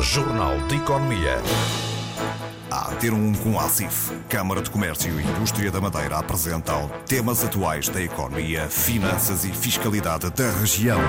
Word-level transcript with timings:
Jornal 0.00 0.56
de 0.66 0.76
Economia. 0.76 1.38
A 2.70 2.94
ter 2.94 3.12
um 3.12 3.34
com 3.34 3.60
a 3.60 3.64
ACIF, 3.64 4.10
Câmara 4.28 4.62
de 4.62 4.70
Comércio 4.70 5.20
e 5.20 5.22
Indústria 5.22 5.70
da 5.70 5.80
Madeira 5.80 6.18
apresentam 6.18 6.90
temas 7.06 7.44
atuais 7.44 7.88
da 7.88 8.00
economia, 8.00 8.66
finanças 8.68 9.44
e 9.44 9.52
fiscalidade 9.52 10.30
da 10.30 10.50
região. 10.52 11.00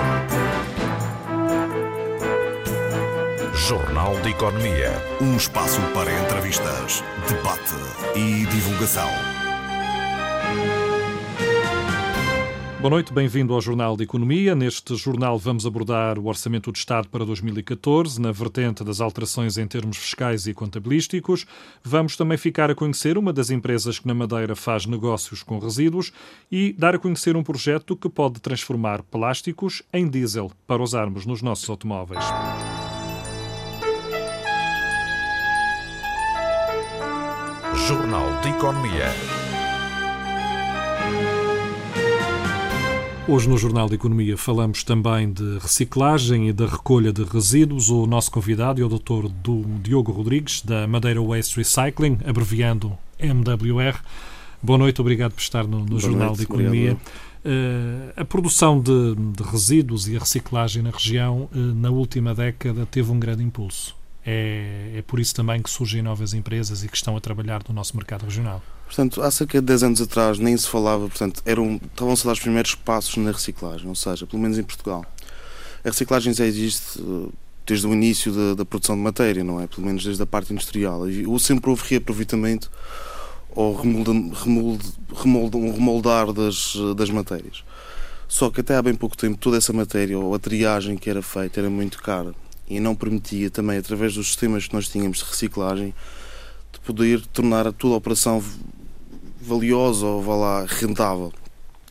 Jornal 3.54 4.20
de 4.20 4.30
Economia. 4.30 4.90
Um 5.20 5.36
espaço 5.36 5.80
para 5.94 6.12
entrevistas, 6.12 7.02
debate 7.28 7.74
e 8.14 8.44
divulgação. 8.46 9.31
Boa 12.82 12.90
noite, 12.90 13.12
bem-vindo 13.12 13.54
ao 13.54 13.60
Jornal 13.60 13.96
de 13.96 14.02
Economia. 14.02 14.56
Neste 14.56 14.96
jornal 14.96 15.38
vamos 15.38 15.64
abordar 15.64 16.18
o 16.18 16.26
Orçamento 16.26 16.72
do 16.72 16.76
Estado 16.76 17.08
para 17.08 17.24
2014, 17.24 18.20
na 18.20 18.32
vertente 18.32 18.82
das 18.82 19.00
alterações 19.00 19.56
em 19.56 19.68
termos 19.68 19.96
fiscais 19.98 20.48
e 20.48 20.52
contabilísticos. 20.52 21.46
Vamos 21.84 22.16
também 22.16 22.36
ficar 22.36 22.72
a 22.72 22.74
conhecer 22.74 23.16
uma 23.16 23.32
das 23.32 23.50
empresas 23.50 24.00
que 24.00 24.08
na 24.08 24.14
Madeira 24.14 24.56
faz 24.56 24.84
negócios 24.84 25.44
com 25.44 25.60
resíduos 25.60 26.12
e 26.50 26.74
dar 26.76 26.96
a 26.96 26.98
conhecer 26.98 27.36
um 27.36 27.44
projeto 27.44 27.94
que 27.94 28.08
pode 28.08 28.40
transformar 28.40 29.04
plásticos 29.04 29.84
em 29.92 30.08
diesel 30.08 30.50
para 30.66 30.82
usarmos 30.82 31.24
nos 31.24 31.40
nossos 31.40 31.70
automóveis. 31.70 32.24
Jornal 37.86 38.40
de 38.40 38.48
Economia. 38.48 39.41
Hoje 43.28 43.48
no 43.48 43.56
Jornal 43.56 43.88
de 43.88 43.94
Economia 43.94 44.36
falamos 44.36 44.82
também 44.82 45.32
de 45.32 45.58
reciclagem 45.58 46.48
e 46.48 46.52
da 46.52 46.66
recolha 46.66 47.12
de 47.12 47.22
resíduos. 47.22 47.88
O 47.88 48.04
nosso 48.04 48.32
convidado 48.32 48.82
é 48.82 48.84
o 48.84 48.88
Dr. 48.88 49.28
Diogo 49.80 50.10
Rodrigues, 50.10 50.60
da 50.60 50.88
Madeira 50.88 51.22
Waste 51.22 51.56
Recycling, 51.56 52.18
abreviando 52.26 52.98
MWR. 53.20 54.00
Boa 54.60 54.76
noite, 54.76 55.00
obrigado 55.00 55.32
por 55.32 55.40
estar 55.40 55.68
no, 55.68 55.84
no 55.84 56.00
Jornal 56.00 56.28
noite, 56.28 56.38
de 56.38 56.42
Economia. 56.42 56.94
Uh, 57.44 58.12
a 58.16 58.24
produção 58.24 58.80
de, 58.80 59.14
de, 59.14 59.42
resíduos 59.44 60.08
e 60.08 60.16
a 60.16 60.18
reciclagem 60.18 60.82
na 60.82 60.90
região, 60.90 61.48
uh, 61.54 61.56
na 61.56 61.90
última 61.90 62.34
década, 62.34 62.84
teve 62.86 63.12
um 63.12 63.20
grande 63.20 63.44
impulso. 63.44 63.94
É, 64.24 64.94
é 64.98 65.02
por 65.02 65.18
isso 65.18 65.34
também 65.34 65.60
que 65.60 65.68
surgem 65.68 66.00
novas 66.00 66.32
empresas 66.32 66.84
e 66.84 66.88
que 66.88 66.96
estão 66.96 67.16
a 67.16 67.20
trabalhar 67.20 67.62
no 67.68 67.74
nosso 67.74 67.96
mercado 67.96 68.24
regional. 68.24 68.62
Portanto, 68.86 69.22
há 69.22 69.30
cerca 69.30 69.60
de 69.60 69.66
10 69.66 69.82
anos 69.82 70.00
atrás 70.00 70.38
nem 70.38 70.56
se 70.56 70.68
falava, 70.68 71.08
portanto, 71.08 71.42
eram, 71.44 71.80
estavam-se 71.82 72.24
dar 72.24 72.32
os 72.32 72.40
primeiros 72.40 72.74
passos 72.74 73.16
na 73.16 73.32
reciclagem, 73.32 73.88
ou 73.88 73.94
seja, 73.94 74.26
pelo 74.26 74.40
menos 74.40 74.58
em 74.58 74.62
Portugal. 74.62 75.04
A 75.84 75.88
reciclagem 75.88 76.32
já 76.32 76.44
existe 76.44 77.00
uh, 77.00 77.32
desde 77.66 77.86
o 77.86 77.92
início 77.92 78.32
da, 78.32 78.54
da, 78.54 78.64
produção 78.64 78.94
de 78.94 79.02
matéria, 79.02 79.42
não 79.42 79.60
é? 79.60 79.66
Pelo 79.66 79.86
menos 79.86 80.04
desde 80.04 80.22
a 80.22 80.26
parte 80.26 80.52
industrial. 80.52 81.08
E 81.08 81.24
sempre 81.40 81.70
houve 81.70 81.82
reaproveitamento 81.88 82.70
ou 83.50 83.74
remoldar, 83.74 85.60
um 85.60 85.72
remoldar 85.72 86.32
das, 86.32 86.74
das 86.96 87.10
matérias. 87.10 87.64
Só 88.28 88.50
que 88.50 88.60
até 88.60 88.76
há 88.76 88.82
bem 88.82 88.94
pouco 88.94 89.16
tempo 89.16 89.36
toda 89.36 89.56
essa 89.56 89.72
matéria 89.72 90.18
ou 90.18 90.34
a 90.34 90.38
triagem 90.38 90.96
que 90.96 91.10
era 91.10 91.20
feita 91.20 91.60
era 91.60 91.68
muito 91.68 91.98
cara 92.02 92.34
e 92.68 92.80
não 92.80 92.94
permitia 92.94 93.50
também, 93.50 93.78
através 93.78 94.14
dos 94.14 94.28
sistemas 94.28 94.66
que 94.66 94.74
nós 94.74 94.88
tínhamos 94.88 95.18
de 95.18 95.24
reciclagem, 95.24 95.94
de 96.72 96.80
poder 96.80 97.20
tornar 97.26 97.70
toda 97.72 97.94
a 97.94 97.98
operação 97.98 98.42
valiosa 99.40 100.06
ou 100.06 100.22
vá 100.22 100.34
lá, 100.34 100.66
rentável. 100.66 101.32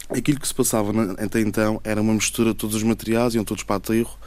Aquilo 0.09 0.39
que 0.39 0.47
se 0.47 0.53
passava 0.53 0.91
até 1.13 1.39
então 1.41 1.79
era 1.83 2.01
uma 2.01 2.13
mistura 2.13 2.51
de 2.51 2.57
todos 2.57 2.75
os 2.75 2.83
materiais, 2.83 3.35
iam 3.35 3.43
todos 3.43 3.63
para 3.63 3.77
aterro, 3.77 4.17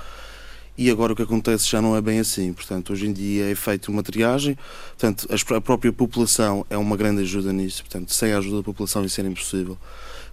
e 0.77 0.91
agora 0.91 1.13
o 1.13 1.17
que 1.17 1.23
acontece 1.23 1.69
já 1.69 1.81
não 1.81 1.97
é 1.97 2.01
bem 2.01 2.19
assim. 2.19 2.53
Portanto, 2.53 2.93
hoje 2.93 3.07
em 3.07 3.13
dia 3.13 3.51
é 3.51 3.55
feita 3.55 3.91
uma 3.91 4.03
triagem, 4.03 4.59
portanto, 4.99 5.29
a 5.55 5.61
própria 5.61 5.93
população 5.93 6.67
é 6.71 6.77
uma 6.77 6.97
grande 6.97 7.23
ajuda 7.23 7.53
nisso, 7.53 7.83
portanto, 7.83 8.13
sem 8.13 8.33
a 8.33 8.39
ajuda 8.39 8.59
da 8.59 8.63
população 8.63 9.05
isso 9.05 9.21
era 9.21 9.29
impossível. 9.29 9.79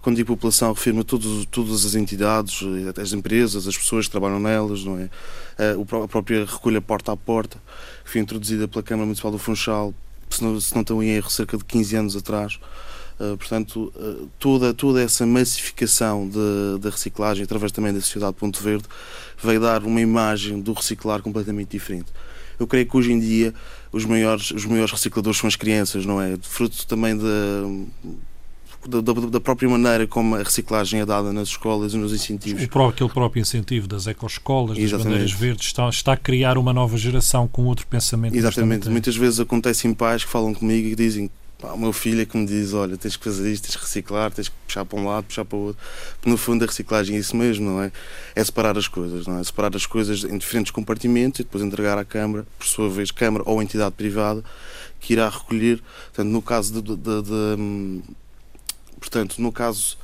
Quando 0.02 0.16
digo 0.16 0.28
população, 0.28 0.74
refiro-me 0.74 1.02
a 1.02 1.04
todos, 1.04 1.46
todas 1.46 1.86
as 1.86 1.94
entidades, 1.94 2.62
as 3.00 3.14
empresas, 3.14 3.68
as 3.68 3.78
pessoas 3.78 4.06
que 4.06 4.12
trabalham 4.12 4.40
nelas, 4.40 4.84
não 4.84 4.98
é? 4.98 5.10
A 6.04 6.08
própria 6.08 6.44
recolha 6.44 6.82
porta 6.82 7.12
a 7.12 7.18
porta, 7.18 7.62
que 8.04 8.10
foi 8.10 8.22
introduzida 8.22 8.68
pela 8.68 8.82
Câmara 8.82 9.06
Municipal 9.06 9.32
do 9.32 9.38
Funchal, 9.38 9.94
se 10.30 10.44
não, 10.44 10.60
se 10.60 10.74
não 10.74 10.82
estou 10.82 11.04
em 11.04 11.10
erro, 11.10 11.30
cerca 11.30 11.58
de 11.58 11.64
15 11.66 11.96
anos 11.96 12.16
atrás. 12.16 12.60
Uh, 13.20 13.38
portanto, 13.38 13.94
uh, 13.96 14.28
toda, 14.40 14.74
toda 14.74 15.00
essa 15.00 15.26
massificação 15.28 16.28
da 16.80 16.90
reciclagem, 16.90 17.44
através 17.44 17.72
também 17.72 17.94
da 17.94 18.02
Sociedade 18.02 18.34
Ponto 18.34 18.62
Verde, 18.64 18.86
veio 19.42 19.60
dar 19.60 19.84
uma 19.84 20.02
imagem 20.02 20.60
do 20.60 20.74
reciclar 20.74 21.22
completamente 21.22 21.70
diferente. 21.70 22.12
Eu 22.60 22.66
creio 22.66 22.88
que 22.88 22.98
hoje 22.98 23.12
em 23.12 23.20
dia 23.20 23.54
os 23.92 24.06
maiores, 24.06 24.50
os 24.52 24.66
maiores 24.66 24.92
recicladores 24.92 25.40
são 25.40 25.48
as 25.48 25.56
crianças, 25.56 26.06
não 26.06 26.20
é? 26.20 26.36
Fruto 26.42 26.88
também 26.88 27.16
da, 27.16 27.24
da, 28.88 29.02
da, 29.02 29.40
própria 29.40 29.70
maneira 29.70 30.08
como 30.08 30.36
a 30.36 30.40
reciclagem 30.40 31.02
é 31.02 31.06
dada 31.06 31.32
nas 31.32 31.50
escolas 31.50 31.94
e 31.94 31.98
nos 31.98 32.14
incentivos. 32.14 32.64
O 32.64 32.68
próprio, 32.68 32.94
aquele 33.06 33.10
próprio 33.10 33.42
incentivo 33.42 33.88
das 33.88 34.08
ecoescolas, 34.08 34.78
das 34.78 34.92
bandeiras 34.92 35.32
verdes, 35.32 35.68
está, 35.68 35.88
está 35.90 36.14
a 36.14 36.18
criar 36.18 36.58
uma 36.58 36.74
nova 36.74 36.98
geração 36.98 37.48
com 37.48 37.66
outro 37.66 37.86
pensamento. 37.88 38.36
Exatamente. 38.36 38.90
Muitas 38.90 39.16
vezes 39.16 39.40
acontecem 39.40 39.94
pais 39.94 40.24
que 40.24 40.30
falam 40.30 40.54
comigo 40.54 40.88
e 40.88 40.96
dizem 40.96 41.30
o 41.64 41.78
meu 41.78 41.94
filho 41.94 42.22
é 42.22 42.26
que 42.26 42.36
me 42.36 42.46
diz, 42.46 42.74
olha, 42.74 42.98
tens 42.98 43.16
que 43.16 43.24
fazer 43.24 43.52
isto, 43.52 43.66
tens 43.66 43.76
que 43.76 43.84
reciclar, 43.84 44.32
tens 44.32 44.50
que 44.50 44.56
puxar 44.66 44.84
para 44.84 45.00
um 45.00 45.06
lado, 45.06 45.26
puxar 45.26 45.46
para 45.46 45.58
o 45.58 45.62
outro. 45.68 45.84
No 46.26 46.36
fundo, 46.38 46.64
a 46.64 46.68
reciclagem 46.68 47.16
é 47.16 47.20
isso 47.20 47.36
mesmo, 47.36 47.70
não 47.70 47.82
é? 47.84 47.92
É 48.36 48.44
separar 48.44 48.78
as 48.78 48.88
coisas, 48.88 49.28
não 49.28 49.40
é? 49.40 49.44
Separar 49.44 49.76
as 49.76 49.86
coisas 49.86 50.24
em 50.24 50.38
diferentes 50.38 50.72
compartimentos 50.72 51.40
e 51.40 51.44
depois 51.44 51.64
entregar 51.64 51.98
à 51.98 52.06
Câmara, 52.06 52.48
por 52.58 52.66
sua 52.66 52.90
vez, 52.90 53.12
Câmara 53.12 53.44
ou 53.46 53.62
entidade 53.62 53.94
privada, 53.94 54.44
que 55.00 55.14
irá 55.14 55.30
recolher. 55.30 55.82
Portanto, 56.06 56.30
no 56.30 56.42
caso 56.42 56.82
de, 56.82 56.96
de, 56.96 57.22
de, 57.22 58.02
Portanto, 59.02 59.42
no 59.42 59.52
caso 59.52 59.98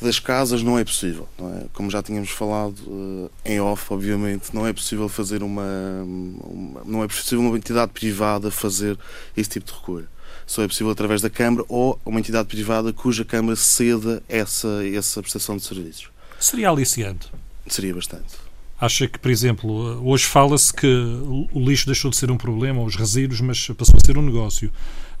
das 0.00 0.18
casas 0.18 0.62
não 0.62 0.78
é 0.78 0.84
possível, 0.84 1.28
não 1.38 1.54
é? 1.54 1.66
Como 1.72 1.90
já 1.90 2.02
tínhamos 2.02 2.30
falado 2.30 2.78
uh, 2.86 3.30
em 3.44 3.60
off, 3.60 3.92
obviamente, 3.92 4.54
não 4.54 4.66
é 4.66 4.72
possível 4.72 5.08
fazer 5.08 5.42
uma, 5.42 5.62
uma, 6.04 6.82
não 6.84 7.02
é 7.02 7.08
possível 7.08 7.40
uma 7.40 7.56
entidade 7.56 7.92
privada 7.92 8.50
fazer 8.50 8.96
esse 9.36 9.50
tipo 9.50 9.66
de 9.66 9.72
recolha. 9.72 10.08
Só 10.46 10.62
é 10.62 10.68
possível 10.68 10.92
através 10.92 11.20
da 11.20 11.30
Câmara 11.30 11.64
ou 11.68 11.98
uma 12.04 12.20
entidade 12.20 12.46
privada 12.48 12.92
cuja 12.92 13.24
Câmara 13.24 13.56
ceda 13.56 14.22
essa, 14.28 14.86
essa 14.86 15.20
prestação 15.20 15.56
de 15.56 15.64
serviços. 15.64 16.10
Seria 16.38 16.68
aliciante? 16.68 17.28
Seria 17.66 17.94
bastante. 17.94 18.44
Acha 18.78 19.08
que, 19.08 19.18
por 19.18 19.30
exemplo, 19.30 20.06
hoje 20.06 20.26
fala-se 20.26 20.72
que 20.72 20.86
o 20.86 21.60
lixo 21.60 21.86
deixou 21.86 22.10
de 22.10 22.16
ser 22.16 22.30
um 22.30 22.36
problema, 22.36 22.82
os 22.82 22.96
resíduos, 22.96 23.40
mas 23.40 23.66
passou 23.68 23.94
a 23.96 24.04
ser 24.04 24.18
um 24.18 24.22
negócio. 24.22 24.70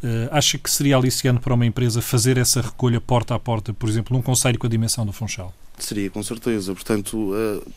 Uh, 0.04 0.28
acha 0.30 0.58
que 0.58 0.70
seria 0.70 0.98
aliciante 0.98 1.40
para 1.40 1.54
uma 1.54 1.64
empresa 1.64 2.02
fazer 2.02 2.36
essa 2.36 2.60
recolha 2.60 3.00
porta 3.00 3.34
a 3.34 3.38
porta, 3.38 3.72
por 3.72 3.88
exemplo, 3.88 4.14
num 4.14 4.20
conselho 4.20 4.58
com 4.58 4.66
a 4.66 4.68
dimensão 4.68 5.06
do 5.06 5.14
Funchal? 5.14 5.50
Seria, 5.78 6.10
com 6.10 6.22
certeza. 6.22 6.74
Portanto, 6.74 7.32
uh, 7.32 7.72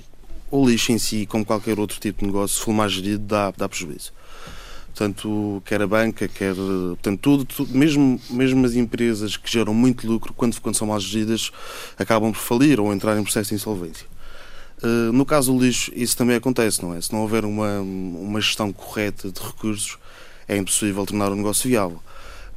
o 0.52 0.68
lixo 0.68 0.92
em 0.92 0.98
si, 0.98 1.26
como 1.26 1.46
qualquer 1.46 1.80
outro 1.80 1.98
tipo 2.02 2.20
de 2.20 2.26
negócio, 2.26 2.58
se 2.58 2.66
for 2.66 2.74
mais 2.74 2.92
gerido, 2.92 3.20
dá, 3.20 3.52
dá 3.52 3.70
prejuízo. 3.70 4.12
Portanto, 4.88 5.64
quer 5.64 5.82
a 5.82 5.88
banca, 5.88 6.28
quer. 6.28 6.54
Portanto, 6.54 7.18
tudo, 7.22 7.46
tudo, 7.46 7.74
mesmo, 7.74 8.20
mesmo 8.30 8.66
as 8.66 8.74
empresas 8.74 9.38
que 9.38 9.50
geram 9.50 9.74
muito 9.74 10.06
lucro, 10.06 10.34
quando, 10.34 10.60
quando 10.60 10.76
são 10.76 10.88
mal 10.88 11.00
geridas, 11.00 11.50
acabam 11.98 12.34
por 12.34 12.40
falir 12.40 12.78
ou 12.78 12.92
entrar 12.92 13.18
em 13.18 13.24
processo 13.24 13.50
de 13.52 13.56
insolvência. 13.56 14.06
Uh, 14.84 15.14
no 15.14 15.26
caso 15.26 15.54
do 15.54 15.64
lixo, 15.64 15.94
isso 15.96 16.18
também 16.18 16.36
acontece, 16.36 16.84
não 16.84 16.94
é? 16.94 17.00
Se 17.00 17.14
não 17.14 17.22
houver 17.22 17.46
uma, 17.46 17.80
uma 17.80 18.42
gestão 18.42 18.74
correta 18.74 19.32
de 19.32 19.40
recursos, 19.40 19.98
é 20.46 20.58
impossível 20.58 21.06
tornar 21.06 21.32
o 21.32 21.36
negócio 21.38 21.70
viável 21.70 22.02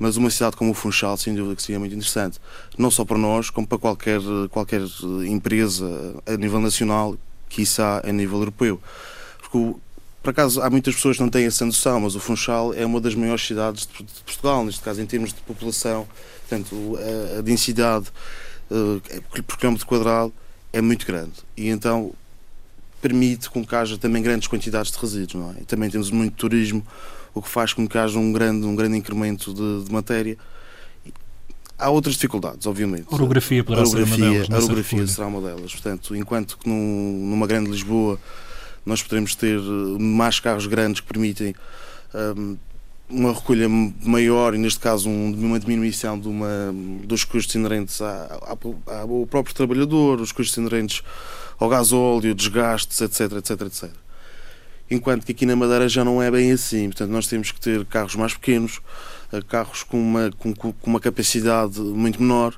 mas 0.01 0.17
uma 0.17 0.31
cidade 0.31 0.57
como 0.57 0.71
o 0.71 0.75
Funchal, 0.75 1.15
sem 1.19 1.35
dúvida 1.35 1.55
que 1.55 1.63
seria 1.63 1.79
muito 1.79 1.95
interessante, 1.95 2.41
não 2.79 2.91
só 2.91 3.05
para 3.05 3.19
nós, 3.19 3.51
como 3.51 3.67
para 3.67 3.77
qualquer, 3.77 4.19
qualquer 4.51 4.81
empresa 5.29 5.87
a 6.27 6.39
nível 6.39 6.59
nacional, 6.59 7.17
quiçá 7.51 8.01
a 8.03 8.11
nível 8.11 8.39
europeu. 8.39 8.81
Porque, 9.39 9.77
por 10.23 10.31
acaso, 10.31 10.63
há 10.63 10.71
muitas 10.71 10.95
pessoas 10.95 11.19
que 11.19 11.23
não 11.23 11.29
têm 11.29 11.45
essa 11.45 11.67
noção, 11.67 12.01
mas 12.01 12.15
o 12.17 12.21
Funchal 12.21 12.73
é 12.73 12.87
uma 12.87 12.99
das 12.99 13.15
maiores 13.15 13.47
cidades 13.47 13.87
de 13.87 14.23
Portugal, 14.25 14.65
neste 14.65 14.81
caso, 14.81 15.03
em 15.03 15.07
termos 15.07 15.35
de 15.35 15.41
população, 15.43 16.09
portanto, 16.49 16.99
a, 17.39 17.43
densidade 17.43 18.07
uh, 18.71 19.43
por 19.43 19.59
quilómetro 19.59 19.87
quadrado 19.87 20.33
é 20.73 20.81
muito 20.81 21.07
grande. 21.07 21.35
E 21.59 21.69
então 21.69 22.15
permite 23.03 23.51
com 23.51 23.65
que 23.65 23.75
haja 23.75 23.99
também 23.99 24.23
grandes 24.23 24.49
quantidades 24.49 24.91
de 24.91 24.99
resíduos, 24.99 25.35
não 25.35 25.51
é? 25.53 25.61
E 25.61 25.65
também 25.65 25.91
temos 25.91 26.11
muito 26.11 26.37
turismo, 26.37 26.87
o 27.35 27.43
que 27.43 27.49
faz 27.49 27.73
com 27.73 27.87
que 27.87 27.97
haja 27.97 28.19
um 28.19 28.33
grande, 28.33 28.67
um 28.67 28.75
grande 28.75 28.97
incremento 28.97 29.53
de, 29.53 29.85
de 29.85 29.93
matéria. 29.93 30.37
Há 31.79 31.89
outras 31.89 32.15
dificuldades, 32.15 32.67
obviamente. 32.67 33.07
A 33.11 33.15
orografia 33.15 33.65
poderá 33.65 33.87
orografia, 33.87 34.17
ser 34.17 34.23
uma 34.23 34.33
delas. 34.33 34.51
A 34.51 34.65
orografia 34.65 35.07
será 35.07 35.27
uma 35.27 35.41
delas. 35.41 35.73
Portanto, 35.73 36.15
enquanto 36.15 36.59
que 36.59 36.69
num, 36.69 37.29
numa 37.31 37.47
grande 37.47 37.71
Lisboa 37.71 38.19
nós 38.85 39.03
poderemos 39.03 39.35
ter 39.35 39.59
eh, 39.59 39.99
mais 39.99 40.41
carros 40.41 40.67
grandes 40.67 41.01
que 41.01 41.07
permitem 41.07 41.55
um, 42.15 42.57
uma 43.09 43.33
recolha 43.33 43.69
maior 43.69 44.55
e, 44.55 44.59
neste 44.59 44.79
caso, 44.79 45.09
um, 45.09 45.33
uma 45.33 45.59
diminuição 45.59 46.19
de 46.19 46.29
uma, 46.29 46.73
dos 47.05 47.25
custos 47.25 47.55
inerentes 47.55 48.01
ao 48.01 49.27
próprio 49.27 49.55
trabalhador, 49.55 50.21
os 50.21 50.33
custos 50.33 50.57
inerentes 50.57 51.03
ao 51.59 51.69
gasóleo, 51.69 52.35
desgastes, 52.35 53.01
etc, 53.01 53.33
etc, 53.33 53.61
etc. 53.63 53.91
enquanto 54.91 55.25
que 55.25 55.33
aqui 55.33 55.47
na 55.47 55.55
Madeira 55.55 55.89
já 55.89 56.05
não 56.05 56.21
é 56.23 56.31
bem 56.31 56.53
assim. 56.53 56.87
Portanto, 56.87 57.11
nós 57.11 57.27
temos 57.27 57.53
que 57.53 57.61
ter 57.61 57.85
carros 57.87 58.17
mais 58.17 58.35
pequenos, 58.35 58.81
eh, 59.33 59.41
carros 59.49 59.83
com 59.83 60.01
uma, 60.01 60.31
com, 60.39 60.53
com 60.53 60.75
uma 60.85 61.01
capacidade 61.01 61.79
muito 61.81 62.21
menor, 62.21 62.55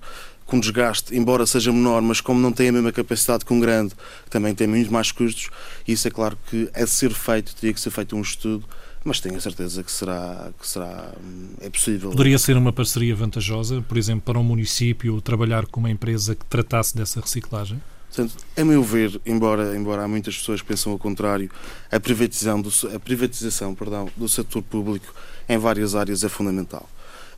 com 0.46 0.60
desgaste, 0.60 1.16
embora 1.16 1.46
seja 1.46 1.72
menor, 1.72 2.02
mas 2.02 2.20
como 2.20 2.40
não 2.40 2.52
tem 2.52 2.68
a 2.68 2.72
mesma 2.72 2.92
capacidade 2.92 3.44
que 3.44 3.52
um 3.52 3.60
grande, 3.60 3.94
também 4.28 4.54
tem 4.54 4.66
muito 4.66 4.92
mais 4.92 5.10
custos, 5.10 5.48
isso 5.88 6.06
é 6.06 6.10
claro 6.10 6.36
que 6.50 6.68
é 6.74 6.84
ser 6.84 7.10
feito, 7.14 7.54
teria 7.54 7.72
que 7.72 7.80
ser 7.80 7.90
feito 7.90 8.14
um 8.14 8.20
estudo, 8.20 8.62
mas 9.04 9.18
tenho 9.18 9.36
a 9.36 9.40
certeza 9.40 9.82
que 9.82 9.90
será, 9.90 10.50
que 10.60 10.68
será 10.68 11.12
é 11.60 11.70
possível. 11.70 12.10
Poderia 12.10 12.38
ser 12.38 12.56
uma 12.56 12.72
parceria 12.72 13.16
vantajosa, 13.16 13.82
por 13.82 13.96
exemplo, 13.96 14.22
para 14.26 14.38
um 14.38 14.44
município 14.44 15.20
trabalhar 15.20 15.66
com 15.66 15.80
uma 15.80 15.90
empresa 15.90 16.34
que 16.34 16.44
tratasse 16.44 16.94
dessa 16.94 17.20
reciclagem? 17.20 17.80
Portanto, 18.14 18.44
a 18.54 18.62
meu 18.62 18.82
ver, 18.82 19.18
embora, 19.24 19.74
embora 19.74 20.02
há 20.02 20.08
muitas 20.08 20.36
pessoas 20.36 20.60
que 20.60 20.68
pensam 20.68 20.92
ao 20.92 20.98
contrário, 20.98 21.50
a 21.90 21.98
privatização, 21.98 22.60
do, 22.60 22.70
a 22.94 23.00
privatização 23.00 23.74
perdão, 23.74 24.06
do 24.14 24.28
setor 24.28 24.62
público 24.62 25.14
em 25.48 25.56
várias 25.56 25.94
áreas 25.94 26.22
é 26.22 26.28
fundamental. 26.28 26.86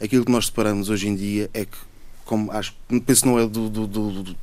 Aquilo 0.03 0.25
que 0.25 0.33
nós 0.33 0.47
separamos 0.47 0.91
hoje 0.91 1.07
em 1.07 1.15
dia 1.15 1.49
é 1.55 1.65
que, 1.65 1.77
como 2.25 2.51
acho, 2.51 2.75
penso 3.07 3.25
não 3.25 3.39
é 3.39 3.47
do, 3.47 3.71
do, 3.71 3.87
do, 3.87 4.23
do 4.25 4.37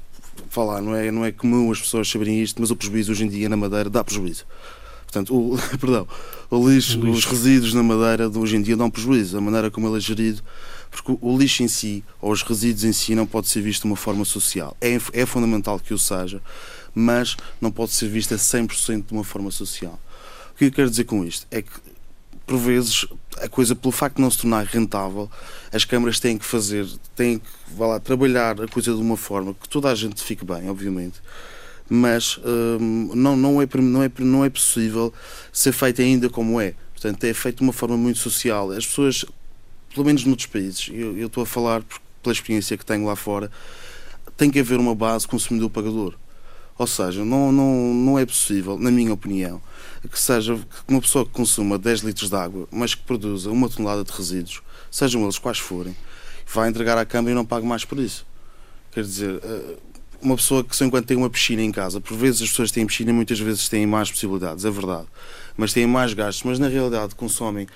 falar, 0.49 0.81
não 0.81 0.95
é, 0.95 1.11
não 1.11 1.25
é 1.25 1.33
comum 1.33 1.69
as 1.69 1.81
pessoas 1.81 2.09
saberem 2.09 2.41
isto, 2.41 2.61
mas 2.61 2.71
o 2.71 2.77
prejuízo 2.77 3.11
hoje 3.11 3.25
em 3.25 3.27
dia 3.27 3.49
na 3.49 3.57
Madeira 3.57 3.89
dá 3.89 4.01
prejuízo. 4.01 4.45
Portanto, 5.03 5.35
o, 5.35 5.57
perdão, 5.77 6.07
o 6.49 6.69
lixo, 6.69 6.97
o 6.97 7.03
lixo, 7.07 7.17
os 7.17 7.25
resíduos 7.25 7.73
na 7.73 7.83
Madeira 7.83 8.29
de 8.29 8.37
hoje 8.37 8.55
em 8.55 8.61
dia 8.61 8.77
dão 8.77 8.89
prejuízo. 8.89 9.37
A 9.37 9.41
maneira 9.41 9.69
como 9.69 9.85
ele 9.89 9.97
é 9.97 9.99
gerido 9.99 10.41
porque 10.91 11.17
o 11.21 11.37
lixo 11.37 11.63
em 11.63 11.69
si, 11.69 12.03
ou 12.19 12.31
os 12.31 12.43
resíduos 12.43 12.83
em 12.83 12.91
si, 12.91 13.15
não 13.15 13.25
pode 13.25 13.47
ser 13.47 13.61
visto 13.61 13.83
de 13.83 13.87
uma 13.87 13.95
forma 13.95 14.25
social. 14.25 14.75
É, 14.81 14.99
é 15.13 15.25
fundamental 15.25 15.79
que 15.79 15.93
o 15.93 15.97
seja, 15.97 16.41
mas 16.93 17.37
não 17.61 17.71
pode 17.71 17.93
ser 17.93 18.09
visto 18.09 18.33
a 18.33 18.37
100% 18.37 19.07
de 19.07 19.13
uma 19.13 19.23
forma 19.23 19.49
social. 19.49 19.97
O 20.53 20.57
que 20.57 20.65
eu 20.65 20.71
quero 20.71 20.89
dizer 20.89 21.05
com 21.05 21.23
isto? 21.23 21.47
É 21.49 21.61
que, 21.61 21.71
por 22.45 22.57
vezes, 22.57 23.07
a 23.37 23.47
coisa, 23.47 23.73
pelo 23.73 23.93
facto 23.93 24.17
de 24.17 24.21
não 24.21 24.29
se 24.29 24.39
tornar 24.39 24.65
rentável, 24.65 25.31
as 25.71 25.85
câmaras 25.85 26.19
têm 26.19 26.37
que 26.37 26.45
fazer, 26.45 26.85
têm 27.15 27.39
que 27.39 27.45
lá, 27.77 27.97
trabalhar 27.97 28.61
a 28.61 28.67
coisa 28.67 28.93
de 28.93 29.01
uma 29.01 29.15
forma 29.15 29.53
que 29.53 29.69
toda 29.69 29.89
a 29.89 29.95
gente 29.95 30.21
fique 30.21 30.43
bem, 30.43 30.69
obviamente, 30.69 31.21
mas 31.89 32.37
hum, 32.79 33.11
não, 33.15 33.37
não, 33.37 33.61
é, 33.61 33.67
não, 33.75 34.03
é, 34.03 34.11
não 34.19 34.45
é 34.45 34.49
possível 34.49 35.13
ser 35.53 35.71
feito 35.71 36.01
ainda 36.01 36.29
como 36.29 36.59
é. 36.59 36.73
Portanto, 36.93 37.23
é 37.23 37.33
feito 37.33 37.57
de 37.57 37.63
uma 37.63 37.73
forma 37.73 37.97
muito 37.97 38.19
social. 38.19 38.71
As 38.71 38.85
pessoas 38.85 39.25
pelo 39.93 40.05
menos 40.05 40.25
noutros 40.25 40.47
países, 40.47 40.89
eu, 40.91 41.17
eu 41.17 41.27
estou 41.27 41.43
a 41.43 41.45
falar 41.45 41.83
pela 42.21 42.33
experiência 42.33 42.77
que 42.77 42.85
tenho 42.85 43.05
lá 43.05 43.15
fora, 43.15 43.51
tem 44.37 44.49
que 44.49 44.59
haver 44.59 44.79
uma 44.79 44.95
base 44.95 45.27
consumidor-pagador. 45.27 46.15
Ou 46.77 46.87
seja, 46.87 47.23
não, 47.23 47.51
não, 47.51 47.93
não 47.93 48.19
é 48.19 48.25
possível, 48.25 48.77
na 48.77 48.89
minha 48.89 49.13
opinião, 49.13 49.61
que 50.09 50.19
seja 50.19 50.55
que 50.55 50.91
uma 50.91 51.01
pessoa 51.01 51.25
que 51.25 51.31
consuma 51.31 51.77
10 51.77 51.99
litros 51.99 52.29
de 52.29 52.35
água, 52.35 52.67
mas 52.71 52.95
que 52.95 53.03
produza 53.03 53.51
uma 53.51 53.69
tonelada 53.69 54.03
de 54.03 54.11
resíduos, 54.11 54.61
sejam 54.89 55.21
eles 55.23 55.37
quais 55.37 55.59
forem, 55.59 55.95
vai 56.51 56.69
entregar 56.69 56.97
à 56.97 57.05
Câmara 57.05 57.31
e 57.31 57.35
não 57.35 57.45
pague 57.45 57.67
mais 57.67 57.85
por 57.85 57.99
isso. 57.99 58.25
Quer 58.91 59.03
dizer, 59.03 59.39
eh, 59.43 59.77
uma 60.21 60.35
pessoa 60.35 60.63
que 60.63 60.75
só 60.75 60.85
enquanto 60.85 61.05
tem 61.05 61.17
uma 61.17 61.29
piscina 61.29 61.61
em 61.61 61.71
casa, 61.71 62.01
por 62.01 62.15
vezes 62.17 62.41
as 62.41 62.49
pessoas 62.49 62.71
têm 62.71 62.85
piscina 62.85 63.13
muitas 63.13 63.39
vezes 63.39 63.69
têm 63.69 63.85
mais 63.85 64.09
possibilidades, 64.09 64.65
é 64.65 64.71
verdade, 64.71 65.07
mas 65.55 65.73
têm 65.73 65.85
mais 65.87 66.13
gastos, 66.13 66.43
mas 66.43 66.59
na 66.59 66.67
realidade 66.67 67.15
consomem 67.15 67.67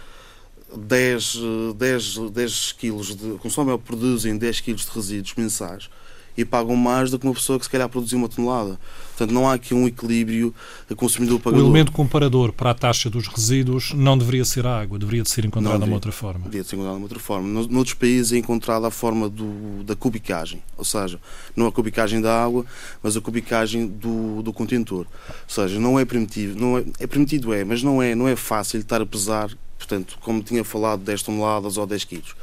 10, 0.77 1.37
10, 1.75 2.17
10 2.31 2.71
quilos 2.73 3.15
de. 3.15 3.37
consomem 3.39 3.71
ou 3.71 3.79
produzem 3.79 4.37
10 4.37 4.59
quilos 4.61 4.85
de 4.85 4.91
resíduos 4.91 5.33
mensais 5.35 5.89
e 6.37 6.43
pagam 6.43 6.75
mais 6.75 7.11
do 7.11 7.19
que 7.19 7.25
uma 7.25 7.33
pessoa 7.33 7.57
que 7.57 7.65
se 7.65 7.71
calhar 7.71 7.87
produziu 7.87 8.17
uma 8.17 8.27
tonelada. 8.29 8.79
Portanto, 9.09 9.31
não 9.31 9.47
há 9.47 9.53
aqui 9.53 9.73
um 9.73 9.87
equilíbrio 9.87 10.53
consumidor-pagador. 10.95 11.63
O 11.63 11.67
elemento 11.67 11.91
comparador 11.91 12.51
para 12.51 12.71
a 12.71 12.73
taxa 12.73 13.09
dos 13.09 13.27
resíduos 13.27 13.93
não 13.93 14.17
deveria 14.17 14.43
ser 14.43 14.67
a 14.67 14.81
água, 14.81 14.99
deveria 14.99 15.23
de 15.23 15.29
ser 15.29 15.45
encontrada 15.45 15.79
de 15.79 15.85
uma 15.85 15.95
outra 15.95 16.11
forma. 16.11 16.39
Deveria 16.39 16.63
de 16.63 16.69
ser 16.69 16.75
encontrada 16.75 16.97
de 16.97 17.01
uma 17.01 17.05
outra 17.05 17.19
forma. 17.19 17.67
Noutros 17.69 17.93
países 17.93 18.33
é 18.33 18.37
encontrada 18.37 18.87
a 18.87 18.91
forma 18.91 19.29
do, 19.29 19.83
da 19.83 19.95
cubicagem, 19.95 20.61
ou 20.77 20.83
seja, 20.83 21.19
não 21.55 21.67
a 21.67 21.71
cubicagem 21.71 22.19
da 22.19 22.43
água, 22.43 22.65
mas 23.01 23.15
a 23.15 23.21
cubicagem 23.21 23.87
do, 23.87 24.41
do 24.41 24.51
contentor. 24.51 25.05
Ou 25.29 25.33
seja, 25.47 25.79
não 25.79 25.97
é 25.97 26.03
permitido, 26.03 26.59
não 26.59 26.77
é, 26.77 26.83
é 26.99 27.07
permitido 27.07 27.53
é, 27.53 27.63
mas 27.63 27.81
não 27.81 28.01
é, 28.01 28.13
não 28.13 28.27
é 28.27 28.35
fácil 28.35 28.79
estar 28.79 29.01
a 29.01 29.05
pesar 29.05 29.49
portanto, 29.85 30.17
como 30.21 30.41
tinha 30.41 30.63
falado, 30.63 31.03
10 31.03 31.23
toneladas 31.23 31.77
ou 31.77 31.85
10 31.85 32.03
quilos. 32.05 32.35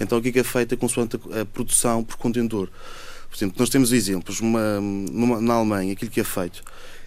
Então, 0.00 0.18
o 0.18 0.22
que 0.22 0.28
é, 0.28 0.32
que 0.32 0.38
é 0.38 0.44
feito 0.44 0.74
é 0.74 0.76
consoante 0.76 1.16
a 1.38 1.44
produção 1.44 2.02
por 2.02 2.16
contentor. 2.16 2.68
Portanto, 3.38 3.58
nós 3.58 3.68
temos 3.68 3.92
exemplos. 3.92 4.40
Uma, 4.40 4.80
numa, 4.80 5.40
na 5.40 5.54
Alemanha, 5.54 5.92
aquilo 5.92 6.10
que 6.10 6.20
é 6.20 6.24
feito 6.24 6.62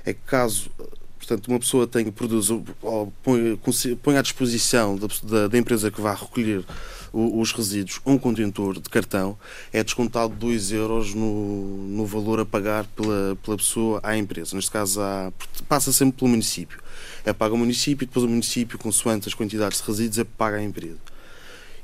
é 0.05 0.13
que 0.13 0.19
caso 0.25 0.69
portanto, 1.17 1.47
uma 1.47 1.59
pessoa 1.59 1.85
tenha, 1.85 2.11
produz, 2.11 2.49
ou 2.49 3.13
põe, 3.21 3.59
põe 4.01 4.17
à 4.17 4.21
disposição 4.21 4.97
da, 5.23 5.47
da, 5.47 5.57
empresa 5.57 5.91
que 5.91 6.01
vai 6.01 6.15
recolher 6.15 6.65
os 7.11 7.51
resíduos 7.51 7.99
um 8.05 8.17
contentor 8.17 8.79
de 8.79 8.89
cartão, 8.89 9.37
é 9.73 9.83
descontado 9.83 10.33
2 10.35 10.71
euros 10.71 11.13
no, 11.13 11.87
no 11.87 12.05
valor 12.05 12.39
a 12.39 12.45
pagar 12.45 12.85
pela, 12.95 13.35
pela 13.43 13.57
pessoa 13.57 13.99
à 14.03 14.15
empresa. 14.15 14.55
Neste 14.55 14.71
caso, 14.71 15.01
há, 15.01 15.31
passa 15.67 15.91
sempre 15.91 16.19
pelo 16.19 16.29
município. 16.29 16.79
É 17.25 17.33
pago 17.33 17.55
ao 17.55 17.59
município 17.59 18.05
e 18.05 18.07
depois 18.07 18.25
o 18.25 18.29
município, 18.29 18.77
consoante 18.77 19.27
as 19.27 19.33
quantidades 19.33 19.81
de 19.81 19.87
resíduos, 19.87 20.19
é 20.19 20.23
paga 20.23 20.57
à 20.57 20.63
empresa. 20.63 20.97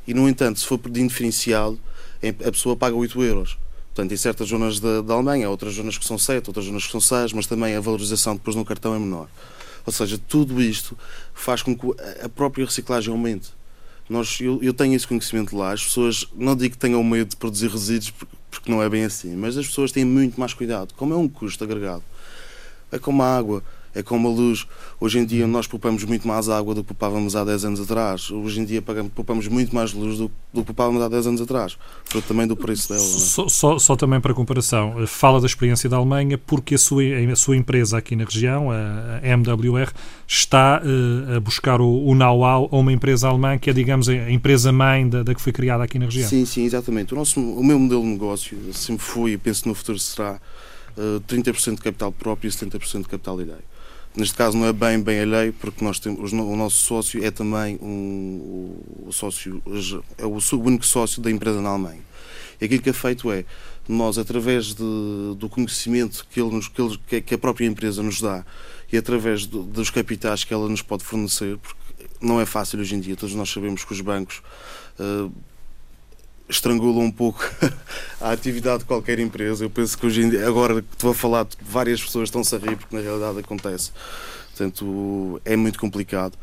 E, 0.07 0.13
no 0.13 0.29
entanto, 0.29 0.59
se 0.59 0.65
for 0.67 0.77
por 0.77 0.91
diferenciado, 0.91 1.79
a 2.21 2.51
pessoa 2.51 2.75
paga 2.75 2.95
8 2.95 3.23
euros. 3.23 3.57
Portanto, 3.95 4.11
em 4.11 4.17
certas 4.17 4.49
zonas 4.49 4.77
da, 4.81 5.13
Alemanha, 5.13 5.49
outras 5.49 5.73
zonas 5.73 5.97
que 5.97 6.05
são 6.05 6.17
7, 6.17 6.49
outras 6.49 6.65
zonas 6.65 6.85
que 6.85 6.91
são 6.91 6.99
6, 6.99 7.31
mas 7.31 7.47
também 7.47 7.77
a 7.77 7.79
valorização 7.79 8.35
depois 8.35 8.53
no 8.53 8.65
cartão 8.65 8.93
é 8.93 8.99
menor. 8.99 9.29
Ou 9.85 9.93
seja, 9.93 10.17
tudo 10.17 10.61
isto 10.61 10.97
faz 11.33 11.61
com 11.61 11.73
que 11.73 11.87
a 12.21 12.27
própria 12.27 12.65
reciclagem 12.65 13.09
aumente. 13.09 13.53
Nós, 14.09 14.37
eu, 14.41 14.61
eu 14.61 14.73
tenho 14.73 14.93
esse 14.95 15.07
conhecimento 15.07 15.55
lá. 15.55 15.71
As 15.71 15.81
pessoas, 15.81 16.27
não 16.35 16.57
digo 16.57 16.73
que 16.73 16.77
tenham 16.77 17.01
medo 17.05 17.29
de 17.29 17.35
produzir 17.37 17.69
resíduos, 17.69 18.11
porque, 18.11 18.35
porque 18.51 18.69
não 18.69 18.83
é 18.83 18.89
bem 18.89 19.05
assim, 19.05 19.33
mas 19.33 19.57
as 19.57 19.65
pessoas 19.65 19.93
têm 19.93 20.03
muito 20.03 20.37
mais 20.37 20.53
cuidado. 20.53 20.93
Como 20.95 21.13
é 21.13 21.17
um 21.17 21.29
custo 21.29 21.63
agregado, 21.63 22.03
é 22.91 22.99
como 22.99 23.23
a 23.23 23.37
água 23.37 23.63
é 23.95 24.03
como 24.03 24.27
a 24.27 24.31
luz. 24.31 24.67
Hoje 24.99 25.19
em 25.19 25.25
dia 25.25 25.47
nós 25.47 25.65
poupamos 25.65 26.03
muito 26.03 26.27
mais 26.27 26.49
água 26.49 26.75
do 26.75 26.83
que 26.83 26.93
poupávamos 26.93 27.35
há 27.35 27.45
10 27.45 27.65
anos 27.65 27.79
atrás. 27.79 28.29
Hoje 28.29 28.59
em 28.59 28.65
dia 28.65 28.81
pagamos, 28.81 29.11
poupamos 29.13 29.47
muito 29.47 29.73
mais 29.73 29.93
luz 29.93 30.17
do, 30.17 30.29
do 30.53 30.61
que 30.61 30.65
poupávamos 30.65 31.01
há 31.01 31.07
10 31.07 31.27
anos 31.27 31.41
atrás. 31.41 31.77
Foi 32.03 32.21
também 32.21 32.45
do 32.45 32.57
preço 32.57 32.89
dela. 32.89 33.01
É? 33.01 33.05
Só, 33.05 33.47
só, 33.47 33.79
só, 33.79 33.95
também 33.95 34.19
para 34.19 34.33
comparação, 34.33 35.07
fala 35.07 35.39
da 35.39 35.47
experiência 35.47 35.89
da 35.89 35.95
Alemanha 35.97 36.37
porque 36.37 36.75
a 36.75 36.77
sua, 36.77 37.01
a 37.31 37.35
sua 37.35 37.55
empresa 37.55 37.97
aqui 37.97 38.15
na 38.15 38.25
região, 38.25 38.69
a 38.69 39.21
MWR, 39.23 39.91
está 40.27 40.81
uh, 40.83 41.37
a 41.37 41.39
buscar 41.39 41.79
o, 41.79 42.05
o 42.05 42.13
know-how 42.13 42.67
a 42.71 42.77
uma 42.77 42.91
empresa 42.91 43.29
alemã 43.29 43.57
que 43.57 43.69
é, 43.69 43.73
digamos, 43.73 44.09
a 44.09 44.29
empresa 44.29 44.71
mãe 44.71 45.07
da, 45.07 45.23
da, 45.23 45.33
que 45.33 45.41
foi 45.41 45.53
criada 45.53 45.83
aqui 45.83 45.97
na 45.97 46.05
região. 46.05 46.27
Sim, 46.27 46.45
sim, 46.45 46.65
exatamente. 46.65 47.13
O, 47.13 47.17
nosso, 47.17 47.39
o 47.39 47.63
meu 47.63 47.79
modelo 47.79 48.01
de 48.01 48.09
negócio 48.09 48.57
sempre 48.73 49.05
foi 49.05 49.31
e 49.31 49.37
penso 49.37 49.67
no 49.67 49.73
futuro 49.73 49.97
será 49.99 50.39
uh, 50.97 51.21
30% 51.21 51.75
de 51.75 51.81
capital 51.81 52.11
próprio 52.11 52.49
e 52.49 52.51
70% 52.51 53.03
de 53.03 53.07
capital 53.07 53.39
ideia. 53.39 53.74
Neste 54.17 54.33
caso 54.33 54.57
não 54.57 54.65
é 54.65 54.71
bem 54.71 55.01
bem 55.01 55.21
a 55.21 55.25
lei, 55.25 55.51
porque 55.51 55.83
nós 55.83 55.99
temos, 55.99 56.31
o 56.31 56.55
nosso 56.55 56.77
sócio 56.77 57.23
é 57.23 57.29
também 57.31 57.77
um, 57.81 58.77
o 59.05 59.11
sócio, 59.11 59.61
é 60.17 60.25
o 60.25 60.39
único 60.59 60.85
sócio 60.85 61.21
da 61.21 61.29
empresa 61.29 61.61
na 61.61 61.69
Alemanha. 61.69 61.99
E 62.59 62.65
aquilo 62.65 62.81
que 62.81 62.89
é 62.89 62.93
feito 62.93 63.29
é, 63.29 63.43
nós, 63.87 64.17
através 64.17 64.67
de, 64.67 65.35
do 65.37 65.49
conhecimento 65.49 66.25
que, 66.29 66.39
ele 66.39 66.51
nos, 66.51 66.67
que, 66.69 66.81
ele, 66.81 66.97
que 67.21 67.35
a 67.35 67.37
própria 67.37 67.65
empresa 67.65 68.01
nos 68.01 68.21
dá 68.21 68.45
e 68.91 68.97
através 68.97 69.45
do, 69.45 69.63
dos 69.63 69.89
capitais 69.89 70.43
que 70.43 70.53
ela 70.53 70.69
nos 70.69 70.81
pode 70.81 71.03
fornecer, 71.03 71.57
porque 71.57 71.79
não 72.21 72.39
é 72.39 72.45
fácil 72.45 72.79
hoje 72.79 72.95
em 72.95 72.99
dia, 72.99 73.15
todos 73.15 73.35
nós 73.35 73.49
sabemos 73.49 73.83
que 73.83 73.91
os 73.91 74.01
bancos 74.01 74.41
uh, 74.99 75.31
estrangula 76.47 76.99
um 76.99 77.11
pouco 77.11 77.43
a 78.21 78.31
atividade 78.31 78.79
de 78.79 78.85
qualquer 78.85 79.19
empresa. 79.19 79.65
Eu 79.65 79.69
penso 79.69 79.97
que 79.97 80.05
hoje 80.05 80.21
em 80.21 80.29
dia, 80.29 80.47
agora 80.47 80.81
que 80.81 80.87
estou 80.93 81.11
a 81.11 81.15
falar, 81.15 81.47
várias 81.61 82.03
pessoas 82.03 82.29
estão-se 82.29 82.55
a 82.55 82.57
rir 82.57 82.75
porque 82.77 82.95
na 82.95 83.01
realidade 83.01 83.39
acontece. 83.39 83.91
Portanto, 84.49 85.41
é 85.43 85.55
muito 85.55 85.79
complicado. 85.79 86.37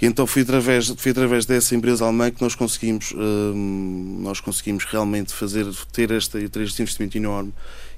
E 0.00 0.04
então 0.04 0.26
foi 0.26 0.42
através, 0.42 0.88
foi 0.88 1.12
através 1.12 1.46
dessa 1.46 1.74
empresa 1.74 2.04
alemã 2.04 2.30
que 2.30 2.42
nós 2.42 2.54
conseguimos, 2.54 3.12
hum, 3.16 4.18
nós 4.20 4.40
conseguimos 4.40 4.84
realmente 4.84 5.32
fazer, 5.32 5.66
ter, 5.90 6.10
esta, 6.10 6.38
ter 6.48 6.62
este 6.62 6.82
investimento 6.82 7.16
enorme 7.16 7.52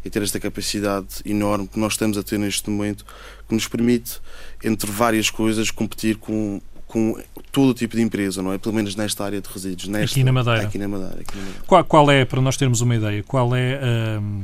e 0.04 0.08
ter 0.08 0.22
esta 0.22 0.38
capacidade 0.38 1.08
enorme 1.24 1.66
que 1.66 1.78
nós 1.78 1.94
estamos 1.94 2.16
a 2.16 2.22
ter 2.22 2.38
neste 2.38 2.70
momento, 2.70 3.04
que 3.48 3.54
nos 3.54 3.66
permite, 3.66 4.20
entre 4.62 4.90
várias 4.90 5.28
coisas, 5.28 5.72
competir 5.72 6.16
com 6.18 6.60
com 6.88 7.20
todo 7.52 7.70
o 7.70 7.74
tipo 7.74 7.96
de 7.96 8.02
empresa, 8.02 8.42
não 8.42 8.52
é? 8.52 8.58
Pelo 8.58 8.74
menos 8.74 8.96
nesta 8.96 9.24
área 9.24 9.40
de 9.40 9.48
resíduos. 9.48 9.88
Nesta, 9.88 10.14
aqui, 10.14 10.24
na 10.24 10.32
Madeira. 10.32 10.62
Aqui 10.62 10.78
na 10.78 10.88
Madeira. 10.88 11.20
Aqui 11.20 11.36
na 11.36 11.42
Madeira. 11.42 11.62
Qual, 11.66 11.84
qual, 11.84 12.10
é, 12.10 12.24
para 12.24 12.40
nós 12.40 12.56
termos 12.56 12.80
uma 12.80 12.96
ideia, 12.96 13.22
qual 13.22 13.54
é 13.54 14.18
um, 14.20 14.42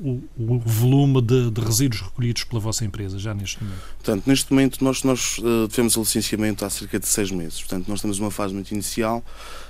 o, 0.00 0.22
o, 0.38 0.58
volume 0.60 1.20
de, 1.20 1.50
de, 1.50 1.60
resíduos 1.60 2.00
recolhidos 2.00 2.44
pela 2.44 2.60
vossa 2.60 2.84
empresa 2.84 3.18
já 3.18 3.34
neste 3.34 3.62
momento? 3.62 3.80
Portanto, 3.98 4.22
neste 4.26 4.52
momento 4.52 4.84
nós, 4.84 5.02
nós 5.02 5.38
uh, 5.38 5.66
tivemos 5.68 5.96
o 5.96 6.00
licenciamento 6.00 6.64
há 6.64 6.70
cerca 6.70 7.00
de 7.00 7.08
seis 7.08 7.30
meses. 7.32 7.58
Portanto, 7.60 7.88
nós 7.88 8.00
temos 8.00 8.18
uma 8.20 8.30
fase 8.30 8.54
muito 8.54 8.70
inicial, 8.70 9.22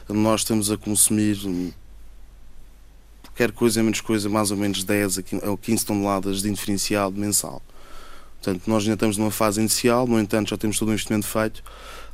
nós 0.08 0.42
estamos 0.42 0.70
a 0.70 0.76
consumir 0.76 1.38
quer 3.34 3.50
coisa 3.52 3.82
menos 3.82 4.02
coisa, 4.02 4.28
mais 4.28 4.50
ou 4.50 4.56
menos 4.58 4.84
10 4.84 5.20
ou 5.44 5.56
15 5.56 5.86
toneladas 5.86 6.42
de 6.42 6.50
indiferencial 6.50 7.10
mensal. 7.10 7.62
Portanto, 8.42 8.64
nós 8.66 8.82
ainda 8.82 8.94
estamos 8.94 9.16
numa 9.16 9.30
fase 9.30 9.60
inicial, 9.60 10.06
no 10.06 10.18
entanto, 10.18 10.50
já 10.50 10.56
temos 10.56 10.78
todo 10.78 10.88
o 10.88 10.92
investimento 10.92 11.26
feito. 11.26 11.62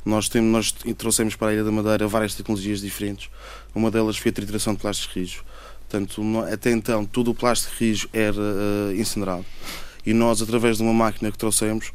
Nós, 0.05 0.29
temos, 0.29 0.51
nós 0.51 0.95
trouxemos 0.95 1.35
para 1.35 1.49
a 1.49 1.53
Ilha 1.53 1.63
da 1.63 1.71
Madeira 1.71 2.07
várias 2.07 2.33
tecnologias 2.35 2.81
diferentes. 2.81 3.29
Uma 3.75 3.91
delas 3.91 4.17
foi 4.17 4.29
a 4.29 4.33
trituração 4.33 4.73
de 4.73 4.79
plástico 4.79 5.19
rijo. 5.19 5.43
Portanto, 5.81 6.21
até 6.51 6.71
então, 6.71 7.05
todo 7.05 7.31
o 7.31 7.35
plástico 7.35 7.73
rijo 7.79 8.07
era 8.13 8.39
uh, 8.39 8.93
incinerado. 8.95 9.45
E 10.05 10.13
nós, 10.13 10.41
através 10.41 10.77
de 10.77 10.83
uma 10.83 10.93
máquina 10.93 11.31
que 11.31 11.37
trouxemos, 11.37 11.91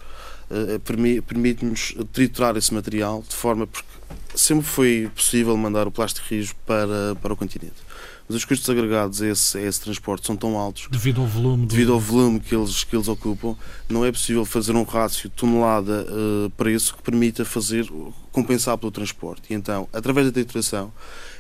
uh, 0.50 1.23
permite-nos 1.23 1.94
triturar 2.12 2.56
esse 2.56 2.75
material 2.75 3.25
de 3.26 3.34
forma 3.34 3.66
porque 3.66 3.88
sempre 4.34 4.66
foi 4.66 5.11
possível 5.14 5.56
mandar 5.56 5.87
o 5.87 5.90
plástico 5.90 6.26
rijo 6.28 6.54
para, 6.66 7.14
para 7.20 7.32
o 7.32 7.37
continente 7.37 7.84
mas 8.28 8.37
os 8.37 8.45
custos 8.45 8.69
agregados 8.71 9.21
a 9.21 9.28
esse, 9.28 9.59
a 9.59 9.62
esse 9.62 9.81
transporte 9.81 10.26
são 10.26 10.37
tão 10.37 10.57
altos 10.59 10.88
devido 10.90 11.21
ao 11.21 11.26
volume 11.26 11.66
devido 11.66 11.93
ao 11.93 12.00
volume 12.00 12.40
que 12.40 12.54
eles 12.54 12.85
que 12.85 12.97
eles 12.97 13.09
ocupam 13.09 13.57
não 13.88 14.04
é 14.04 14.11
possível 14.11 14.45
fazer 14.45 14.73
um 14.73 14.83
rácio 14.83 15.28
tonelada 15.31 16.07
uh, 16.09 16.50
preço 16.50 16.97
que 16.97 17.02
permita 17.02 17.45
fazer 17.45 17.87
compensar 18.33 18.76
pelo 18.76 18.90
transporte. 18.90 19.43
E 19.50 19.54
então 19.54 19.88
através 19.93 20.26
da 20.26 20.33
trituração 20.33 20.93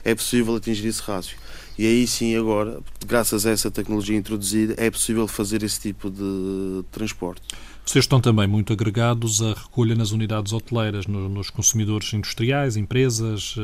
é 0.04 0.14
possível 0.14 0.54
atingir 0.54 0.86
esse 0.86 1.02
rácio. 1.02 1.36
E 1.76 1.86
aí 1.86 2.06
sim 2.06 2.36
agora 2.36 2.80
graças 3.04 3.46
a 3.46 3.50
essa 3.50 3.70
tecnologia 3.70 4.16
introduzida 4.16 4.74
é 4.76 4.90
possível 4.90 5.26
fazer 5.26 5.62
esse 5.62 5.80
tipo 5.80 6.10
de 6.10 6.84
transporte 6.92 7.42
vocês 7.84 8.04
estão 8.04 8.18
também 8.18 8.46
muito 8.46 8.72
agregados 8.72 9.42
à 9.42 9.52
recolha 9.52 9.94
nas 9.94 10.10
unidades 10.10 10.54
hoteleiras, 10.54 11.06
nos 11.06 11.50
consumidores 11.50 12.10
industriais, 12.14 12.78
empresas. 12.78 13.54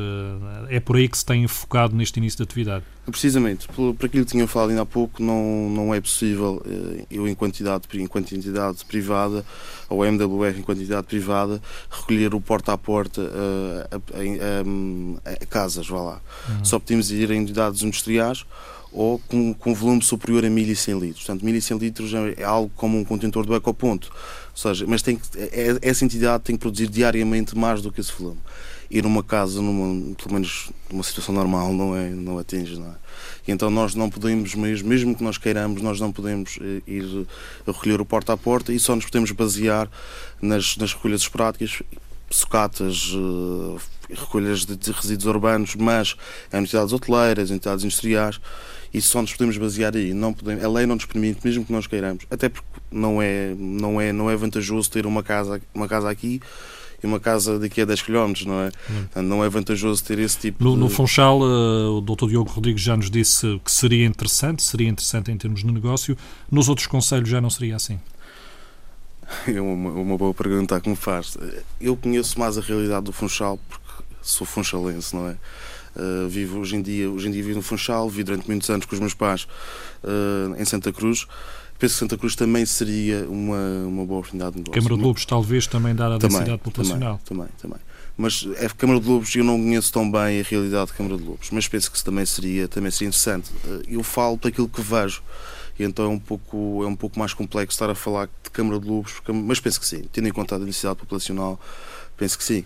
Eh, 0.69 0.75
é 0.77 0.79
por 0.79 0.95
aí 0.95 1.07
que 1.07 1.17
se 1.17 1.25
tem 1.25 1.47
focado 1.47 1.95
neste 1.95 2.17
início 2.17 2.37
de 2.37 2.43
atividade? 2.43 2.85
Precisamente. 3.07 3.67
Por 3.69 3.95
aquilo 3.99 4.23
que 4.23 4.31
tinha 4.31 4.47
falado 4.47 4.69
ainda 4.69 4.83
há 4.83 4.85
pouco, 4.85 5.23
não, 5.23 5.69
não 5.71 5.93
é 5.93 5.99
possível 5.99 6.61
eh, 6.65 7.05
eu, 7.09 7.27
em 7.27 7.33
quantidade, 7.33 7.87
enquanto 7.95 8.31
entidade 8.33 8.85
privada, 8.85 9.43
ou 9.89 10.03
a 10.03 10.07
MWR, 10.07 10.59
em 10.59 10.61
quantidade 10.61 11.07
privada, 11.07 11.59
recolher 11.89 12.35
o 12.35 12.39
porta 12.39 12.73
a 12.73 12.77
porta 12.77 13.21
a, 13.21 13.95
a, 13.95 15.31
a, 15.31 15.33
a 15.33 15.45
casas, 15.47 15.87
vá 15.87 15.99
lá. 15.99 16.21
Uhum. 16.47 16.63
Só 16.65 16.77
podemos 16.77 17.11
ir 17.11 17.31
em 17.31 17.39
unidades 17.39 17.81
industriais 17.81 18.45
ou 18.91 19.19
com, 19.19 19.53
com 19.53 19.73
volume 19.73 20.01
superior 20.01 20.45
a 20.45 20.49
1100 20.49 20.99
litros. 20.99 21.25
Portanto, 21.25 21.45
1100 21.45 21.77
litros 21.77 22.11
é 22.37 22.43
algo 22.43 22.71
como 22.75 22.97
um 22.97 23.03
contentor 23.03 23.45
do 23.45 23.55
ecoponto. 23.55 24.11
Ou 24.11 24.57
seja, 24.57 24.85
mas 24.87 25.01
tem 25.01 25.15
que, 25.15 25.23
é, 25.37 25.77
essa 25.81 26.03
entidade 26.03 26.43
tem 26.43 26.55
que 26.55 26.61
produzir 26.61 26.87
diariamente 26.87 27.57
mais 27.57 27.81
do 27.81 27.91
que 27.91 28.01
esse 28.01 28.11
volume. 28.11 28.39
E 28.89 29.01
numa 29.01 29.23
casa, 29.23 29.61
numa, 29.61 30.13
pelo 30.15 30.33
menos 30.33 30.69
numa 30.91 31.03
situação 31.03 31.33
normal, 31.33 31.71
não, 31.71 31.95
é, 31.95 32.09
não 32.09 32.37
atinge. 32.37 32.77
Não 32.77 32.87
é? 32.87 32.95
E 33.47 33.51
então 33.51 33.69
nós 33.69 33.95
não 33.95 34.09
podemos, 34.09 34.53
mesmo, 34.53 34.89
mesmo 34.89 35.15
que 35.15 35.23
nós 35.23 35.37
queiramos, 35.37 35.81
nós 35.81 35.99
não 35.99 36.11
podemos 36.11 36.59
eh, 36.61 36.81
ir 36.85 37.25
recolher 37.65 38.01
o 38.01 38.05
porta 38.05 38.33
a 38.33 38.37
porta 38.37 38.73
e 38.73 38.79
só 38.79 38.95
nos 38.95 39.05
podemos 39.05 39.31
basear 39.31 39.89
nas, 40.41 40.75
nas 40.75 40.93
recolhas 40.93 41.27
práticas 41.27 41.81
sucatas, 42.29 43.13
uh, 43.13 43.79
recolhas 44.09 44.65
de, 44.65 44.91
resíduos 44.91 45.25
urbanos, 45.25 45.75
mas 45.75 46.15
em 46.53 46.59
entidades 46.59 46.93
hoteleiras, 46.93 47.51
entidades 47.51 47.83
industriais, 47.83 48.39
e 48.93 49.01
só 49.01 49.21
nos 49.21 49.31
podemos 49.31 49.57
basear 49.57 49.95
aí. 49.95 50.13
Não 50.13 50.33
podemos, 50.33 50.63
a 50.63 50.69
lei 50.69 50.85
não 50.85 50.95
nos 50.95 51.05
permite, 51.05 51.39
mesmo 51.43 51.65
que 51.65 51.71
nós 51.71 51.87
queiramos, 51.87 52.25
até 52.29 52.49
porque 52.49 52.67
não 52.91 53.21
é, 53.21 53.53
não 53.57 53.99
é, 53.99 54.11
não 54.11 54.29
é 54.29 54.35
vantajoso 54.35 54.89
ter 54.89 55.05
uma 55.05 55.23
casa, 55.23 55.61
uma 55.73 55.87
casa 55.87 56.09
aqui 56.09 56.41
e 57.03 57.07
uma 57.07 57.19
casa 57.19 57.57
daqui 57.57 57.81
a 57.81 57.85
10 57.85 58.01
km, 58.03 58.33
não 58.45 58.61
é? 58.61 58.71
Hum. 58.89 59.21
Não 59.23 59.43
é 59.43 59.49
vantajoso 59.49 60.03
ter 60.03 60.19
esse 60.19 60.37
tipo 60.37 60.63
no, 60.63 60.73
de... 60.73 60.79
No 60.79 60.89
Funchal, 60.89 61.39
uh, 61.41 61.97
o 61.97 62.01
Dr. 62.01 62.27
Diogo 62.27 62.51
Rodrigues 62.51 62.81
já 62.81 62.95
nos 62.95 63.09
disse 63.09 63.59
que 63.63 63.71
seria 63.71 64.05
interessante, 64.05 64.61
seria 64.61 64.87
interessante 64.87 65.31
em 65.31 65.37
termos 65.37 65.61
de 65.61 65.71
negócio. 65.71 66.15
Nos 66.51 66.69
outros 66.69 66.87
conselhos 66.87 67.29
já 67.29 67.41
não 67.41 67.49
seria 67.49 67.75
assim? 67.75 67.99
É 69.47 69.61
uma, 69.61 69.91
uma 69.91 70.17
boa 70.17 70.33
pergunta 70.33 70.79
que 70.81 70.89
me 70.89 70.95
faz. 70.95 71.37
Eu 71.79 71.95
conheço 71.95 72.37
mais 72.37 72.57
a 72.57 72.61
realidade 72.61 73.05
do 73.05 73.13
Funchal 73.13 73.57
porque 73.69 74.03
sou 74.21 74.45
funchalense, 74.45 75.15
não 75.15 75.27
é? 75.27 75.37
Uh, 75.95 76.27
vivo 76.29 76.59
hoje 76.59 76.75
em 76.75 76.81
dia, 76.81 77.09
hoje 77.09 77.27
em 77.27 77.31
dia 77.31 77.43
vivo 77.43 77.57
no 77.57 77.61
Funchal, 77.61 78.09
vivi 78.09 78.23
durante 78.23 78.47
muitos 78.47 78.69
anos 78.69 78.85
com 78.85 78.95
os 78.95 78.99
meus 78.99 79.13
pais 79.13 79.47
uh, 80.03 80.55
em 80.57 80.65
Santa 80.65 80.91
Cruz. 80.93 81.27
Penso 81.77 81.95
que 81.95 81.99
Santa 81.99 82.17
Cruz 82.17 82.35
também 82.35 82.65
seria 82.65 83.27
uma, 83.27 83.57
uma 83.87 84.05
boa 84.05 84.19
oportunidade 84.19 84.51
de 84.51 84.59
negócio. 84.59 84.81
Câmara 84.81 84.95
de 84.95 85.01
Lobos, 85.01 85.25
talvez, 85.25 85.67
também 85.67 85.95
dar 85.95 86.11
a 86.11 86.17
também, 86.17 86.37
densidade 86.37 86.61
populacional. 86.61 87.19
Também, 87.25 87.47
também, 87.59 87.73
também. 87.73 87.79
Mas 88.15 88.47
é 88.57 88.69
Câmara 88.69 88.99
de 88.99 89.07
Lobos, 89.07 89.35
eu 89.35 89.43
não 89.43 89.57
conheço 89.57 89.91
tão 89.91 90.09
bem 90.09 90.39
a 90.39 90.43
realidade 90.43 90.91
de 90.91 90.93
Câmara 90.93 91.17
de 91.17 91.23
Lobos, 91.23 91.49
mas 91.51 91.67
penso 91.67 91.91
que 91.91 92.03
também 92.03 92.25
seria, 92.25 92.67
também 92.67 92.91
seria 92.91 93.07
interessante. 93.07 93.49
Uh, 93.65 93.81
eu 93.87 94.03
falo 94.03 94.37
daquilo 94.37 94.69
que 94.69 94.81
vejo 94.81 95.21
então 95.83 96.05
é 96.05 96.07
um 96.09 96.19
pouco 96.19 96.83
é 96.83 96.87
um 96.87 96.95
pouco 96.95 97.17
mais 97.17 97.33
complexo 97.33 97.75
estar 97.75 97.89
a 97.89 97.95
falar 97.95 98.27
de 98.43 98.49
Câmara 98.51 98.79
de 98.79 98.87
Lobos, 98.87 99.13
mas 99.27 99.59
penso 99.59 99.79
que 99.79 99.85
sim, 99.85 100.03
tendo 100.11 100.27
em 100.27 100.31
conta 100.31 100.55
a 100.55 100.59
densidade 100.59 100.97
populacional, 100.97 101.59
penso 102.17 102.37
que 102.37 102.43
sim. 102.43 102.65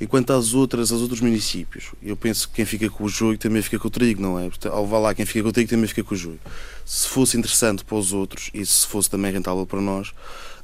Enquanto 0.00 0.32
às 0.32 0.54
outras, 0.54 0.90
aos 0.90 1.00
outros 1.00 1.20
municípios, 1.20 1.92
eu 2.02 2.16
penso 2.16 2.48
que 2.48 2.56
quem 2.56 2.64
fica 2.64 2.90
com 2.90 3.04
o 3.04 3.08
joio 3.08 3.38
também 3.38 3.62
fica 3.62 3.78
com 3.78 3.86
o 3.86 3.90
trigo, 3.90 4.20
não 4.20 4.38
é? 4.38 4.50
Ao 4.68 4.84
vá 4.86 4.98
lá, 4.98 5.14
quem 5.14 5.24
fica 5.24 5.42
com 5.42 5.48
o 5.50 5.52
trigo 5.52 5.70
também 5.70 5.86
fica 5.86 6.02
com 6.02 6.14
o 6.14 6.18
joio. 6.18 6.40
Se 6.84 7.06
fosse 7.06 7.38
interessante 7.38 7.84
para 7.84 7.96
os 7.96 8.12
outros 8.12 8.50
e 8.52 8.64
se 8.66 8.86
fosse 8.86 9.08
também 9.08 9.32
rentável 9.32 9.64
para 9.64 9.80
nós, 9.80 10.08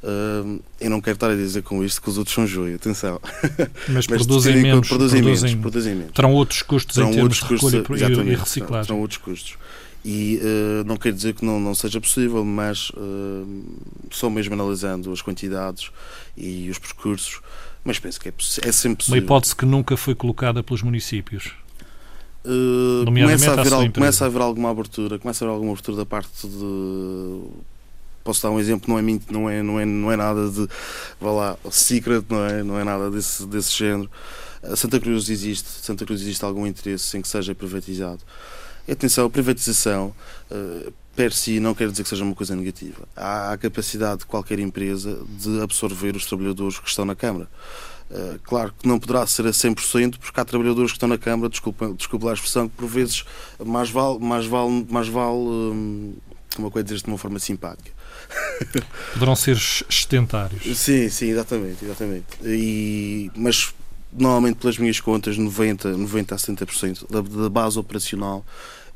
uh, 0.02 0.60
eu 0.80 0.90
não 0.90 1.00
quero 1.00 1.14
estar 1.14 1.30
a 1.30 1.34
dizer 1.36 1.62
com 1.62 1.84
isto 1.84 2.02
que 2.02 2.08
os 2.08 2.18
outros 2.18 2.34
são 2.34 2.44
joio, 2.44 2.74
atenção. 2.74 3.20
Mas, 3.88 4.06
Mas 4.06 4.06
produzem, 4.06 4.56
menos, 4.56 4.88
produzem, 4.88 5.22
produzem, 5.22 5.48
menos, 5.50 5.62
produzem 5.62 5.94
menos. 5.94 6.12
Terão 6.12 6.32
outros 6.34 6.62
custos 6.62 6.96
terão 6.96 7.10
em 7.10 7.14
termos 7.14 7.36
de 7.36 7.44
recolha 7.44 8.32
e 8.32 8.34
reciclagem. 8.34 8.86
Terão 8.86 9.00
outros 9.00 9.18
custos. 9.18 9.56
E 10.04 10.40
uh, 10.42 10.84
não 10.84 10.96
quer 10.96 11.12
dizer 11.12 11.34
que 11.34 11.44
não, 11.44 11.60
não 11.60 11.74
seja 11.74 12.00
possível, 12.00 12.44
mas 12.44 12.90
uh, 12.90 13.64
só 14.10 14.30
mesmo 14.30 14.54
analisando 14.54 15.12
as 15.12 15.20
quantidades 15.20 15.90
e 16.36 16.70
os 16.70 16.78
percursos, 16.78 17.40
mas 17.84 17.98
penso 17.98 18.20
que 18.20 18.28
é, 18.28 18.32
é 18.62 18.72
sempre 18.72 18.98
possível. 18.98 19.18
Uma 19.18 19.24
hipótese 19.24 19.56
que 19.56 19.64
nunca 19.64 19.96
foi 19.96 20.14
colocada 20.14 20.62
pelos 20.62 20.82
municípios. 20.82 21.52
Uh, 22.44 23.04
começa, 23.04 23.50
a 23.50 23.60
haver, 23.60 23.92
começa 23.92 24.24
a 24.24 24.26
haver 24.26 24.40
alguma 24.40 24.70
abertura, 24.70 25.18
começa 25.18 25.44
a 25.44 25.46
haver 25.46 25.54
alguma 25.54 25.72
abertura 25.72 25.96
da 25.96 26.06
parte 26.06 26.48
de. 26.48 27.42
Posso 28.24 28.42
dar 28.42 28.50
um 28.50 28.60
exemplo, 28.60 28.88
não 28.88 28.98
é, 28.98 29.02
não 29.30 29.50
é, 29.50 29.62
não 29.62 29.80
é, 29.80 29.84
não 29.84 30.12
é 30.12 30.16
nada 30.16 30.48
de. 30.48 30.66
Vá 31.20 31.30
lá, 31.30 31.58
secret, 31.70 32.24
não 32.28 32.44
é, 32.44 32.62
não 32.62 32.78
é 32.78 32.84
nada 32.84 33.10
desse, 33.10 33.46
desse 33.46 33.76
género. 33.76 34.10
Santa 34.76 35.00
Cruz 35.00 35.28
existe, 35.28 35.68
Santa 35.68 36.04
Cruz 36.04 36.20
existe 36.20 36.44
algum 36.44 36.66
interesse 36.66 37.16
em 37.16 37.22
que 37.22 37.28
seja 37.28 37.54
privatizado. 37.54 38.20
Atenção, 38.90 39.26
a 39.26 39.30
privatização 39.30 40.14
uh, 40.50 40.92
per 41.14 41.32
si 41.32 41.60
não 41.60 41.74
quer 41.74 41.90
dizer 41.90 42.02
que 42.02 42.08
seja 42.08 42.24
uma 42.24 42.34
coisa 42.34 42.56
negativa. 42.56 43.06
Há 43.16 43.52
a 43.52 43.58
capacidade 43.58 44.20
de 44.20 44.26
qualquer 44.26 44.58
empresa 44.58 45.22
de 45.38 45.60
absorver 45.60 46.16
os 46.16 46.24
trabalhadores 46.24 46.78
que 46.78 46.88
estão 46.88 47.04
na 47.04 47.14
Câmara. 47.14 47.48
Uh, 48.10 48.40
claro 48.42 48.74
que 48.76 48.88
não 48.88 48.98
poderá 48.98 49.26
ser 49.26 49.46
a 49.46 49.50
100%, 49.50 50.18
porque 50.18 50.40
há 50.40 50.44
trabalhadores 50.44 50.90
que 50.90 50.96
estão 50.96 51.08
na 51.08 51.18
Câmara, 51.18 51.48
desculpa, 51.48 51.92
desculpa 51.96 52.30
a 52.30 52.34
expressão, 52.34 52.68
que 52.68 52.74
por 52.74 52.88
vezes 52.88 53.24
mais 53.64 53.90
vale, 53.90 54.18
mais 54.18 54.46
vale, 54.46 54.86
mais 54.88 55.08
vale 55.08 55.36
um, 55.36 56.14
como 56.56 56.68
é 56.68 56.70
que 56.70 56.82
dizer 56.82 56.98
de 56.98 57.06
uma 57.06 57.18
forma 57.18 57.38
simpática. 57.38 57.92
Poderão 59.12 59.36
ser 59.36 59.56
extentários. 59.56 60.76
Sim, 60.76 61.08
sim, 61.08 61.30
exatamente. 61.30 61.84
exatamente. 61.84 62.26
E, 62.44 63.30
mas 63.36 63.72
normalmente 64.12 64.56
pelas 64.56 64.78
minhas 64.78 65.00
contas, 65.00 65.36
90, 65.38 65.96
90 65.96 66.34
a 66.34 66.38
70% 66.38 67.06
da, 67.08 67.20
da 67.20 67.48
base 67.48 67.78
operacional 67.78 68.44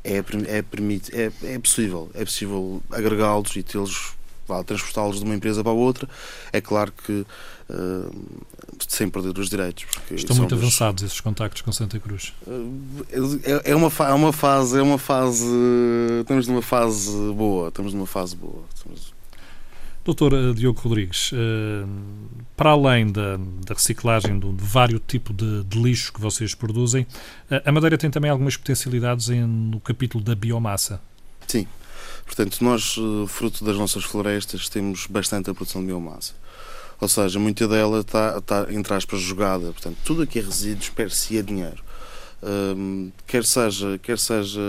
é, 0.05 0.23
é, 0.57 0.61
permite, 0.61 1.11
é, 1.13 1.31
é 1.43 1.59
possível. 1.59 2.09
É 2.13 2.23
possível 2.23 2.81
agregá-los 2.91 3.55
e 3.55 3.63
tê-los 3.63 4.15
transportá-los 4.65 5.19
de 5.19 5.25
uma 5.25 5.35
empresa 5.35 5.63
para 5.63 5.71
outra. 5.71 6.07
É 6.53 6.61
claro 6.61 6.91
que 6.91 7.25
uh, 7.69 8.25
sem 8.87 9.09
perder 9.09 9.37
os 9.39 9.49
direitos. 9.49 9.85
Estão 10.11 10.35
muito 10.35 10.53
dos... 10.53 10.63
avançados 10.63 11.03
esses 11.03 11.19
contactos 11.19 11.61
com 11.61 11.71
Santa 11.71 11.99
Cruz. 11.99 12.33
Uh, 12.45 13.41
é, 13.43 13.71
é, 13.71 13.75
uma, 13.75 13.91
é 13.99 14.13
uma 14.13 14.31
fase, 14.31 14.77
é 14.77 14.81
uma 14.81 14.99
fase. 14.99 15.47
Estamos 16.21 16.47
numa 16.47 16.61
fase 16.61 17.11
boa. 17.33 17.69
Estamos 17.69 17.93
numa 17.93 18.07
fase 18.07 18.35
boa. 18.35 18.63
Estamos, 18.75 19.14
Doutor 20.05 20.33
eh, 20.33 20.53
Diogo 20.53 20.79
Rodrigues, 20.81 21.31
eh, 21.33 21.83
para 22.55 22.69
além 22.69 23.11
da, 23.11 23.37
da 23.37 23.73
reciclagem 23.73 24.37
de 24.37 24.47
vários 24.55 25.01
tipos 25.07 25.35
de, 25.35 25.63
de, 25.63 25.81
lixo 25.81 26.13
que 26.13 26.21
vocês 26.21 26.53
produzem, 26.53 27.07
eh, 27.49 27.63
a 27.65 27.71
Madeira 27.71 27.97
tem 27.97 28.11
também 28.11 28.29
algumas 28.29 28.55
potencialidades 28.55 29.29
em, 29.29 29.41
no 29.41 29.79
capítulo 29.79 30.23
da 30.23 30.35
biomassa. 30.35 31.01
Sim. 31.47 31.65
Portanto, 32.23 32.63
nós, 32.63 32.95
fruto 33.27 33.65
das 33.65 33.77
nossas 33.77 34.03
florestas, 34.03 34.69
temos 34.69 35.07
bastante 35.07 35.49
a 35.49 35.55
produção 35.55 35.81
de 35.81 35.87
biomassa. 35.87 36.33
Ou 37.01 37.07
seja, 37.07 37.39
muita 37.39 37.67
dela 37.67 38.01
está, 38.01 38.37
está 38.37 38.67
entre 38.71 38.93
aspas, 38.93 39.19
jogada. 39.19 39.71
Portanto, 39.71 39.97
tudo 40.05 40.21
aqui 40.21 40.37
é 40.37 40.41
resíduos 40.43 40.89
per 40.89 41.11
si 41.11 41.37
é 41.37 41.41
dinheiro. 41.41 41.83
Um, 42.43 43.11
quer 43.25 43.43
seja 43.43 43.97
quer 43.97 44.19
seja 44.19 44.61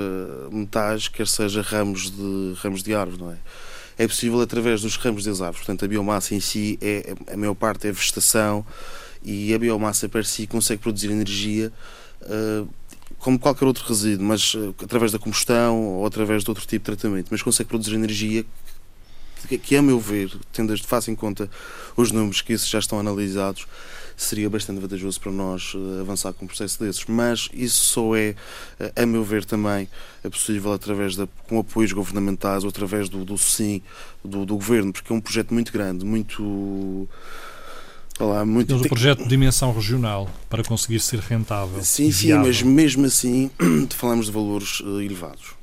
metais, 0.51 1.09
quer 1.09 1.27
seja 1.27 1.61
ramos 1.61 2.11
de 2.11 2.55
ramos 2.63 2.83
de 2.83 2.95
árvore, 2.95 3.23
não 3.23 3.33
é? 3.33 3.37
É 3.99 4.07
possível 4.07 4.41
através 4.41 4.83
dos 4.83 4.97
ramos 4.97 5.25
das 5.25 5.41
árvores. 5.41 5.65
Portanto, 5.65 5.85
a 5.85 5.89
biomassa 5.89 6.35
em 6.35 6.41
si, 6.41 6.79
é, 6.83 7.15
a 7.33 7.37
maior 7.37 7.55
parte 7.55 7.89
é 7.89 7.93
vegetação 7.93 8.65
e 9.23 9.55
a 9.55 9.59
biomassa 9.59 10.09
per 10.09 10.25
si 10.25 10.47
consegue 10.47 10.83
produzir 10.83 11.11
energia 11.11 11.73
uh, 12.23 12.69
como 13.19 13.39
qualquer 13.39 13.65
outro 13.65 13.85
resíduo, 13.87 14.25
mas 14.25 14.55
uh, 14.55 14.75
através 14.83 15.13
da 15.13 15.19
combustão 15.19 15.83
ou 15.83 16.07
através 16.07 16.45
de 16.45 16.51
outro 16.51 16.67
tipo 16.67 16.91
de 16.91 16.97
tratamento, 16.97 17.29
mas 17.31 17.43
consegue 17.43 17.69
produzir 17.69 17.95
energia 17.95 18.45
que, 19.49 19.59
que, 19.59 19.77
a 19.77 19.83
meu 19.83 19.99
ver, 19.99 20.33
tendo 20.53 20.77
face 20.85 21.11
em 21.11 21.15
conta 21.15 21.49
os 21.97 22.11
números 22.13 22.41
que 22.41 22.57
já 22.57 22.79
estão 22.79 22.99
analisados, 22.99 23.67
seria 24.17 24.49
bastante 24.49 24.81
vantajoso 24.81 25.21
para 25.21 25.31
nós 25.31 25.75
uh, 25.75 26.01
avançar 26.01 26.33
com 26.33 26.45
um 26.45 26.49
processo 26.49 26.83
desses. 26.83 27.05
Mas 27.07 27.49
isso 27.53 27.85
só 27.85 28.17
é, 28.17 28.35
uh, 28.81 29.03
a 29.03 29.07
meu 29.07 29.23
ver, 29.23 29.45
também 29.45 29.89
é 30.25 30.29
possível 30.29 30.73
através 30.73 31.15
da, 31.15 31.29
com 31.49 31.59
apoios 31.59 31.93
governamentais 31.93 32.65
ou 32.65 32.71
através 32.71 33.09
do, 33.09 33.25
do 33.25 33.37
sim 33.37 33.83
do, 34.25 34.47
do 34.47 34.55
governo, 34.55 34.93
porque 34.93 35.13
é 35.13 35.17
um 35.17 35.21
projeto 35.21 35.53
muito 35.53 35.73
grande, 35.73 36.05
muito. 36.05 37.09
Olá, 38.19 38.47
muito... 38.47 38.69
Temos 38.69 38.83
um 38.83 38.89
projeto 38.89 39.23
de 39.25 39.29
dimensão 39.29 39.75
regional 39.75 40.31
para 40.49 40.65
conseguir 40.65 41.01
ser 41.01 41.19
rentável. 41.21 41.85
Sim, 41.85 42.11
sim, 42.11 42.33
mas 42.33 42.63
mesmo 42.63 43.05
assim 43.05 43.51
falamos 43.95 44.27
de 44.27 44.33
valores 44.33 44.81
elevados. 44.81 45.55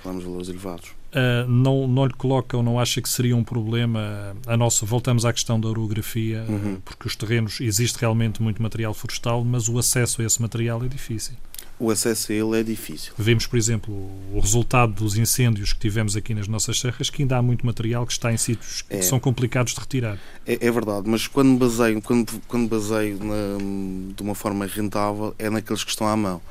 Falamos 0.00 0.22
de 0.22 0.28
valores 0.28 0.48
elevados. 0.48 0.99
Uh, 1.10 1.48
não, 1.48 1.88
não 1.88 2.06
lhe 2.06 2.14
coloca 2.14 2.56
ou 2.56 2.62
não 2.62 2.78
acha 2.78 3.02
que 3.02 3.08
seria 3.08 3.36
um 3.36 3.42
problema 3.42 4.36
a 4.46 4.56
nossa, 4.56 4.86
voltamos 4.86 5.24
à 5.24 5.32
questão 5.32 5.60
da 5.60 5.68
orografia, 5.68 6.44
uhum. 6.48 6.80
porque 6.84 7.08
os 7.08 7.16
terrenos, 7.16 7.60
existe 7.60 7.98
realmente 7.98 8.40
muito 8.40 8.62
material 8.62 8.94
florestal, 8.94 9.44
mas 9.44 9.68
o 9.68 9.76
acesso 9.78 10.22
a 10.22 10.24
esse 10.24 10.40
material 10.40 10.84
é 10.84 10.88
difícil. 10.88 11.34
O 11.80 11.90
acesso 11.90 12.30
a 12.30 12.34
ele 12.34 12.60
é 12.60 12.62
difícil. 12.62 13.12
Vemos, 13.16 13.46
por 13.46 13.56
exemplo, 13.56 13.94
o 14.34 14.38
resultado 14.38 14.92
dos 14.92 15.16
incêndios 15.16 15.72
que 15.72 15.80
tivemos 15.80 16.14
aqui 16.14 16.34
nas 16.34 16.46
nossas 16.46 16.78
serras, 16.78 17.08
que 17.08 17.22
ainda 17.22 17.38
há 17.38 17.42
muito 17.42 17.64
material 17.64 18.06
que 18.06 18.12
está 18.12 18.30
em 18.30 18.36
sítios 18.36 18.82
que 18.82 18.96
é. 18.96 19.02
são 19.02 19.18
complicados 19.18 19.72
de 19.72 19.80
retirar. 19.80 20.18
É, 20.46 20.58
é, 20.60 20.70
verdade, 20.70 21.08
mas 21.08 21.26
quando 21.26 21.58
baseio, 21.58 22.02
quando, 22.02 22.40
quando 22.46 22.68
baseio 22.68 23.18
na, 23.24 24.14
de 24.14 24.22
uma 24.22 24.34
forma 24.34 24.66
rentável, 24.66 25.34
é 25.38 25.48
naqueles 25.48 25.82
que 25.82 25.90
estão 25.90 26.06
à 26.06 26.14
mão 26.14 26.42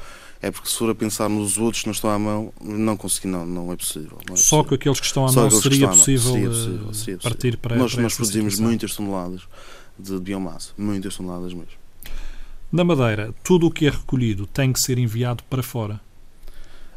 é 0.41 0.51
porque 0.51 0.69
se 0.69 0.77
for 0.77 0.89
a 0.89 0.95
pensar 0.95 1.27
nos 1.29 1.57
outros 1.57 1.81
que 1.81 1.87
não 1.87 1.93
estão 1.93 2.09
à 2.09 2.17
mão, 2.17 2.53
não 2.61 2.95
consegui, 2.95 3.27
não, 3.27 3.45
não 3.45 3.71
é 3.73 3.75
possível. 3.75 4.17
Não 4.27 4.35
é 4.35 4.37
Só 4.37 4.57
possível. 4.57 4.63
com 4.65 4.75
aqueles 4.75 4.99
que 4.99 5.05
estão 5.05 5.27
à 5.27 5.31
mão 5.31 5.51
seria 5.51 5.87
possível, 5.87 6.33
seria 6.33 6.49
possível, 6.49 6.53
seria 6.53 6.87
possível, 6.87 7.19
partir 7.21 7.57
para 7.57 7.75
Nós, 7.75 7.93
para 7.93 8.03
nós 8.03 8.15
produzimos 8.15 8.53
situação. 8.53 8.67
muitas 8.67 8.95
toneladas 8.95 9.41
de 9.97 10.17
biomassa, 10.19 10.71
muitas 10.77 11.15
toneladas 11.15 11.53
mesmo. 11.53 11.79
Na 12.71 12.83
Madeira, 12.83 13.33
tudo 13.43 13.67
o 13.67 13.71
que 13.71 13.87
é 13.87 13.89
recolhido 13.89 14.45
tem 14.47 14.71
que 14.71 14.79
ser 14.79 14.97
enviado 14.97 15.43
para 15.49 15.61
fora? 15.61 15.99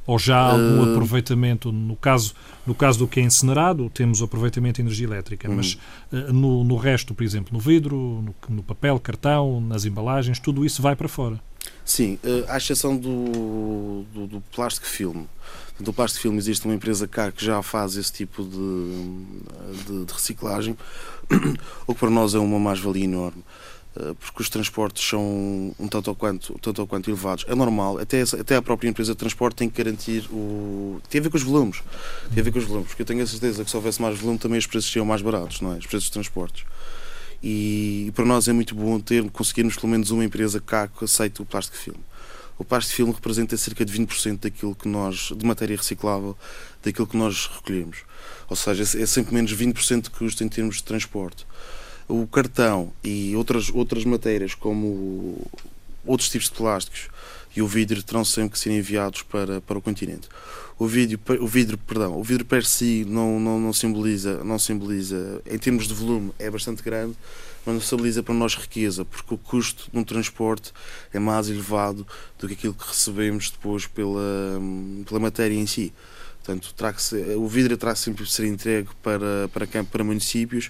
Ou 0.06 0.18
já 0.18 0.36
há 0.36 0.52
algum 0.52 0.84
uh... 0.84 0.92
aproveitamento? 0.92 1.72
No 1.72 1.96
caso, 1.96 2.34
no 2.66 2.74
caso 2.74 2.98
do 2.98 3.08
que 3.08 3.20
é 3.20 3.22
incinerado, 3.22 3.88
temos 3.90 4.20
aproveitamento 4.22 4.76
de 4.76 4.82
energia 4.82 5.06
elétrica, 5.06 5.48
uhum. 5.48 5.56
mas 5.56 5.78
uh, 6.12 6.32
no, 6.32 6.62
no 6.62 6.76
resto, 6.76 7.14
por 7.14 7.24
exemplo, 7.24 7.52
no 7.52 7.58
vidro, 7.58 7.96
no, 7.96 8.34
no 8.48 8.62
papel, 8.62 8.98
cartão, 9.00 9.60
nas 9.60 9.84
embalagens, 9.84 10.38
tudo 10.38 10.64
isso 10.64 10.82
vai 10.82 10.94
para 10.94 11.08
fora? 11.08 11.40
Sim, 11.84 12.18
eh, 12.22 12.44
à 12.48 12.56
exceção 12.56 12.96
do, 12.96 14.04
do, 14.12 14.26
do 14.26 14.40
plástico 14.52 14.86
filme. 14.86 15.28
Do 15.80 15.92
plástico 15.92 16.22
filme 16.22 16.38
existe 16.38 16.64
uma 16.64 16.74
empresa 16.74 17.08
cá 17.08 17.32
que 17.32 17.44
já 17.44 17.60
faz 17.62 17.96
esse 17.96 18.12
tipo 18.12 18.44
de, 18.44 19.84
de, 19.84 20.04
de 20.04 20.12
reciclagem, 20.12 20.76
o 21.86 21.94
que 21.94 22.00
para 22.00 22.10
nós 22.10 22.34
é 22.34 22.38
uma 22.38 22.58
mais-valia 22.58 23.04
enorme 23.04 23.42
eh, 23.96 24.14
porque 24.18 24.42
os 24.42 24.48
transportes 24.48 25.06
são 25.06 25.74
um 25.78 25.88
tanto 25.88 26.08
ou 26.08 26.14
quanto, 26.14 26.58
tanto 26.60 26.80
ou 26.80 26.86
quanto 26.86 27.10
elevados. 27.10 27.44
É 27.48 27.54
normal, 27.54 27.98
até, 27.98 28.22
até 28.22 28.56
a 28.56 28.62
própria 28.62 28.88
empresa 28.88 29.12
de 29.12 29.18
transporte 29.18 29.56
tem 29.56 29.68
que 29.68 29.82
garantir 29.82 30.28
o. 30.30 31.00
tem 31.10 31.20
a 31.20 31.24
ver 31.24 31.30
com 31.30 31.36
os 31.36 31.42
volumes. 31.42 31.82
Tem 32.32 32.40
a 32.40 32.44
ver 32.44 32.52
com 32.52 32.58
os 32.58 32.64
volumes, 32.64 32.88
porque 32.88 33.02
eu 33.02 33.06
tenho 33.06 33.22
a 33.22 33.26
certeza 33.26 33.64
que 33.64 33.70
se 33.70 33.76
houvesse 33.76 34.00
mais 34.00 34.18
volume 34.18 34.38
também 34.38 34.58
os 34.58 34.66
preços 34.66 34.90
seriam 34.90 35.04
mais 35.04 35.20
baratos, 35.20 35.60
não 35.60 35.74
é? 35.74 35.78
Os 35.78 35.86
preços 35.86 36.04
de 36.04 36.12
transportes. 36.12 36.64
E 37.42 38.12
para 38.14 38.24
nós 38.24 38.46
é 38.46 38.52
muito 38.52 38.74
bom 38.74 39.00
ter, 39.00 39.28
conseguirmos 39.30 39.74
pelo 39.74 39.88
menos 39.88 40.10
uma 40.10 40.24
empresa 40.24 40.60
cá 40.60 40.86
que 40.86 41.04
aceite 41.04 41.42
o 41.42 41.44
plástico 41.44 41.76
filme. 41.76 42.00
O 42.56 42.64
plástico 42.64 42.96
filme 42.96 43.12
representa 43.12 43.56
cerca 43.56 43.84
de 43.84 43.92
20% 43.92 44.40
daquilo 44.40 44.74
que 44.74 44.86
nós, 44.86 45.32
de 45.36 45.44
matéria 45.44 45.76
reciclável, 45.76 46.36
daquilo 46.82 47.06
que 47.06 47.16
nós 47.16 47.50
recolhemos. 47.52 48.04
Ou 48.48 48.54
seja, 48.54 48.82
é 48.82 49.06
sempre 49.06 49.34
menos 49.34 49.52
20% 49.52 50.02
de 50.02 50.10
custo 50.10 50.44
em 50.44 50.48
termos 50.48 50.76
de 50.76 50.84
transporte. 50.84 51.44
O 52.06 52.26
cartão 52.26 52.92
e 53.02 53.34
outras, 53.34 53.70
outras 53.70 54.04
matérias, 54.04 54.54
como 54.54 55.44
outros 56.06 56.28
tipos 56.28 56.48
de 56.48 56.54
plásticos 56.54 57.08
e 57.54 57.62
o 57.62 57.66
vidro, 57.66 58.02
terão 58.02 58.24
sempre 58.24 58.52
que 58.52 58.58
ser 58.58 58.70
enviados 58.70 59.22
para, 59.22 59.60
para 59.60 59.78
o 59.78 59.82
continente 59.82 60.28
o 60.82 60.86
vidro, 60.86 61.20
o 61.40 61.46
vidro, 61.46 61.78
perdão, 61.78 62.18
o 62.18 62.24
vidro 62.24 62.44
per 62.44 62.64
si 62.64 63.04
não, 63.08 63.38
não, 63.38 63.60
não 63.60 63.72
simboliza, 63.72 64.42
não 64.42 64.58
simboliza, 64.58 65.40
em 65.46 65.56
termos 65.56 65.86
de 65.86 65.94
volume 65.94 66.32
é 66.40 66.50
bastante 66.50 66.82
grande, 66.82 67.16
mas 67.64 67.74
não 67.74 67.80
simboliza 67.80 68.20
para 68.20 68.34
nós 68.34 68.56
riqueza, 68.56 69.04
porque 69.04 69.32
o 69.32 69.38
custo 69.38 69.88
de 69.92 69.96
um 69.96 70.02
transporte 70.02 70.72
é 71.12 71.20
mais 71.20 71.48
elevado 71.48 72.04
do 72.36 72.48
que 72.48 72.54
aquilo 72.54 72.74
que 72.74 72.86
recebemos 72.86 73.50
depois 73.50 73.86
pela, 73.86 74.60
pela 75.06 75.20
matéria 75.20 75.54
em 75.54 75.66
si. 75.66 75.92
Portanto, 76.42 76.74
terá 76.74 76.92
que 76.92 77.00
ser, 77.00 77.36
o 77.36 77.46
vidro 77.46 77.76
terá 77.76 77.94
sempre 77.94 78.24
de 78.24 78.32
ser 78.32 78.46
entregue 78.46 78.88
para, 79.00 79.48
para, 79.52 79.84
para 79.84 80.02
municípios 80.02 80.68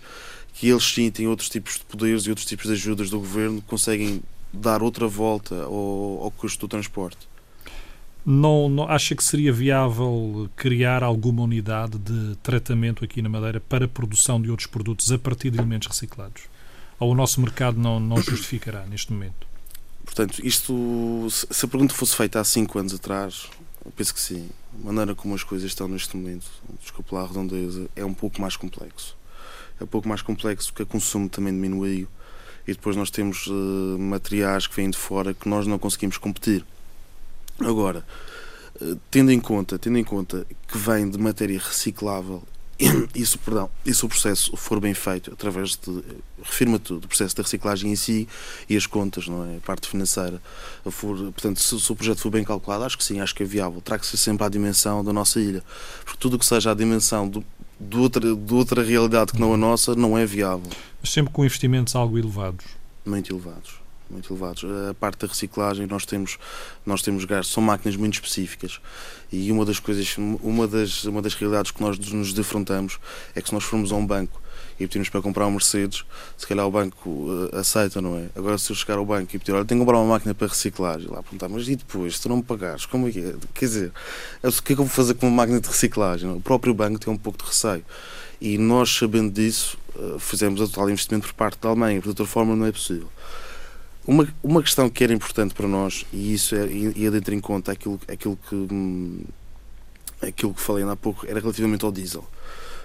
que 0.52 0.68
eles 0.68 0.84
sim 0.84 1.10
têm 1.10 1.26
outros 1.26 1.48
tipos 1.48 1.78
de 1.78 1.84
poderes 1.86 2.24
e 2.24 2.28
outros 2.28 2.46
tipos 2.46 2.66
de 2.66 2.72
ajudas 2.72 3.08
do 3.08 3.18
governo 3.18 3.62
conseguem 3.62 4.20
dar 4.52 4.82
outra 4.82 5.06
volta 5.08 5.62
ao, 5.64 6.24
ao 6.24 6.30
custo 6.30 6.66
do 6.66 6.68
transporte. 6.68 7.28
Não, 8.24 8.68
não, 8.68 8.88
acha 8.88 9.16
que 9.16 9.24
seria 9.24 9.52
viável 9.52 10.48
criar 10.54 11.02
alguma 11.02 11.42
unidade 11.42 11.98
de 11.98 12.36
tratamento 12.36 13.04
aqui 13.04 13.20
na 13.20 13.28
Madeira 13.28 13.60
para 13.60 13.86
a 13.86 13.88
produção 13.88 14.40
de 14.40 14.48
outros 14.48 14.68
produtos 14.68 15.10
a 15.10 15.18
partir 15.18 15.50
de 15.50 15.58
elementos 15.58 15.88
reciclados? 15.88 16.44
Ou 17.00 17.10
o 17.10 17.14
nosso 17.16 17.40
mercado 17.40 17.80
não, 17.80 17.98
não 17.98 18.22
justificará 18.22 18.86
neste 18.86 19.12
momento? 19.12 19.44
Portanto, 20.04 20.40
isto, 20.46 21.26
se 21.30 21.64
a 21.64 21.68
pergunta 21.68 21.94
fosse 21.94 22.14
feita 22.14 22.38
há 22.38 22.44
5 22.44 22.78
anos 22.78 22.94
atrás, 22.94 23.48
eu 23.84 23.90
penso 23.90 24.14
que 24.14 24.20
sim. 24.20 24.48
A 24.80 24.86
maneira 24.86 25.14
como 25.14 25.34
as 25.34 25.42
coisas 25.42 25.68
estão 25.68 25.88
neste 25.88 26.16
momento, 26.16 26.46
desculpe 26.80 27.14
lá 27.14 27.22
a 27.22 27.26
redondeza, 27.26 27.88
é 27.96 28.04
um 28.04 28.14
pouco 28.14 28.40
mais 28.40 28.56
complexo. 28.56 29.16
É 29.80 29.84
um 29.84 29.86
pouco 29.86 30.08
mais 30.08 30.22
complexo 30.22 30.72
porque 30.72 30.84
o 30.84 30.86
consumo 30.86 31.28
também 31.28 31.52
diminuiu 31.52 32.06
e 32.66 32.72
depois 32.72 32.96
nós 32.96 33.10
temos 33.10 33.46
uh, 33.46 33.98
materiais 33.98 34.66
que 34.66 34.76
vêm 34.76 34.90
de 34.90 34.98
fora 34.98 35.34
que 35.34 35.48
nós 35.48 35.66
não 35.66 35.78
conseguimos 35.78 36.18
competir. 36.18 36.64
Agora, 37.60 38.04
eh, 38.80 38.96
tendo 39.10 39.30
em 39.30 39.40
conta, 39.40 39.78
tendo 39.78 39.98
em 39.98 40.04
conta 40.04 40.46
que 40.66 40.78
vem 40.78 41.08
de 41.08 41.18
matéria 41.18 41.58
reciclável, 41.58 42.42
isso, 43.14 43.38
perdão, 43.38 43.70
isso 43.84 44.06
o 44.06 44.08
processo 44.08 44.56
for 44.56 44.80
bem 44.80 44.94
feito 44.94 45.32
através 45.32 45.76
de, 45.76 46.02
refirma 46.42 46.78
tudo, 46.78 47.04
o 47.04 47.08
processo 47.08 47.36
da 47.36 47.42
reciclagem 47.42 47.92
em 47.92 47.96
si 47.96 48.28
e 48.68 48.76
as 48.76 48.86
contas, 48.86 49.28
não 49.28 49.44
é? 49.44 49.56
A 49.56 49.60
parte 49.60 49.88
financeira. 49.88 50.42
For, 50.90 51.16
portanto, 51.16 51.60
se, 51.60 51.78
se, 51.78 51.92
o 51.92 51.96
projeto 51.96 52.20
for 52.20 52.30
bem 52.30 52.44
calculado, 52.44 52.84
acho 52.84 52.98
que 52.98 53.04
sim, 53.04 53.20
acho 53.20 53.34
que 53.34 53.42
é 53.42 53.46
viável. 53.46 53.80
Terá 53.80 53.98
que 53.98 54.06
ser 54.06 54.16
sempre 54.16 54.44
à 54.44 54.48
dimensão 54.48 55.04
da 55.04 55.12
nossa 55.12 55.40
ilha. 55.40 55.62
Porque 56.04 56.18
tudo 56.18 56.36
o 56.36 56.38
que 56.38 56.46
seja 56.46 56.70
à 56.70 56.74
dimensão 56.74 57.28
do, 57.28 57.44
de, 57.88 57.96
outra, 57.96 58.34
de 58.34 58.54
outra 58.54 58.82
realidade 58.82 59.32
que 59.32 59.40
não 59.40 59.54
a 59.54 59.56
nossa 59.56 59.94
não 59.94 60.16
é 60.16 60.24
viável. 60.26 60.70
Mas 61.00 61.10
sempre 61.10 61.32
com 61.32 61.44
investimentos 61.44 61.94
algo 61.94 62.18
elevados. 62.18 62.64
Muito 63.04 63.32
elevados 63.32 63.82
muito 64.12 64.32
elevados. 64.32 64.64
A 64.90 64.94
parte 64.94 65.20
da 65.20 65.26
reciclagem 65.26 65.86
nós 65.86 66.04
temos 66.04 66.38
nós 66.84 67.02
temos 67.02 67.24
gastos, 67.24 67.54
são 67.54 67.62
máquinas 67.62 67.96
muito 67.96 68.14
específicas 68.14 68.78
e 69.32 69.50
uma 69.50 69.64
das 69.64 69.80
coisas, 69.80 70.16
uma 70.18 70.68
das 70.68 71.04
uma 71.04 71.22
das 71.22 71.34
realidades 71.34 71.70
que 71.70 71.80
nós 71.80 71.98
nos 71.98 72.32
defrontamos 72.32 72.98
é 73.34 73.40
que 73.40 73.48
se 73.48 73.54
nós 73.54 73.64
formos 73.64 73.90
a 73.90 73.96
um 73.96 74.06
banco 74.06 74.41
e 74.82 74.88
pedimos 74.88 75.08
para 75.08 75.22
comprar 75.22 75.46
um 75.46 75.52
Mercedes, 75.52 76.04
se 76.36 76.46
calhar 76.46 76.66
o 76.66 76.70
banco 76.70 77.08
uh, 77.08 77.56
aceita, 77.56 78.00
não 78.00 78.18
é? 78.18 78.26
Agora 78.34 78.58
se 78.58 78.70
eu 78.70 78.76
chegar 78.76 78.98
ao 78.98 79.06
banco 79.06 79.34
e 79.34 79.38
pedir, 79.38 79.52
olha, 79.52 79.64
tenho 79.64 79.80
que 79.80 79.86
comprar 79.86 80.00
uma 80.00 80.14
máquina 80.14 80.34
para 80.34 80.48
reciclar, 80.48 81.00
e 81.00 81.06
lá 81.06 81.22
perguntar, 81.22 81.48
mas 81.48 81.68
e 81.68 81.76
depois, 81.76 82.16
se 82.16 82.22
tu 82.22 82.28
não 82.28 82.38
me 82.38 82.42
pagares, 82.42 82.84
como 82.86 83.08
é 83.08 83.12
que 83.12 83.20
é? 83.20 83.34
Quer 83.54 83.66
dizer, 83.66 83.92
o 84.42 84.62
que 84.62 84.72
é 84.72 84.74
que 84.76 84.80
eu 84.80 84.84
vou 84.84 84.88
fazer 84.88 85.14
com 85.14 85.26
uma 85.28 85.36
máquina 85.36 85.60
de 85.60 85.68
reciclagem? 85.68 86.30
O 86.30 86.40
próprio 86.40 86.74
banco 86.74 86.98
tem 86.98 87.12
um 87.12 87.16
pouco 87.16 87.38
de 87.38 87.44
receio. 87.44 87.84
E 88.40 88.58
nós, 88.58 88.92
sabendo 88.92 89.30
disso, 89.30 89.78
uh, 89.94 90.18
fizemos 90.18 90.60
o 90.60 90.68
total 90.68 90.90
investimento 90.90 91.28
por 91.28 91.34
parte 91.34 91.60
da 91.60 91.68
Alemanha, 91.68 92.00
de 92.00 92.08
outra 92.08 92.26
forma 92.26 92.56
não 92.56 92.66
é 92.66 92.72
possível. 92.72 93.08
Uma, 94.04 94.26
uma 94.42 94.60
questão 94.62 94.90
que 94.90 95.04
era 95.04 95.12
importante 95.12 95.54
para 95.54 95.68
nós, 95.68 96.04
e 96.12 96.34
isso 96.34 96.56
é, 96.56 96.66
ia 96.66 97.08
dentro 97.08 97.32
em 97.34 97.40
conta 97.40 97.70
aquilo, 97.70 98.00
aquilo, 98.08 98.36
que, 98.48 98.56
hum, 98.56 99.22
aquilo 100.20 100.52
que 100.52 100.60
falei 100.60 100.82
há 100.82 100.96
pouco, 100.96 101.24
era 101.28 101.38
relativamente 101.38 101.84
ao 101.84 101.92
diesel. 101.92 102.26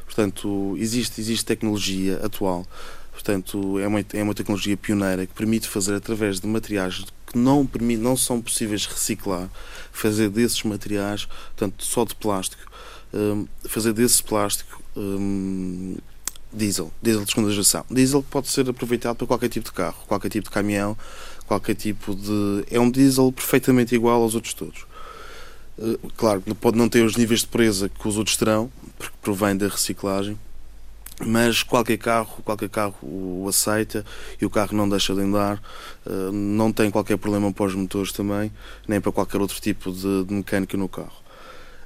Portanto, 0.07 0.75
existe, 0.79 1.21
existe 1.21 1.45
tecnologia 1.45 2.19
atual, 2.23 2.65
portanto, 3.11 3.77
é 3.77 3.85
uma, 3.85 4.03
é 4.13 4.23
uma 4.23 4.33
tecnologia 4.33 4.75
pioneira 4.75 5.27
que 5.27 5.33
permite 5.33 5.67
fazer 5.67 5.93
através 5.93 6.39
de 6.39 6.47
materiais 6.47 7.05
que 7.27 7.37
não, 7.37 7.65
permite, 7.65 8.01
não 8.01 8.15
são 8.15 8.41
possíveis 8.41 8.85
reciclar, 8.85 9.49
fazer 9.91 10.29
desses 10.29 10.63
materiais, 10.63 11.25
portanto, 11.25 11.83
só 11.83 12.05
de 12.05 12.15
plástico, 12.15 12.63
um, 13.13 13.45
fazer 13.65 13.93
desse 13.93 14.23
plástico 14.23 14.81
um, 14.95 15.97
diesel, 16.51 16.91
diesel 17.01 17.25
de 17.25 17.29
segunda 17.29 17.51
geração. 17.51 17.85
Diesel 17.91 18.23
pode 18.23 18.47
ser 18.47 18.69
aproveitado 18.69 19.17
para 19.17 19.27
qualquer 19.27 19.49
tipo 19.49 19.65
de 19.65 19.73
carro, 19.73 19.97
qualquer 20.07 20.29
tipo 20.29 20.45
de 20.45 20.51
caminhão, 20.51 20.97
qualquer 21.45 21.75
tipo 21.75 22.15
de. 22.15 22.65
É 22.71 22.79
um 22.79 22.89
diesel 22.89 23.31
perfeitamente 23.31 23.93
igual 23.93 24.21
aos 24.21 24.35
outros 24.35 24.53
todos. 24.53 24.85
Eh, 25.79 25.97
claro, 26.15 26.41
pode 26.59 26.77
não 26.77 26.89
ter 26.89 27.03
os 27.03 27.15
níveis 27.15 27.41
de 27.41 27.47
presa 27.47 27.89
que 27.89 28.07
os 28.07 28.17
outros 28.17 28.37
terão, 28.37 28.71
porque 28.97 29.15
provém 29.21 29.55
da 29.55 29.67
reciclagem, 29.67 30.37
mas 31.25 31.63
qualquer 31.63 31.97
carro, 31.97 32.41
qualquer 32.43 32.69
carro 32.69 32.95
o 33.01 33.45
aceita 33.49 34.05
e 34.39 34.45
o 34.45 34.49
carro 34.49 34.75
não 34.75 34.87
deixa 34.87 35.13
de 35.13 35.21
andar, 35.21 35.61
eh, 36.05 36.31
não 36.31 36.71
tem 36.71 36.91
qualquer 36.91 37.17
problema 37.17 37.51
para 37.51 37.65
os 37.65 37.75
motores 37.75 38.11
também, 38.11 38.51
nem 38.87 39.01
para 39.01 39.11
qualquer 39.11 39.41
outro 39.41 39.59
tipo 39.59 39.91
de, 39.91 40.23
de 40.25 40.33
mecânica 40.33 40.77
no 40.77 40.87
carro. 40.87 41.27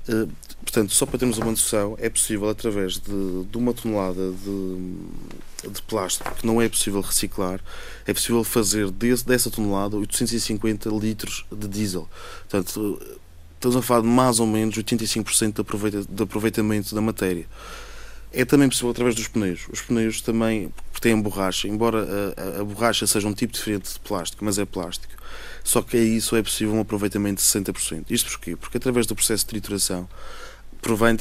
Uh, 0.10 0.27
portanto, 0.63 0.91
só 0.93 1.06
para 1.06 1.19
termos 1.19 1.38
uma 1.38 1.51
noção, 1.51 1.95
é 1.99 2.10
possível, 2.10 2.49
através 2.49 2.93
de, 2.93 3.45
de 3.45 3.58
uma 3.58 3.71
tonelada 3.71 4.32
de, 4.32 5.69
de, 5.69 5.82
plástico 5.84 6.34
que 6.34 6.45
não 6.45 6.60
é 6.60 6.67
possível 6.67 7.01
reciclar, 7.01 7.62
é 8.08 8.12
possível 8.12 8.43
fazer 8.43 8.89
desse, 8.89 9.23
dessa 9.23 9.51
tonelada 9.51 9.95
850 9.97 10.89
litros 10.89 11.45
de 11.51 11.67
diesel. 11.67 12.10
Portanto, 12.49 12.99
estamos 13.62 13.78
a 13.78 13.82
falar 13.82 14.02
de 14.02 14.08
mais 14.08 14.39
ou 14.39 14.47
menos 14.47 14.76
85% 14.76 15.54
de, 15.54 15.62
aproveita, 15.62 16.04
de 16.08 16.24
aproveitamento 16.24 16.93
da 16.95 17.02
matéria. 17.02 17.45
É 18.34 18.45
também 18.45 18.67
possível 18.67 18.89
através 18.89 19.13
dos 19.15 19.28
pneus. 19.28 19.67
Os 19.71 19.82
pneus 19.82 20.21
também 20.21 20.74
têm 21.00 21.19
borracha, 21.19 21.67
embora 21.67 22.34
a, 22.38 22.60
a, 22.60 22.62
a 22.62 22.63
borracha 22.63 23.06
seja 23.08 23.28
um 23.28 23.34
tipo 23.34 23.54
diferente 23.54 23.93
de 23.93 24.00
plástico, 24.00 24.43
mas 24.45 24.58
é 24.58 24.65
plástico 24.65 25.21
só 25.63 25.82
que 25.82 25.97
aí 25.97 26.19
só 26.19 26.38
é 26.38 26.43
possível 26.43 26.74
um 26.74 26.80
aproveitamento 26.80 27.41
de 27.41 27.47
60%. 27.47 28.06
Isto 28.10 28.32
porquê? 28.32 28.56
Porque 28.56 28.78
através 28.78 29.06
do 29.06 29.15
processo 29.15 29.43
de 29.43 29.50
trituração, 29.50 30.08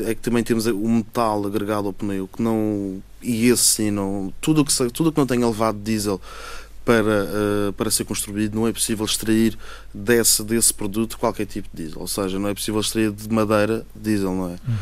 é 0.07 0.15
que 0.15 0.23
também 0.23 0.43
temos 0.43 0.67
o 0.67 0.89
metal 0.89 1.47
agregado 1.47 1.87
ao 1.87 1.93
pneu, 1.93 2.27
que 2.27 2.43
não. 2.43 3.03
E 3.23 3.49
esse 3.49 3.63
sim, 3.63 3.91
não, 3.91 4.33
tudo 4.41 4.65
que, 4.65 4.73
tudo 4.91 5.13
que 5.13 5.19
não 5.19 5.27
tenha 5.27 5.47
levado 5.47 5.79
diesel 5.79 6.19
para, 6.91 7.25
uh, 7.69 7.73
para 7.75 7.89
ser 7.89 8.05
construído, 8.05 8.57
não 8.57 8.67
é 8.67 8.73
possível 8.73 9.07
extrair 9.07 9.57
desse, 9.95 10.43
desse 10.43 10.75
produto 10.75 11.17
qualquer 11.19 11.47
tipo 11.47 11.69
de 11.73 11.85
diesel. 11.85 12.01
Ou 12.01 12.09
seja, 12.09 12.37
não 12.37 12.49
é 12.49 12.55
possível 12.55 12.81
extrair 12.81 13.13
de 13.13 13.33
madeira 13.33 13.87
diesel, 13.95 14.35
não 14.35 14.47
é? 14.47 14.51
Uhum. 14.51 14.77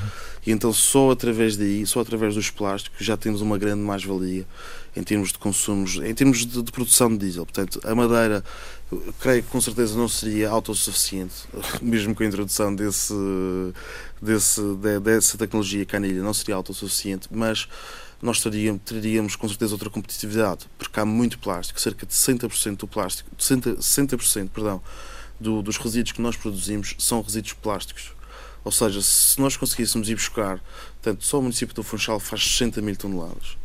E 0.46 0.50
então 0.50 0.72
só 0.72 1.10
através 1.10 1.58
daí, 1.58 1.86
só 1.86 2.00
através 2.00 2.34
dos 2.34 2.48
plásticos, 2.48 3.04
já 3.04 3.14
temos 3.14 3.42
uma 3.42 3.58
grande 3.58 3.82
mais-valia 3.82 4.46
em 4.96 5.02
termos 5.02 5.32
de 5.32 5.38
consumos, 5.38 5.96
em 5.96 6.14
termos 6.14 6.46
de, 6.46 6.62
de, 6.62 6.72
produção 6.72 7.10
de 7.10 7.18
diesel. 7.18 7.44
Portanto, 7.44 7.78
a 7.84 7.94
madeira, 7.94 8.42
creio 9.20 9.42
que 9.42 9.50
com 9.50 9.60
certeza 9.60 9.94
não 9.94 10.08
seria 10.08 10.48
autossuficiente, 10.48 11.34
mesmo 11.82 12.14
com 12.14 12.22
a 12.22 12.26
introdução 12.26 12.74
desse, 12.74 13.12
desse, 14.22 14.62
de, 14.62 14.98
dessa 14.98 15.36
tecnologia 15.36 15.84
canilha, 15.84 16.22
não 16.22 16.32
seria 16.32 16.54
autossuficiente, 16.54 17.28
mas 17.30 17.68
nós 18.20 18.40
teríamos, 18.40 18.82
teríamos 18.84 19.36
com 19.36 19.48
certeza 19.48 19.74
outra 19.74 19.88
competitividade, 19.88 20.66
porque 20.76 20.98
há 20.98 21.04
muito 21.04 21.38
plástico, 21.38 21.80
cerca 21.80 22.04
de 22.04 22.12
60% 22.12 22.76
do 22.76 22.88
plástico, 22.88 23.30
60%, 23.36 23.78
60% 23.78 24.48
perdão, 24.50 24.82
do, 25.38 25.62
dos 25.62 25.76
resíduos 25.76 26.12
que 26.12 26.20
nós 26.20 26.36
produzimos 26.36 26.94
são 26.98 27.22
resíduos 27.22 27.52
plásticos. 27.52 28.12
Ou 28.64 28.72
seja, 28.72 29.00
se 29.00 29.40
nós 29.40 29.56
conseguíssemos 29.56 30.08
ir 30.08 30.16
buscar, 30.16 30.60
portanto, 31.00 31.24
só 31.24 31.38
o 31.38 31.42
município 31.42 31.74
do 31.74 31.82
Funchal 31.82 32.18
faz 32.18 32.42
60 32.42 32.82
mil 32.82 32.96
toneladas, 32.96 33.56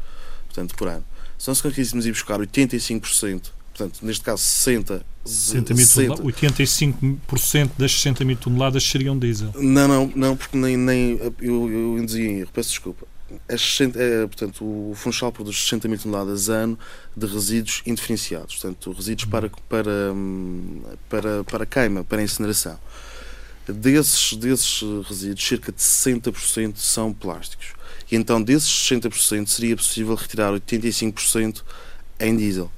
portanto, 0.46 0.76
por 0.76 0.88
ano. 0.88 1.04
Se 1.38 1.48
nós 1.48 1.60
conseguíssemos 1.60 2.06
ir 2.06 2.12
buscar 2.12 2.40
85%, 2.40 3.52
portanto, 3.76 4.00
neste 4.04 4.24
caso 4.24 4.42
60, 4.44 5.04
60 5.26 5.74
mil 5.74 5.86
60. 5.86 6.24
85% 6.24 7.72
das 7.78 7.92
60 7.92 8.24
mil 8.24 8.38
toneladas 8.38 8.84
seriam 8.84 9.18
diesel. 9.18 9.52
Não, 9.56 9.88
não, 9.88 10.12
não, 10.16 10.38
porque 10.38 10.56
nem, 10.56 10.78
nem 10.78 11.20
eu, 11.42 11.70
eu 11.70 11.98
induzia 11.98 12.24
em 12.24 12.40
erro, 12.42 12.52
peço 12.54 12.70
desculpa. 12.70 13.08
As 13.50 13.62
60, 13.62 14.00
é, 14.00 14.28
portanto, 14.28 14.64
o 14.64 14.94
Funchal 14.96 15.32
produz 15.32 15.58
60 15.64 15.88
mil 15.88 15.98
toneladas 15.98 16.50
ano 16.50 16.78
de 17.16 17.26
resíduos 17.26 17.82
indiferenciados, 17.86 18.56
portanto, 18.56 18.92
resíduos 18.92 19.26
para, 19.26 19.50
para, 19.70 20.14
para, 21.10 21.44
para 21.44 21.66
queima, 21.66 22.04
para 22.04 22.22
incineração. 22.22 22.80
Desses, 23.68 24.34
desses 24.34 24.82
resíduos, 25.08 25.48
cerca 25.48 25.72
de 25.72 25.78
60% 25.78 26.78
são 26.78 27.14
plásticos. 27.14 27.68
E 28.12 28.16
então, 28.16 28.42
desses 28.42 28.70
60%, 28.70 29.48
seria 29.48 29.76
possível 29.76 30.16
retirar 30.16 30.52
85% 30.54 31.64
em 32.20 32.36
diesel. 32.36 32.70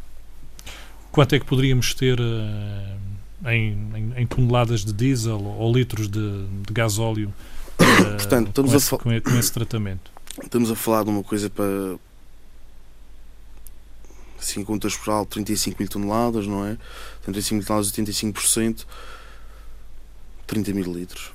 Quanto 1.11 1.33
é 1.33 1.39
que 1.39 1.45
poderíamos 1.45 1.93
ter 1.93 2.19
uh, 2.19 3.49
em, 3.49 3.71
em, 3.95 4.13
em, 4.17 4.27
toneladas 4.27 4.83
de 4.83 4.93
diesel 4.93 5.41
ou 5.43 5.73
litros 5.73 6.07
de, 6.07 6.45
de 6.45 6.73
gasóleo 6.73 7.33
uh, 7.79 8.17
Portanto, 8.17 8.49
estamos 8.49 8.71
com, 8.71 8.77
esse, 8.77 8.95
a 8.95 9.21
com 9.21 9.39
esse 9.39 9.51
tratamento? 9.51 10.14
Estamos 10.43 10.69
a 10.69 10.75
falar 10.75 11.03
de 11.03 11.09
uma 11.09 11.23
coisa 11.23 11.49
para 11.49 11.97
assim, 14.39 14.63
contas 14.63 14.95
por 14.95 15.11
alto, 15.11 15.33
35 15.33 15.77
mil 15.79 15.89
toneladas, 15.89 16.45
não 16.45 16.65
é? 16.65 16.77
35 17.23 17.55
mil 17.55 17.65
toneladas, 17.65 17.91
85%, 17.91 18.85
30 20.45 20.73
mil 20.73 20.93
litros. 20.93 21.31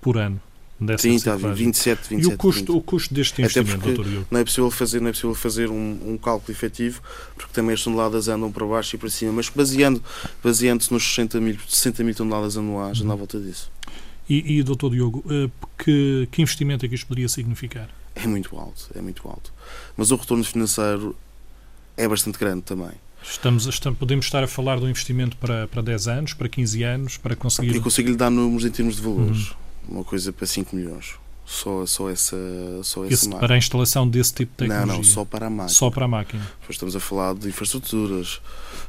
Por 0.00 0.18
ano? 0.18 0.40
Dessa 0.78 1.02
Sim, 1.02 1.14
está, 1.14 1.36
27, 1.36 2.08
27. 2.08 2.14
E 2.14 2.26
o 2.26 2.36
custo, 2.36 2.76
o 2.76 2.82
custo 2.82 3.14
deste 3.14 3.40
investimento, 3.40 3.78
doutor 3.78 4.04
Diogo? 4.04 4.26
Não 4.30 4.40
é 4.40 4.44
possível 4.44 4.70
fazer, 4.70 5.00
não 5.00 5.08
é 5.08 5.12
possível 5.12 5.34
fazer 5.34 5.70
um, 5.70 5.98
um, 6.04 6.18
cálculo 6.18 6.52
efetivo, 6.52 7.00
porque 7.36 7.52
também 7.52 7.74
as 7.74 7.82
toneladas 7.82 8.28
andam 8.28 8.50
para 8.50 8.66
baixo 8.66 8.96
e 8.96 8.98
para 8.98 9.08
cima, 9.08 9.32
mas 9.32 9.48
baseando, 9.48 10.02
baseando-se 10.42 10.92
nos 10.92 11.04
60 11.04 11.40
mil, 11.40 11.56
60 11.68 12.02
mil 12.02 12.14
toneladas 12.14 12.56
anuais, 12.56 13.00
anda 13.00 13.12
à 13.12 13.16
volta 13.16 13.38
disso. 13.38 13.70
E, 14.28 14.58
e 14.58 14.62
doutor 14.62 14.90
Diogo, 14.90 15.24
eh, 15.30 15.50
que, 15.78 16.28
que 16.32 16.42
investimento 16.42 16.86
é 16.86 16.88
que 16.88 16.94
isto 16.94 17.06
poderia 17.06 17.28
significar? 17.28 17.88
É 18.14 18.26
muito 18.26 18.56
alto, 18.56 18.90
é 18.94 19.00
muito 19.00 19.26
alto. 19.28 19.52
Mas 19.96 20.10
o 20.10 20.16
retorno 20.16 20.44
financeiro 20.44 21.16
é 21.96 22.08
bastante 22.08 22.38
grande 22.38 22.62
também. 22.62 22.92
Estamos, 23.22 23.66
estamos, 23.66 23.98
podemos 23.98 24.26
estar 24.26 24.42
a 24.42 24.46
falar 24.46 24.78
de 24.78 24.84
um 24.84 24.88
investimento 24.88 25.36
para, 25.36 25.66
para 25.68 25.82
10 25.82 26.08
anos, 26.08 26.34
para 26.34 26.48
15 26.48 26.82
anos, 26.82 27.16
para 27.16 27.34
conseguir. 27.34 27.74
Eu 27.74 27.82
consigo 27.82 28.08
lhe 28.08 28.16
dar 28.16 28.30
números 28.30 28.64
em 28.64 28.70
termos 28.70 28.96
de 28.96 29.02
valores. 29.02 29.50
Uhum 29.50 29.64
uma 29.88 30.04
coisa 30.04 30.32
para 30.32 30.46
5 30.46 30.74
milhões. 30.74 31.14
Só, 31.46 31.84
só 31.84 32.08
essa, 32.08 32.36
só 32.82 33.04
essa 33.04 33.14
Esse, 33.14 33.28
Para 33.28 33.54
a 33.54 33.58
instalação 33.58 34.08
desse 34.08 34.32
tipo 34.32 34.52
de 34.52 34.56
tecnologia? 34.56 34.86
Não, 34.86 34.96
não, 34.96 35.04
só 35.04 35.24
para 35.24 35.46
a 35.46 35.50
máquina. 35.50 35.68
Só 35.68 35.90
para 35.90 36.04
a 36.06 36.08
máquina. 36.08 36.42
Depois 36.60 36.70
estamos 36.70 36.96
a 36.96 37.00
falar 37.00 37.34
de 37.34 37.48
infraestruturas, 37.48 38.40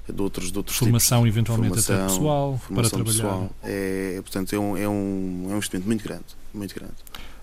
de 0.07 0.21
outros, 0.21 0.51
de 0.51 0.57
outros 0.57 0.77
Formação, 0.77 1.19
tipos. 1.23 1.35
eventualmente, 1.35 1.81
formação, 1.81 1.95
até 1.95 2.07
pessoal, 2.07 2.61
para 2.73 2.89
trabalhar. 2.89 3.13
Pessoal. 3.13 3.51
É, 3.63 4.19
portanto, 4.21 4.53
é 4.53 4.59
um, 4.59 4.77
é, 4.77 4.87
um, 4.87 5.47
é 5.49 5.53
um 5.53 5.57
investimento 5.57 5.87
muito 5.87 6.03
grande. 6.03 6.25
Muito 6.53 6.73
grande. 6.73 6.93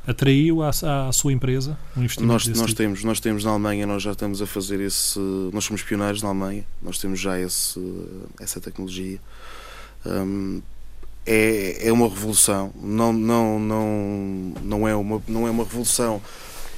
Atraiu 0.07 0.63
à, 0.63 0.71
à 0.71 1.13
sua 1.13 1.33
empresa 1.33 1.79
um 1.97 2.01
investimento 2.03 2.33
nós, 2.33 2.47
nós 2.49 2.59
tipo? 2.69 2.75
temos 2.75 3.05
Nós 3.05 3.21
temos 3.21 3.45
na 3.45 3.51
Alemanha, 3.51 3.87
nós 3.87 4.03
já 4.03 4.13
estamos 4.13 4.41
a 4.43 4.47
fazer 4.47 4.81
esse... 4.81 5.21
Nós 5.53 5.65
somos 5.65 5.83
pioneiros 5.83 6.23
na 6.23 6.31
Alemanha, 6.31 6.65
nós 6.83 6.99
temos 6.99 7.21
já 7.21 7.39
esse, 7.39 7.79
essa 8.41 8.61
tecnologia. 8.61 9.21
Um, 10.05 10.61
é, 11.27 11.89
é 11.89 11.93
uma 11.93 12.09
revolução. 12.09 12.73
Não, 12.81 13.13
não, 13.13 13.59
não, 13.59 14.55
não, 14.63 14.89
é 14.89 14.95
uma, 14.95 15.23
não 15.29 15.47
é 15.47 15.51
uma 15.51 15.65
revolução 15.65 16.21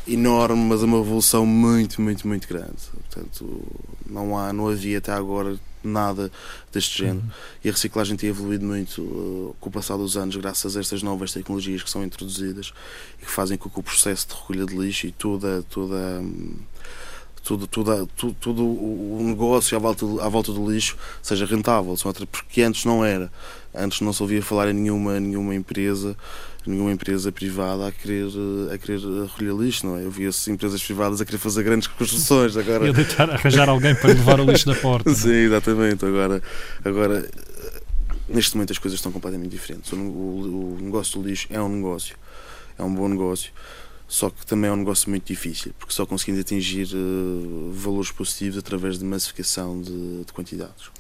enorme, 0.07 0.63
mas 0.63 0.83
é 0.83 0.85
uma 0.85 0.99
revolução 0.99 1.47
muito, 1.47 2.01
muito, 2.01 2.27
muito 2.27 2.47
grande. 2.49 2.77
Portanto, 2.93 3.63
não, 4.07 4.39
há, 4.39 4.53
não 4.53 4.69
havia 4.69 4.99
até 4.99 5.13
agora 5.13 5.59
nada 5.83 6.31
deste 6.73 6.99
género. 6.99 7.19
Uhum. 7.19 7.31
E 7.63 7.69
a 7.69 7.73
reciclagem 7.73 8.17
tem 8.17 8.31
evoluído 8.31 8.65
muito 8.65 9.03
uh, 9.03 9.57
com 9.61 9.69
o 9.69 9.73
passar 9.73 9.97
dos 9.97 10.17
anos, 10.17 10.35
graças 10.37 10.77
a 10.77 10.81
estas 10.81 11.03
novas 11.03 11.33
tecnologias 11.33 11.83
que 11.83 11.91
são 11.91 12.03
introduzidas 12.05 12.73
e 13.21 13.25
que 13.25 13.31
fazem 13.31 13.59
com 13.59 13.69
que 13.69 13.79
o 13.79 13.83
processo 13.83 14.29
de 14.29 14.35
recolha 14.35 14.67
de 14.67 14.77
lixo 14.77 15.07
e 15.07 15.13
toda, 15.13 15.63
toda 15.69 15.95
um, 15.95 16.57
tudo, 17.43 17.67
tudo, 17.67 18.09
tudo, 18.17 18.37
tudo 18.41 18.65
o 18.65 19.23
negócio 19.23 19.77
à 19.77 19.81
volta, 19.81 20.07
à 20.23 20.29
volta 20.29 20.53
do 20.53 20.71
lixo 20.71 20.97
seja 21.23 21.45
rentável, 21.45 21.95
porque 22.31 22.63
antes 22.63 22.85
não 22.87 23.05
era. 23.05 23.31
Antes 23.75 24.01
não 24.01 24.13
se 24.13 24.23
ouvia 24.23 24.43
falar 24.43 24.71
em 24.71 24.75
nenhuma, 24.75 25.19
nenhuma 25.19 25.55
empresa 25.55 26.17
nenhuma 26.67 26.93
empresa 26.93 27.31
privada 27.31 27.87
a 27.87 27.93
querer, 27.93 28.27
a 28.73 28.79
querer 28.79 28.99
recolher 28.99 29.55
lixo, 29.55 29.87
não 29.87 29.99
é? 29.99 30.05
Eu 30.05 30.11
via-se 30.11 30.51
empresas 30.51 30.83
privadas 30.83 31.21
a 31.21 31.25
querer 31.25 31.39
fazer 31.39 31.63
grandes 31.63 31.89
construções. 31.93 32.57
Agora... 32.57 32.87
E 32.87 32.91
a 32.91 32.93
deitar, 32.93 33.31
arranjar 33.31 33.69
alguém 33.69 33.95
para 33.95 34.09
levar 34.09 34.41
o 34.41 34.45
lixo 34.45 34.67
da 34.67 34.75
porta. 34.75 35.11
É? 35.11 35.15
Sim, 35.15 35.31
exatamente. 35.31 36.05
Agora, 36.05 36.43
agora, 36.85 37.31
neste 38.29 38.57
momento 38.57 38.73
as 38.73 38.79
coisas 38.79 38.99
estão 38.99 39.13
completamente 39.13 39.51
diferentes. 39.51 39.93
O, 39.93 39.97
o, 39.97 40.77
o 40.79 40.81
negócio 40.81 41.21
do 41.21 41.29
lixo 41.29 41.47
é 41.51 41.61
um 41.61 41.69
negócio, 41.69 42.17
é 42.79 42.83
um 42.83 42.95
bom 42.95 43.09
negócio 43.09 43.53
só 44.07 44.31
que 44.31 44.47
também 44.47 44.69
é 44.69 44.73
um 44.73 44.77
negócio 44.77 45.09
muito 45.09 45.27
difícil, 45.27 45.73
porque 45.79 45.93
só 45.93 46.05
conseguimos 46.05 46.41
atingir 46.41 46.87
uh, 46.95 47.73
valores 47.73 48.11
positivos 48.11 48.59
através 48.59 48.99
de 48.99 49.05
massificação 49.05 49.81
de, 49.81 50.25
de, 50.25 50.33
quantidades. 50.33 50.91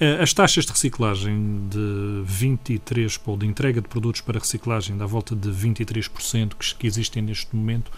Eh, 0.00 0.22
as 0.22 0.32
taxas 0.32 0.64
de 0.64 0.72
reciclagem 0.72 1.68
de 1.68 2.22
23, 2.24 3.20
ou 3.26 3.36
de 3.36 3.46
entrega 3.46 3.80
de 3.80 3.88
produtos 3.88 4.20
para 4.20 4.38
reciclagem, 4.38 4.96
da 4.96 5.06
volta 5.06 5.34
de 5.34 5.48
23% 5.50 6.54
que, 6.58 6.74
que 6.74 6.86
existem 6.86 7.22
neste 7.22 7.54
momento, 7.54 7.90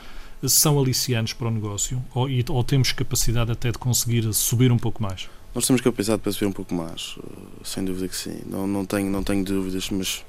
são 0.42 0.78
aliciantes 0.78 1.33
para 1.33 1.48
o 1.48 1.50
negócio? 1.50 2.02
Ou, 2.14 2.28
ou, 2.50 2.64
temos 2.64 2.92
capacidade 2.92 3.50
até 3.50 3.70
de 3.70 3.78
conseguir 3.78 4.33
subir 4.35 4.70
um 4.70 4.78
pouco 4.78 5.02
mais? 5.02 5.28
Nós 5.54 5.66
temos 5.66 5.80
capacidade 5.80 6.20
para 6.20 6.33
subir 6.33 6.46
um 6.46 6.52
pouco 6.52 6.74
mais, 6.74 7.16
eh, 7.18 7.61
sem 7.62 7.85
dúvida 7.85 8.09
que 8.09 8.16
sim. 8.16 8.40
Não, 8.46 8.66
não, 8.66 8.85
tenho, 8.85 9.11
não 9.11 9.22
tenho 9.22 9.44
dúvidas, 9.44 9.88
mas 9.90 10.24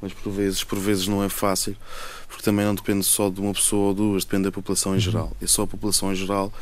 mas 0.00 0.12
por 0.12 0.30
vezes, 0.30 0.64
por 0.64 0.78
vezes 0.78 1.06
não 1.06 1.22
é 1.22 1.28
fácil, 1.28 1.76
porque 2.28 2.42
também 2.42 2.64
não 2.64 2.74
depende 2.74 3.04
só 3.04 3.28
de 3.28 3.40
uma 3.40 3.52
pessoa 3.52 3.88
ou 3.88 3.94
duas, 3.94 4.24
depende 4.24 4.44
da 4.44 4.52
população 4.52 4.92
em 4.92 4.94
uhum. 4.94 5.00
geral. 5.00 5.36
E 5.42 5.48
só 5.48 5.62
a 5.62 5.66
população 5.66 6.12
em 6.12 6.14
geral 6.14 6.52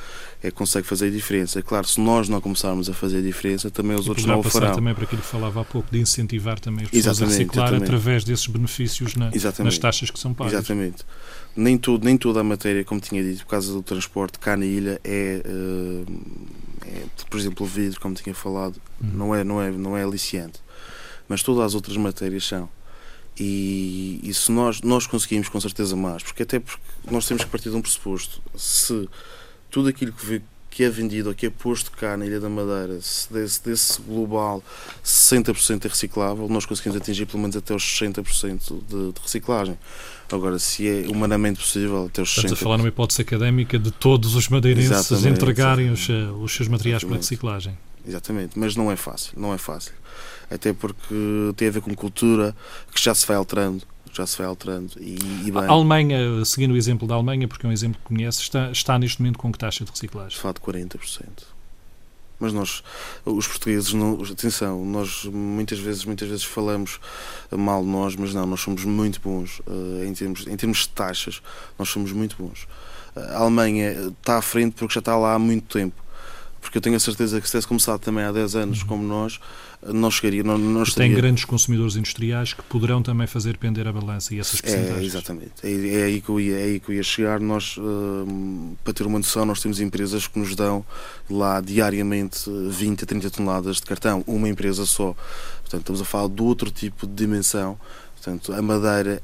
é 0.43 0.51
que 0.51 0.57
consegue 0.57 0.87
fazer 0.87 1.09
a 1.09 1.11
diferença. 1.11 1.59
É 1.59 1.63
claro, 1.63 1.87
se 1.87 2.01
nós 2.01 2.29
não 2.29 2.41
começarmos 2.41 2.89
a 2.89 2.95
fazer 2.95 3.19
a 3.19 3.23
diferença, 3.23 3.71
também 3.71 3.97
os 3.97 4.07
e 4.07 4.09
outros 4.09 4.27
não 4.27 4.41
o 4.41 4.43
farão. 4.43 4.75
também 4.75 4.95
para 4.95 5.05
aquilo 5.05 5.21
que 5.21 5.27
falava 5.29 5.61
há 5.61 5.65
pouco, 5.65 5.91
de 5.91 6.01
incentivar 6.01 6.59
também 6.59 6.85
as 6.85 6.91
pessoas 6.91 7.07
exatamente, 7.07 7.35
a 7.35 7.39
reciclar 7.39 7.67
exatamente. 7.67 7.85
através 7.85 8.25
desses 8.25 8.47
benefícios 8.47 9.15
na, 9.15 9.31
nas 9.31 9.79
taxas 9.79 10.11
que 10.11 10.19
são 10.19 10.33
pagas. 10.33 10.55
Exatamente. 10.55 11.05
Nem, 11.55 11.77
tudo, 11.77 12.05
nem 12.05 12.17
toda 12.17 12.41
a 12.41 12.45
matéria, 12.45 12.85
como 12.85 13.01
tinha 13.01 13.23
dito, 13.23 13.45
por 13.45 13.51
causa 13.51 13.73
do 13.73 13.83
transporte 13.83 14.39
cá 14.39 14.57
na 14.57 14.65
ilha, 14.65 15.01
é, 15.05 15.43
uh, 15.45 16.07
é 16.87 17.05
por 17.29 17.39
exemplo, 17.39 17.67
o 17.67 17.69
vidro, 17.69 18.01
como 18.01 18.15
tinha 18.15 18.35
falado, 18.35 18.81
uhum. 19.03 19.11
não, 19.13 19.35
é, 19.35 19.45
não, 19.45 19.61
é, 19.61 19.71
não 19.71 19.97
é 19.97 20.03
aliciante. 20.03 20.61
Mas 21.29 21.43
todas 21.43 21.65
as 21.65 21.75
outras 21.75 21.97
matérias 21.97 22.47
são 22.47 22.71
E, 23.39 24.21
e 24.23 24.35
se 24.35 24.51
nós, 24.51 24.81
nós 24.83 25.07
conseguimos 25.07 25.49
com 25.49 25.61
certeza 25.61 25.95
mais, 25.95 26.23
porque 26.23 26.43
até 26.43 26.59
porque 26.59 26.83
nós 27.11 27.27
temos 27.27 27.45
que 27.45 27.51
partir 27.51 27.71
de 27.71 27.77
um 27.77 27.81
pressuposto. 27.81 28.43
Se 28.57 29.09
tudo 29.71 29.89
aquilo 29.89 30.13
que, 30.13 30.43
que 30.71 30.83
é 30.83 30.91
vendido 30.91 31.29
ou 31.29 31.35
que 31.35 31.47
é 31.47 31.51
posto 31.51 31.91
cá 31.93 32.17
na 32.17 32.27
Ilha 32.27 32.41
da 32.41 32.49
Madeira, 32.49 33.01
se 33.01 33.33
desse, 33.33 33.65
desse 33.65 34.03
global 34.03 34.63
60% 35.05 35.85
é 35.85 35.89
reciclável, 35.89 36.49
nós 36.49 36.67
conseguimos 36.67 36.97
atingir 37.01 37.27
pelo 37.27 37.41
menos 37.41 37.57
até 37.57 37.75
os 37.75 37.83
60% 37.83 38.81
de, 38.89 39.13
de 39.13 39.21
reciclagem. 39.23 39.79
Agora, 40.31 40.59
se 40.59 40.87
é 40.87 41.09
humanamente 41.09 41.61
possível, 41.61 42.07
até 42.07 42.21
os 42.21 42.29
60%. 42.29 42.37
Estamos 42.37 42.53
a 42.53 42.57
falar 42.57 42.79
numa 42.79 42.89
hipótese 42.89 43.23
académica 43.23 43.79
de 43.79 43.91
todos 43.91 44.35
os 44.35 44.49
madeirenses 44.49 44.91
exatamente, 44.91 45.41
entregarem 45.41 45.91
os, 45.91 46.09
eh, 46.11 46.31
os, 46.41 46.53
seus 46.53 46.69
materiais 46.69 47.03
para 47.05 47.17
reciclagem. 47.17 47.79
Exatamente, 48.07 48.59
mas 48.59 48.77
não 48.77 48.91
é 48.91 48.97
fácil, 48.97 49.33
não 49.37 49.55
é 49.55 49.59
fácil. 49.59 49.93
Até 50.51 50.73
porque 50.73 51.15
tem 51.57 51.69
a 51.69 51.71
ver 51.71 51.81
com 51.81 51.95
cultura 51.95 52.57
que 52.95 53.03
já 53.03 53.15
se 53.15 53.27
vai 53.27 53.37
alterando 53.37 53.87
já 54.13 54.27
se 54.27 54.37
vai 54.37 54.47
alterando. 54.47 54.93
E, 54.99 55.17
e 55.47 55.53
a 55.55 55.71
Alemanha, 55.71 56.45
seguindo 56.45 56.73
o 56.73 56.77
exemplo 56.77 57.07
da 57.07 57.15
Alemanha, 57.15 57.47
porque 57.47 57.67
é 57.67 57.69
um 57.69 57.73
exemplo 57.73 58.01
que 58.01 58.15
conhece, 58.15 58.41
está, 58.41 58.71
está 58.71 58.99
neste 58.99 59.21
momento 59.21 59.39
com 59.39 59.53
que 59.53 59.59
taxa 59.59 59.85
de 59.85 59.91
reciclagem? 59.91 60.31
De 60.31 60.61
40%. 60.61 60.99
Mas 62.41 62.53
nós, 62.53 62.85
os 63.25 63.49
portugueses, 63.49 63.93
não, 63.93 64.23
atenção, 64.23 64.85
nós 64.85 65.25
muitas 65.25 65.79
vezes, 65.79 66.05
muitas 66.05 66.29
vezes 66.29 66.45
falamos 66.45 67.01
mal 67.51 67.83
de 67.83 67.89
nós, 67.89 68.15
mas 68.15 68.33
não, 68.33 68.47
nós 68.47 68.61
somos 68.61 68.85
muito 68.85 69.21
bons 69.21 69.59
uh, 69.61 70.05
em, 70.05 70.15
termos, 70.15 70.47
em 70.47 70.57
termos 70.57 70.79
de 70.79 70.91
taxas, 70.91 71.43
nós 71.77 71.89
somos 71.89 72.13
muito 72.13 72.37
bons. 72.39 72.69
A 73.17 73.39
Alemanha 73.39 74.13
está 74.21 74.39
à 74.39 74.43
frente 74.43 74.75
porque 74.75 74.95
já 74.95 75.01
está 75.01 75.17
lá 75.17 75.35
há 75.35 75.39
muito 75.39 75.67
tempo 75.67 75.97
porque 76.61 76.79
eu 76.79 76.83
tenho 76.83 76.97
a 76.97 77.01
certeza 77.01 77.41
que 77.41 77.47
se 77.47 77.53
tivesse 77.53 77.67
começado 77.67 78.01
também 78.01 78.25
há 78.25 78.33
10 78.33 78.57
anos 78.57 78.83
como 78.83 79.03
nós, 79.03 79.41
não 79.83 80.11
chegaria. 80.11 80.43
Não, 80.43 80.59
não 80.59 80.85
Tem 80.85 81.13
grandes 81.13 81.45
consumidores 81.45 81.97
industriais 81.97 82.53
que 82.53 82.63
poderão 82.63 83.03
também 83.03 83.27
fazer 83.27 83.57
pender 83.57 83.87
a 83.87 83.93
balança 83.93 84.35
e 84.35 84.41
essas 84.41 84.61
percentagens. 84.61 85.03
É, 85.03 85.05
exatamente. 85.05 85.53
É, 85.63 86.01
é, 86.01 86.05
aí 86.05 86.21
que 86.21 86.29
eu 86.29 86.41
ia, 86.41 86.59
é 86.59 86.65
aí 86.65 86.81
que 86.81 86.91
eu 86.91 86.97
ia 86.97 87.03
chegar. 87.03 87.41
Nós, 87.41 87.77
uh, 87.79 88.77
para 88.83 88.93
ter 88.93 89.07
uma 89.07 89.19
noção, 89.19 89.45
nós 89.45 89.61
temos 89.61 89.81
empresas 89.81 90.27
que 90.27 90.39
nos 90.39 90.55
dão 90.57 90.85
lá 91.31 91.61
diariamente 91.61 92.51
20 92.69 93.05
a 93.05 93.07
30 93.07 93.31
toneladas 93.31 93.77
de 93.77 93.83
cartão, 93.83 94.25
uma 94.27 94.49
empresa 94.49 94.85
só. 94.85 95.15
Portanto, 95.61 95.81
estamos 95.81 96.01
a 96.01 96.05
falar 96.05 96.29
de 96.29 96.43
outro 96.43 96.71
tipo 96.71 97.07
de 97.07 97.15
dimensão. 97.15 97.79
Portanto, 98.17 98.53
a 98.53 98.61
madeira 98.61 99.23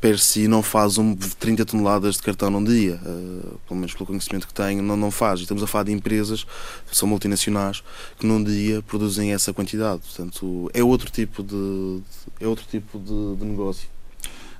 per 0.00 0.18
si 0.18 0.48
não 0.48 0.62
faz 0.62 0.96
um 0.96 1.14
30 1.14 1.64
toneladas 1.66 2.16
de 2.16 2.22
cartão 2.22 2.50
num 2.50 2.64
dia, 2.64 2.98
uh, 3.04 3.60
pelo 3.68 3.78
menos 3.78 3.92
pelo 3.92 4.06
conhecimento 4.06 4.46
que 4.46 4.54
tenho, 4.54 4.82
não, 4.82 4.96
não 4.96 5.10
faz. 5.10 5.40
E 5.40 5.42
estamos 5.42 5.62
a 5.62 5.66
falar 5.66 5.84
de 5.84 5.92
empresas 5.92 6.46
são 6.90 7.06
multinacionais 7.06 7.82
que 8.18 8.26
num 8.26 8.42
dia 8.42 8.82
produzem 8.82 9.32
essa 9.32 9.52
quantidade. 9.52 10.00
Portanto, 10.00 10.70
é 10.72 10.82
outro 10.82 11.10
tipo 11.10 11.42
de, 11.42 12.00
é 12.40 12.46
outro 12.46 12.64
tipo 12.66 12.98
de, 12.98 13.36
de 13.36 13.44
negócio. 13.44 13.88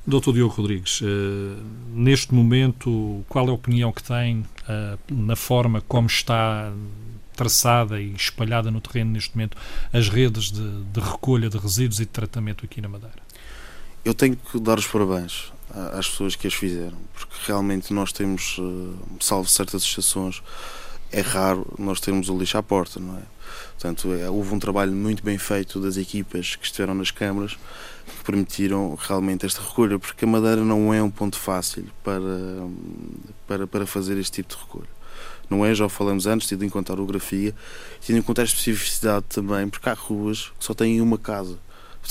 Doutor 0.07 0.35
Diogo 0.35 0.55
Rodrigues, 0.55 1.01
uh, 1.01 1.05
neste 1.93 2.35
momento, 2.35 3.25
qual 3.29 3.47
é 3.47 3.51
a 3.51 3.55
opinião 3.55 3.93
que 3.93 4.03
tem 4.03 4.41
uh, 4.41 4.99
na 5.11 5.37
forma 5.37 5.81
como 5.83 6.07
está 6.07 6.73
traçada 7.35 8.01
e 8.01 8.13
espalhada 8.13 8.71
no 8.71 8.83
terreno 8.83 9.13
neste 9.13 9.35
momento 9.35 9.57
as 9.93 10.11
redes 10.11 10.51
de, 10.53 10.83
de 10.85 11.01
recolha 11.01 11.49
de 11.49 11.57
resíduos 11.57 11.99
e 11.99 12.05
de 12.05 12.11
tratamento 12.11 12.65
aqui 12.65 12.81
na 12.81 12.89
Madeira? 12.89 13.30
Eu 14.05 14.15
tenho 14.15 14.37
que 14.37 14.59
dar 14.59 14.79
os 14.79 14.87
parabéns 14.87 15.53
às 15.93 16.09
pessoas 16.09 16.35
que 16.35 16.47
as 16.47 16.55
fizeram, 16.55 16.99
porque 17.15 17.35
realmente 17.47 17.93
nós 17.93 18.13
temos, 18.13 18.57
eh, 18.59 19.15
salvo 19.21 19.49
certas 19.49 19.83
exceções, 19.83 20.43
é 21.13 21.21
raro 21.21 21.67
nós 21.79 22.01
termos 22.01 22.29
o 22.29 22.39
lixo 22.39 22.59
à 22.59 22.63
porta, 22.63 22.99
não 22.99 23.17
é? 23.17 23.23
Portanto, 23.73 24.13
é, 24.13 24.29
houve 24.29 24.55
um 24.55 24.59
trabalho 24.59 24.93
muito 24.93 25.23
bem 25.25 25.39
feito 25.39 25.81
das 25.81 25.97
equipas 25.97 26.57
que 26.57 26.67
estiveram 26.67 26.95
nas 26.95 27.11
câmaras 27.11 27.55
que 28.07 28.25
permitiram 28.25 28.97
realmente 29.01 29.47
esta 29.47 29.61
recolha, 29.61 29.99
porque 29.99 30.25
a 30.25 30.29
Madeira 30.29 30.65
não 30.65 30.93
é 30.93 31.03
um 31.03 31.11
ponto 31.11 31.37
fácil 31.37 31.87
para, 32.05 32.21
para, 33.47 33.67
para 33.67 33.87
fazer 33.87 34.19
este 34.19 34.43
tipo 34.43 34.55
de 34.55 34.61
recolha. 34.61 34.89
Não 35.49 35.65
é, 35.65 35.75
já 35.75 35.89
falamos 35.89 36.27
antes, 36.27 36.47
tendo 36.47 36.65
em 36.65 36.69
conta 36.69 36.93
a 36.93 36.95
orografia, 36.95 37.55
tendo 38.07 38.19
em 38.19 38.23
conta 38.23 38.43
a 38.43 38.45
especificidade 38.45 39.27
também, 39.29 39.69
porque 39.69 39.89
há 39.89 39.95
ruas 39.95 40.53
que 40.59 40.65
só 40.65 40.75
têm 40.75 41.01
uma 41.01 41.19
casa 41.19 41.59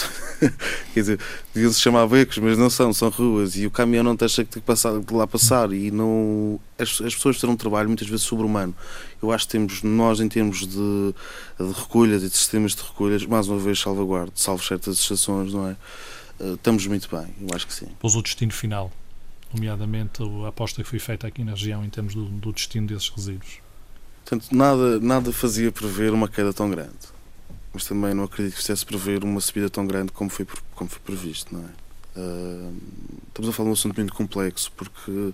Quer 0.94 1.00
dizer, 1.00 1.20
deviam-se 1.54 1.80
chamar 1.80 2.08
becos, 2.08 2.38
mas 2.38 2.58
não 2.58 2.70
são, 2.70 2.94
são 2.94 3.10
ruas 3.10 3.56
e 3.56 3.66
o 3.66 3.72
caminhão 3.72 4.04
não 4.04 4.16
deixa 4.16 4.44
de, 4.44 4.60
passar, 4.62 5.00
de 5.00 5.14
lá 5.14 5.28
passar 5.28 5.72
e 5.74 5.92
não. 5.92 6.60
As, 6.78 7.02
as 7.02 7.16
pessoas 7.16 7.40
terão 7.40 7.54
um 7.54 7.58
trabalho 7.58 7.88
muitas 7.88 8.08
vezes 8.08 8.26
sobre-humano. 8.26 8.76
Eu 9.22 9.32
acho 9.32 9.46
que 9.46 9.52
temos, 9.52 9.84
nós, 9.84 10.20
em 10.20 10.30
termos 10.30 10.60
de, 10.60 11.14
de 11.60 11.72
recolhas 11.74 12.24
e 12.24 12.30
de 12.30 12.38
sistemas 12.38 12.74
de 12.74 12.82
recolhas, 12.82 13.26
mais 13.26 13.48
uma 13.48 13.60
vez 13.60 13.80
salvaguarda, 13.80 14.32
salvo 14.36 14.64
certas 14.64 15.00
exceções, 15.00 15.54
não 15.54 15.68
é? 15.68 15.76
Uh, 16.40 16.54
estamos 16.54 16.88
muito 16.88 17.10
bem, 17.14 17.28
eu 17.42 17.48
acho 17.54 17.68
que 17.68 17.74
sim. 17.74 17.88
Pôs 18.00 18.16
o 18.16 18.22
destino 18.22 18.54
final, 18.54 18.92
nomeadamente 19.54 20.24
a 20.46 20.48
aposta 20.48 20.82
que 20.82 20.88
foi 20.88 21.00
feita 21.00 21.28
aqui 21.28 21.44
na 21.44 21.52
região 21.52 21.84
em 21.84 21.90
termos 21.90 22.16
do, 22.16 22.26
do 22.26 22.54
destino 22.54 22.88
desses 22.88 23.10
resíduos. 23.10 23.60
Portanto, 24.24 24.56
nada, 24.56 25.00
nada 25.00 25.34
fazia 25.34 25.72
prever 25.72 26.14
uma 26.14 26.30
queda 26.30 26.54
tão 26.54 26.70
grande 26.70 27.19
mas 27.80 27.86
também 27.86 28.13
não 28.13 28.26
acredito 28.26 28.56
que 28.56 28.60
fizesse 28.60 28.86
prever 28.86 29.24
uma 29.24 29.39
subida 29.39 29.70
tão 29.70 29.88
grande 29.88 30.12
como 30.12 30.30
foi, 30.30 30.46
como 30.76 30.89
foi 30.89 31.00
previsto, 31.00 31.56
não 31.56 31.62
é? 31.62 32.20
Uh, 32.20 32.74
estamos 33.30 33.50
a 33.50 33.54
falar 33.54 33.68
de 33.68 33.70
um 33.70 33.74
assunto 33.74 33.96
muito 33.96 34.13
complexo, 34.13 34.70
porque 34.76 35.10
uh, 35.10 35.34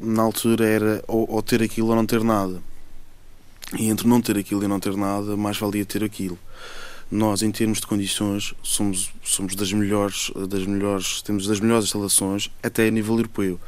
na 0.00 0.22
altura 0.22 0.66
era 0.66 1.04
ou, 1.06 1.30
ou, 1.30 1.40
ter 1.40 1.62
aquilo 1.62 1.90
ou 1.90 1.94
não 1.94 2.04
ter 2.04 2.24
nada. 2.24 2.60
E 3.78 3.86
entre 3.86 4.08
não 4.08 4.20
ter 4.20 4.36
aquilo 4.36 4.64
e 4.64 4.66
não 4.66 4.80
ter 4.80 4.96
nada, 4.96 5.36
mais 5.36 5.56
valia 5.56 5.84
ter 5.84 6.02
aquilo. 6.02 6.36
Nós, 7.08 7.42
em 7.42 7.52
termos 7.52 7.78
de 7.78 7.86
condições, 7.86 8.52
somos, 8.60 9.12
somos 9.22 9.54
das 9.54 9.72
melhores, 9.72 10.32
das 10.48 10.66
melhores, 10.66 11.22
temos 11.22 11.46
das 11.46 11.60
melhores 11.60 11.84
instalações 11.84 12.50
até 12.60 12.88
a 12.88 12.90
nível 12.90 13.14
europeu 13.14 13.60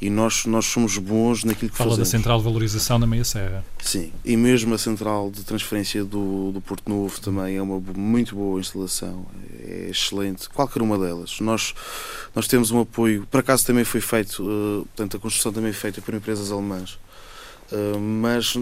e 0.00 0.08
nós, 0.08 0.46
nós 0.46 0.64
somos 0.64 0.96
bons 0.96 1.44
naquilo 1.44 1.70
que 1.70 1.76
Fala 1.76 1.90
fazemos. 1.90 2.08
da 2.08 2.18
central 2.18 2.38
de 2.38 2.44
valorização 2.44 2.98
da 2.98 3.06
Meia 3.06 3.24
Serra. 3.24 3.64
Sim, 3.82 4.10
e 4.24 4.36
mesmo 4.36 4.72
a 4.74 4.78
central 4.78 5.30
de 5.30 5.44
transferência 5.44 6.02
do, 6.02 6.52
do 6.52 6.60
Porto 6.60 6.88
Novo 6.88 7.20
também 7.20 7.56
é 7.56 7.62
uma 7.62 7.78
muito 7.94 8.34
boa 8.34 8.58
instalação, 8.58 9.26
é 9.62 9.88
excelente, 9.90 10.48
qualquer 10.48 10.80
uma 10.80 10.98
delas. 10.98 11.38
Nós, 11.40 11.74
nós 12.34 12.48
temos 12.48 12.70
um 12.70 12.80
apoio, 12.80 13.26
por 13.30 13.40
acaso 13.40 13.66
também 13.66 13.84
foi 13.84 14.00
feito, 14.00 14.42
uh, 14.42 14.86
portanto 14.86 15.16
a 15.18 15.20
construção 15.20 15.52
também 15.52 15.72
foi 15.72 15.90
feita 15.90 16.00
por 16.00 16.14
empresas 16.14 16.50
alemãs, 16.50 16.98
uh, 17.70 17.98
mas 17.98 18.56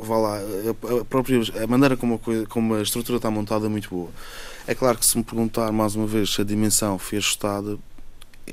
vá 0.00 0.16
lá, 0.16 0.38
a, 0.38 1.00
a, 1.00 1.04
própria, 1.04 1.40
a 1.62 1.66
maneira 1.66 1.96
como 1.96 2.14
a, 2.14 2.18
coisa, 2.18 2.46
como 2.46 2.74
a 2.74 2.82
estrutura 2.82 3.18
está 3.18 3.30
montada 3.30 3.66
é 3.66 3.68
muito 3.68 3.90
boa. 3.90 4.08
É 4.66 4.74
claro 4.74 4.96
que 4.96 5.04
se 5.04 5.16
me 5.18 5.22
perguntar 5.22 5.70
mais 5.72 5.94
uma 5.94 6.06
vez 6.06 6.32
se 6.32 6.40
a 6.40 6.44
dimensão 6.44 6.98
foi 6.98 7.18
ajustada, 7.18 7.78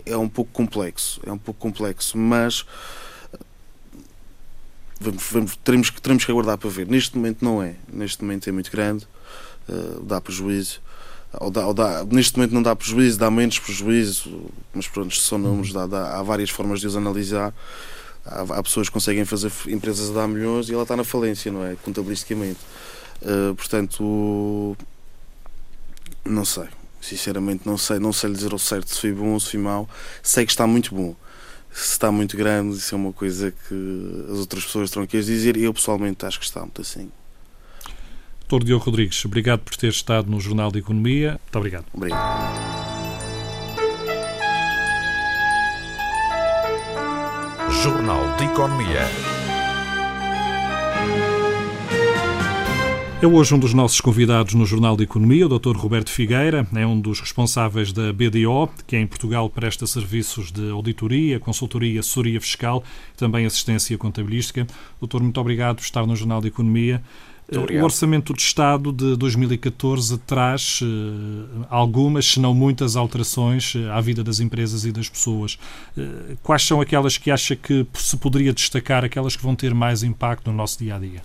é 0.05 0.17
um 0.17 0.29
pouco 0.29 0.51
complexo, 0.51 1.19
é 1.25 1.31
um 1.31 1.37
pouco 1.37 1.59
complexo, 1.59 2.17
mas 2.17 2.65
vamos, 4.99 5.23
vamos, 5.31 5.55
teremos, 5.57 5.89
que, 5.89 6.01
teremos 6.01 6.25
que 6.25 6.31
aguardar 6.31 6.57
para 6.57 6.69
ver. 6.69 6.87
Neste 6.87 7.15
momento 7.17 7.43
não 7.43 7.61
é, 7.61 7.75
neste 7.91 8.23
momento 8.23 8.47
é 8.47 8.51
muito 8.51 8.71
grande, 8.71 9.07
uh, 9.67 10.01
dá 10.03 10.21
prejuízo. 10.21 10.81
Ou 11.39 11.49
dá, 11.49 11.65
ou 11.65 11.73
dá, 11.73 12.03
neste 12.05 12.37
momento 12.37 12.53
não 12.53 12.61
dá 12.61 12.75
prejuízo, 12.75 13.17
dá 13.17 13.31
menos 13.31 13.57
prejuízo, 13.57 14.49
mas 14.73 14.87
pronto, 14.87 15.15
são 15.15 15.37
números, 15.37 15.71
dá, 15.71 15.87
dá, 15.87 16.19
há 16.19 16.23
várias 16.23 16.49
formas 16.49 16.81
de 16.81 16.87
os 16.87 16.95
analisar. 16.95 17.53
Há, 18.25 18.41
há, 18.41 18.63
pessoas 18.63 18.87
que 18.87 18.93
conseguem 18.93 19.25
fazer 19.25 19.51
empresas 19.67 20.09
a 20.11 20.13
dar 20.13 20.27
milhões 20.27 20.69
e 20.69 20.73
ela 20.73 20.83
está 20.83 20.95
na 20.95 21.03
falência, 21.03 21.51
não 21.51 21.65
é? 21.65 21.75
Contabilisticamente. 21.83 22.59
Uh, 23.21 23.55
portanto, 23.55 24.77
não 26.25 26.43
sei. 26.43 26.67
Sinceramente 27.01 27.65
não 27.65 27.77
sei, 27.77 27.99
não 27.99 28.13
sei 28.13 28.29
lhe 28.29 28.35
dizer 28.35 28.53
ao 28.53 28.59
certo 28.59 28.93
se 28.93 29.01
foi 29.01 29.11
bom 29.11 29.29
ou 29.33 29.39
se 29.39 29.51
foi 29.51 29.59
mau. 29.59 29.89
Sei 30.21 30.45
que 30.45 30.51
está 30.51 30.67
muito 30.67 30.93
bom. 30.93 31.15
Se 31.71 31.93
está 31.93 32.11
muito 32.11 32.37
grande, 32.37 32.77
isso 32.77 32.93
é 32.93 32.97
uma 32.97 33.11
coisa 33.11 33.51
que 33.51 34.25
as 34.31 34.37
outras 34.37 34.63
pessoas 34.63 34.91
terão 34.91 35.07
que 35.07 35.19
dizer 35.19 35.57
e 35.57 35.63
eu 35.63 35.73
pessoalmente 35.73 36.25
acho 36.25 36.39
que 36.39 36.45
está 36.45 36.61
muito 36.61 36.81
assim. 36.81 37.09
Doutor 38.47 38.65
Diogo 38.65 38.83
Rodrigues, 38.83 39.23
obrigado 39.25 39.61
por 39.61 39.75
ter 39.77 39.87
estado 39.87 40.29
no 40.29 40.39
Jornal 40.39 40.71
de 40.71 40.79
Economia. 40.79 41.31
Muito 41.31 41.55
obrigado. 41.55 41.85
Obrigado. 41.93 42.81
Jornal 47.81 48.35
de 48.37 48.43
Economia. 48.43 49.40
É 53.21 53.27
hoje 53.27 53.53
um 53.53 53.59
dos 53.59 53.71
nossos 53.71 54.01
convidados 54.01 54.55
no 54.55 54.65
Jornal 54.65 54.97
de 54.97 55.03
Economia, 55.03 55.45
o 55.45 55.59
Dr. 55.59 55.77
Roberto 55.77 56.09
Figueira, 56.09 56.67
é 56.73 56.87
um 56.87 56.99
dos 56.99 57.19
responsáveis 57.19 57.93
da 57.93 58.11
BDO, 58.11 58.67
que 58.87 58.97
em 58.97 59.05
Portugal 59.05 59.47
presta 59.47 59.85
serviços 59.85 60.51
de 60.51 60.71
auditoria, 60.71 61.39
consultoria, 61.39 61.99
assessoria 61.99 62.41
fiscal, 62.41 62.83
também 63.15 63.45
assistência 63.45 63.95
contabilística. 63.95 64.65
Doutor, 64.99 65.21
muito 65.21 65.39
obrigado 65.39 65.75
por 65.75 65.83
estar 65.83 66.03
no 66.07 66.15
Jornal 66.15 66.41
de 66.41 66.47
Economia. 66.47 66.99
O 67.51 67.83
Orçamento 67.83 68.33
de 68.33 68.41
Estado 68.41 68.91
de 68.91 69.15
2014 69.15 70.17
traz 70.19 70.79
uh, 70.81 71.65
algumas, 71.69 72.25
se 72.25 72.39
não 72.39 72.55
muitas, 72.55 72.95
alterações 72.95 73.75
uh, 73.75 73.91
à 73.91 74.01
vida 74.01 74.23
das 74.23 74.39
empresas 74.39 74.83
e 74.83 74.91
das 74.91 75.07
pessoas. 75.07 75.59
Uh, 75.95 76.37
quais 76.41 76.63
são 76.63 76.81
aquelas 76.81 77.19
que 77.19 77.29
acha 77.29 77.55
que 77.55 77.85
se 77.93 78.17
poderia 78.17 78.51
destacar, 78.51 79.05
aquelas 79.05 79.35
que 79.35 79.43
vão 79.43 79.55
ter 79.55 79.75
mais 79.75 80.01
impacto 80.01 80.49
no 80.49 80.57
nosso 80.57 80.79
dia 80.79 80.95
a 80.95 80.99
dia? 80.99 81.21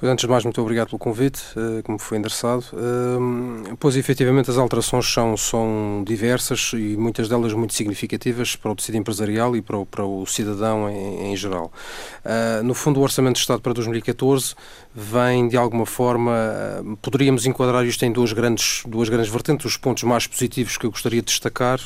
Antes 0.00 0.26
de 0.26 0.30
mais, 0.30 0.44
muito 0.44 0.62
obrigado 0.62 0.90
pelo 0.90 0.98
convite, 0.98 1.42
uh, 1.56 1.82
como 1.82 1.98
foi 1.98 2.18
endereçado. 2.18 2.64
Uh, 2.72 3.76
pois, 3.80 3.96
efetivamente, 3.96 4.48
as 4.48 4.56
alterações 4.56 5.12
são, 5.12 5.36
são 5.36 6.04
diversas 6.06 6.70
e 6.72 6.96
muitas 6.96 7.28
delas 7.28 7.52
muito 7.52 7.74
significativas 7.74 8.54
para 8.54 8.70
o 8.70 8.76
tecido 8.76 8.96
empresarial 8.96 9.56
e 9.56 9.60
para 9.60 9.76
o, 9.76 9.84
para 9.84 10.04
o 10.04 10.24
cidadão 10.24 10.88
em, 10.88 11.32
em 11.32 11.36
geral. 11.36 11.72
Uh, 12.24 12.62
no 12.62 12.74
fundo, 12.74 13.00
o 13.00 13.02
Orçamento 13.02 13.34
de 13.34 13.40
Estado 13.40 13.60
para 13.60 13.72
2014 13.72 14.54
vem, 14.94 15.48
de 15.48 15.56
alguma 15.56 15.84
forma, 15.84 16.32
poderíamos 17.02 17.44
enquadrar 17.44 17.84
isto 17.84 18.04
em 18.04 18.12
duas 18.12 18.32
grandes, 18.32 18.82
duas 18.86 19.08
grandes 19.08 19.30
vertentes, 19.30 19.66
os 19.66 19.76
pontos 19.76 20.04
mais 20.04 20.28
positivos 20.28 20.76
que 20.76 20.86
eu 20.86 20.90
gostaria 20.90 21.20
de 21.20 21.26
destacar 21.26 21.78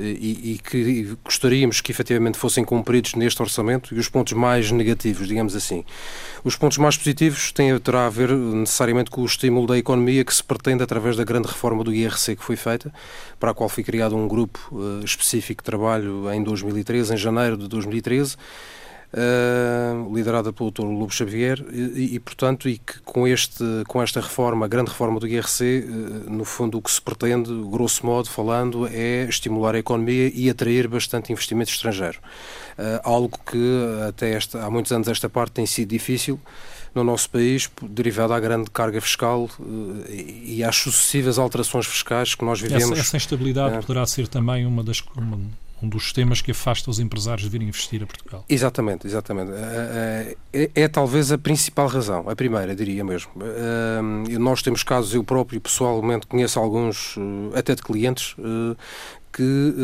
e, 0.00 0.52
e 0.52 0.58
que 0.58 1.16
gostaríamos 1.24 1.80
que 1.80 1.90
efetivamente 1.90 2.36
fossem 2.36 2.64
cumpridos 2.64 3.14
neste 3.14 3.40
orçamento 3.40 3.94
e 3.94 3.98
os 3.98 4.08
pontos 4.08 4.34
mais 4.34 4.70
negativos, 4.70 5.26
digamos 5.26 5.56
assim. 5.56 5.82
Os 6.44 6.56
pontos 6.56 6.76
mais 6.76 6.96
positivos 6.96 7.52
tem, 7.58 7.76
terá 7.80 8.06
a 8.06 8.08
ver 8.08 8.30
necessariamente 8.30 9.10
com 9.10 9.20
o 9.20 9.26
estímulo 9.26 9.66
da 9.66 9.76
economia 9.76 10.24
que 10.24 10.32
se 10.32 10.44
pretende 10.44 10.84
através 10.84 11.16
da 11.16 11.24
grande 11.24 11.48
reforma 11.48 11.82
do 11.82 11.92
IRC 11.92 12.36
que 12.36 12.44
foi 12.44 12.54
feita, 12.54 12.92
para 13.40 13.50
a 13.50 13.54
qual 13.54 13.68
foi 13.68 13.82
criado 13.82 14.16
um 14.16 14.28
grupo 14.28 14.60
uh, 14.70 15.04
específico 15.04 15.60
de 15.60 15.66
trabalho 15.66 16.32
em 16.32 16.40
2013, 16.40 17.14
em 17.14 17.16
janeiro 17.16 17.56
de 17.56 17.66
2013, 17.66 18.36
uh, 19.12 20.14
liderada 20.14 20.52
pelo 20.52 20.70
Dr. 20.70 20.84
Lobo 20.84 21.12
Xavier, 21.12 21.58
e, 21.72 22.14
e, 22.14 22.20
portanto, 22.20 22.68
e 22.68 22.78
que 22.78 23.00
com, 23.00 23.26
este, 23.26 23.64
com 23.88 24.00
esta 24.00 24.20
reforma, 24.20 24.64
a 24.64 24.68
grande 24.68 24.90
reforma 24.90 25.18
do 25.18 25.26
IRC, 25.26 25.84
uh, 25.84 26.30
no 26.30 26.44
fundo 26.44 26.78
o 26.78 26.82
que 26.82 26.92
se 26.92 27.02
pretende, 27.02 27.50
grosso 27.72 28.06
modo 28.06 28.28
falando, 28.28 28.86
é 28.86 29.24
estimular 29.24 29.74
a 29.74 29.80
economia 29.80 30.30
e 30.32 30.48
atrair 30.48 30.86
bastante 30.86 31.32
investimento 31.32 31.72
estrangeiro. 31.72 32.20
Uh, 32.78 33.00
algo 33.02 33.36
que 33.50 34.06
até 34.08 34.30
esta, 34.30 34.64
há 34.64 34.70
muitos 34.70 34.92
anos 34.92 35.08
esta 35.08 35.28
parte 35.28 35.54
tem 35.54 35.66
sido 35.66 35.88
difícil 35.88 36.40
no 36.98 37.04
nosso 37.04 37.30
país, 37.30 37.70
derivado 37.82 38.32
à 38.32 38.40
grande 38.40 38.70
carga 38.70 39.00
fiscal 39.00 39.48
e 40.08 40.62
às 40.64 40.76
sucessivas 40.76 41.38
alterações 41.38 41.86
fiscais 41.86 42.34
que 42.34 42.44
nós 42.44 42.60
vivemos. 42.60 42.90
Essa, 42.90 43.00
essa 43.00 43.16
instabilidade 43.16 43.76
é. 43.76 43.80
poderá 43.80 44.04
ser 44.06 44.28
também 44.28 44.66
uma 44.66 44.82
das, 44.82 45.02
uma, 45.16 45.38
um 45.82 45.88
dos 45.88 46.12
temas 46.12 46.40
que 46.40 46.50
afasta 46.50 46.90
os 46.90 46.98
empresários 46.98 47.42
de 47.44 47.48
virem 47.48 47.68
investir 47.68 48.02
a 48.02 48.06
Portugal. 48.06 48.44
Exatamente, 48.48 49.06
exatamente. 49.06 49.52
É, 49.52 50.36
é, 50.52 50.70
é, 50.74 50.88
talvez 50.88 51.30
a 51.30 51.38
principal 51.38 51.86
razão, 51.86 52.28
a 52.28 52.34
primeira, 52.34 52.74
diria 52.74 53.04
mesmo. 53.04 53.30
Nós 54.38 54.60
temos 54.60 54.82
casos, 54.82 55.14
eu 55.14 55.22
próprio 55.22 55.60
pessoalmente 55.60 56.26
conheço 56.26 56.58
alguns, 56.58 57.14
até 57.54 57.74
de 57.74 57.82
clientes, 57.82 58.34
que 59.32 59.74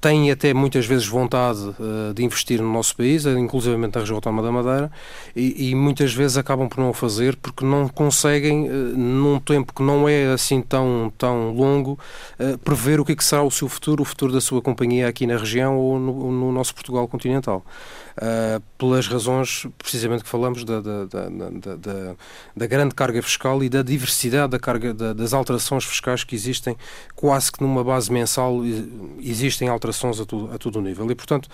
têm 0.00 0.30
até 0.30 0.54
muitas 0.54 0.86
vezes 0.86 1.06
vontade 1.06 1.60
uh, 1.60 2.14
de 2.14 2.24
investir 2.24 2.60
no 2.62 2.72
nosso 2.72 2.96
país, 2.96 3.26
inclusive 3.26 3.76
na 3.76 3.88
região 3.92 4.16
autónoma 4.16 4.42
da 4.42 4.52
Madeira, 4.52 4.92
e, 5.34 5.70
e, 5.70 5.74
muitas 5.74 6.12
vezes 6.12 6.36
acabam 6.36 6.68
por 6.68 6.78
não 6.78 6.90
o 6.90 6.94
fazer 6.94 7.36
porque 7.36 7.64
não 7.64 7.88
conseguem, 7.88 8.68
uh, 8.68 8.72
num 8.96 9.40
tempo 9.40 9.72
que 9.72 9.82
não 9.82 10.08
é 10.08 10.32
assim 10.32 10.62
tão, 10.62 11.12
tão 11.18 11.52
longo, 11.52 11.98
uh, 12.38 12.58
prever 12.58 13.00
o 13.00 13.04
que, 13.04 13.12
é 13.12 13.16
que 13.16 13.24
será 13.24 13.42
o 13.42 13.50
seu 13.50 13.68
futuro, 13.68 14.02
o 14.02 14.04
futuro 14.04 14.32
da 14.32 14.40
sua 14.40 14.62
companhia 14.62 15.08
aqui 15.08 15.26
na 15.26 15.36
região 15.36 15.76
ou 15.76 15.98
no, 15.98 16.30
no 16.30 16.52
nosso 16.52 16.74
Portugal 16.74 17.06
continental 17.08 17.64
uh, 18.18 18.62
pelas 18.76 19.06
razões 19.06 19.66
precisamente 19.78 20.24
que 20.24 20.28
falamos 20.28 20.64
da, 20.64 20.80
da, 20.80 21.04
da, 21.04 22.16
da, 22.56 22.66
grande 22.66 22.94
carga 22.94 23.22
fiscal 23.22 23.62
e 23.62 23.68
da 23.68 23.82
diversidade 23.82 24.50
da 24.50 24.58
carga, 24.58 24.92
das 24.92 25.32
alterações 25.32 25.84
fiscais 25.84 26.24
que 26.24 26.34
existem, 26.34 26.76
quase 27.14 27.50
que 27.50 27.62
numa 27.62 27.82
base 27.82 28.12
mensal 28.12 28.60
existem 29.20 29.68
alterações 29.68 30.20
a, 30.20 30.26
tudo, 30.26 30.52
a 30.52 30.58
todo 30.58 30.76
o 30.76 30.82
nível. 30.82 31.10
E, 31.10 31.14
portanto, 31.14 31.48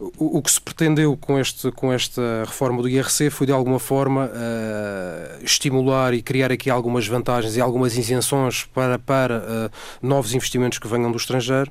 o, 0.00 0.40
que 0.40 0.50
se 0.50 0.60
pretendeu 0.60 1.16
com, 1.16 1.40
este, 1.40 1.72
com 1.72 1.92
esta 1.92 2.44
reforma 2.46 2.80
do 2.80 2.88
IRC 2.88 3.30
foi, 3.30 3.48
de 3.48 3.52
alguma 3.52 3.80
forma, 3.80 4.26
uh, 4.26 5.44
estimular 5.44 6.14
e 6.14 6.22
criar 6.22 6.52
aqui 6.52 6.70
algumas 6.70 7.04
vantagens 7.08 7.56
e 7.56 7.60
algumas 7.60 7.96
isenções 7.96 8.64
para, 8.72 8.96
para 8.96 9.38
uh, 9.38 10.06
novos 10.06 10.32
investimentos 10.34 10.78
que 10.78 10.86
venham 10.86 11.10
do 11.10 11.16
estrangeiro, 11.16 11.68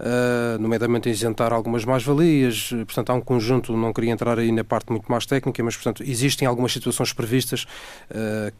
uh, 0.00 0.60
nomeadamente 0.60 1.08
isentar 1.08 1.52
algumas 1.52 1.84
mais-valias. 1.84 2.70
Portanto, 2.70 3.10
há 3.10 3.14
um 3.14 3.20
conjunto, 3.20 3.76
não 3.76 3.92
queria 3.92 4.10
entrar 4.10 4.40
aí 4.40 4.50
na 4.50 4.64
parte 4.64 4.90
muito 4.90 5.08
mais 5.08 5.24
técnica, 5.24 5.62
mas, 5.62 5.76
portanto, 5.76 6.02
existem 6.02 6.48
algumas 6.48 6.72
situações 6.72 7.12
previstas 7.12 7.66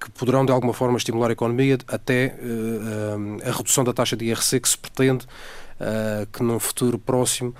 que 0.00 0.10
poderão, 0.12 0.44
de 0.44 0.52
alguma 0.52 0.72
forma, 0.72 0.96
estimular 0.96 1.30
a 1.30 1.32
economia 1.32 1.78
até 1.88 2.34
a 3.44 3.50
redução 3.50 3.82
da 3.84 3.92
taxa 3.92 4.16
de 4.16 4.26
IRC 4.26 4.60
que 4.60 4.68
se 4.68 4.78
pretende 4.78 5.26
que 6.32 6.42
num 6.42 6.58
futuro 6.58 6.98
próximo 6.98 7.54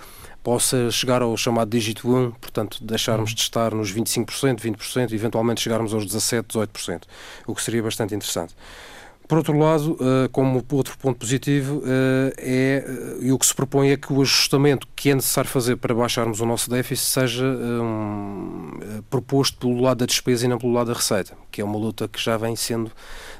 possa 0.49 0.91
chegar 0.91 1.21
ao 1.21 1.37
chamado 1.37 1.69
dígito 1.69 2.09
1, 2.09 2.31
portanto, 2.31 2.79
deixarmos 2.83 3.35
de 3.35 3.41
estar 3.43 3.75
nos 3.75 3.93
25%, 3.93 4.61
20%, 4.61 5.13
eventualmente 5.13 5.61
chegarmos 5.61 5.93
aos 5.93 6.07
17%, 6.07 6.45
18%, 6.45 7.03
o 7.47 7.55
que 7.55 7.63
seria 7.63 7.83
bastante 7.83 8.15
interessante. 8.15 8.55
Por 9.29 9.37
outro 9.37 9.59
lado, 9.59 9.99
eh, 10.01 10.29
como 10.33 10.65
outro 10.73 10.97
ponto 10.97 11.19
positivo, 11.19 11.83
eh, 11.85 12.33
é, 12.39 12.85
eh, 12.87 13.27
e 13.27 13.31
o 13.31 13.39
que 13.39 13.45
se 13.45 13.55
propõe 13.55 13.91
é 13.91 13.97
que 13.99 14.11
o 14.11 14.23
ajustamento 14.23 14.89
que 14.97 15.11
é 15.11 15.15
necessário 15.15 15.51
fazer 15.51 15.77
para 15.77 15.95
baixarmos 15.95 16.41
o 16.41 16.47
nosso 16.47 16.71
déficit 16.71 17.05
seja 17.05 17.45
um, 17.45 19.03
proposto 19.11 19.59
pelo 19.59 19.83
lado 19.83 19.99
da 19.99 20.07
despesa 20.07 20.47
e 20.47 20.49
não 20.49 20.57
pelo 20.57 20.73
lado 20.73 20.87
da 20.87 20.95
receita, 20.95 21.35
que 21.53 21.61
é 21.61 21.65
uma 21.65 21.77
luta 21.77 22.09
que 22.09 22.19
já 22.19 22.39
vem 22.39 22.57
sendo 22.57 22.91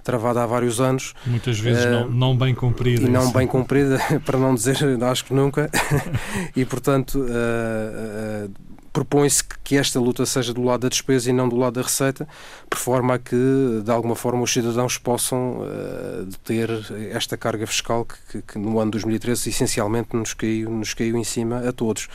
travada 0.03 0.43
há 0.43 0.47
vários 0.47 0.81
anos. 0.81 1.15
Muitas 1.27 1.59
vezes 1.59 1.85
uh, 1.85 1.91
não, 1.91 2.09
não, 2.09 2.37
bem 2.37 2.55
cumprida. 2.55 3.03
E 3.07 3.09
não 3.09 3.31
bem 3.33 3.47
cumprida, 3.47 3.99
para 4.25 4.39
não 4.39 4.55
dizer, 4.55 4.77
acho 5.03 5.25
que 5.25 5.35
nunca. 5.35 5.71
e, 6.55 6.65
portanto, 6.65 7.21
uh, 7.21 8.51
propõe-se 8.93 9.45
que 9.63 9.77
esta 9.77 10.01
luta 10.01 10.27
seja 10.27 10.53
do 10.53 10.63
lado 10.63 10.81
da 10.81 10.89
despesa 10.89 11.31
e 11.31 11.33
não 11.33 11.49
do 11.49 11.57
lado 11.57 11.75
da 11.75 11.83
receita, 11.83 12.27
por 12.69 12.79
forma 12.79 13.15
a 13.15 13.19
que, 13.19 13.37
de 13.85 13.91
alguma 13.91 14.17
forma, 14.17 14.43
os 14.43 14.53
cidadãos 14.53 14.99
possam 14.99 15.59
uh, 15.59 16.27
ter 16.45 16.69
esta 17.13 17.37
carga 17.37 17.67
fiscal 17.67 18.05
que, 18.05 18.43
que, 18.43 18.59
no 18.59 18.81
ano 18.81 18.91
2013 18.91 19.51
essencialmente 19.51 20.17
nos 20.17 20.35
caiu, 20.35 20.71
nos 20.71 20.95
caiu 20.95 21.17
em 21.17 21.25
cima 21.25 21.69
a 21.69 21.73
todos. 21.73 22.09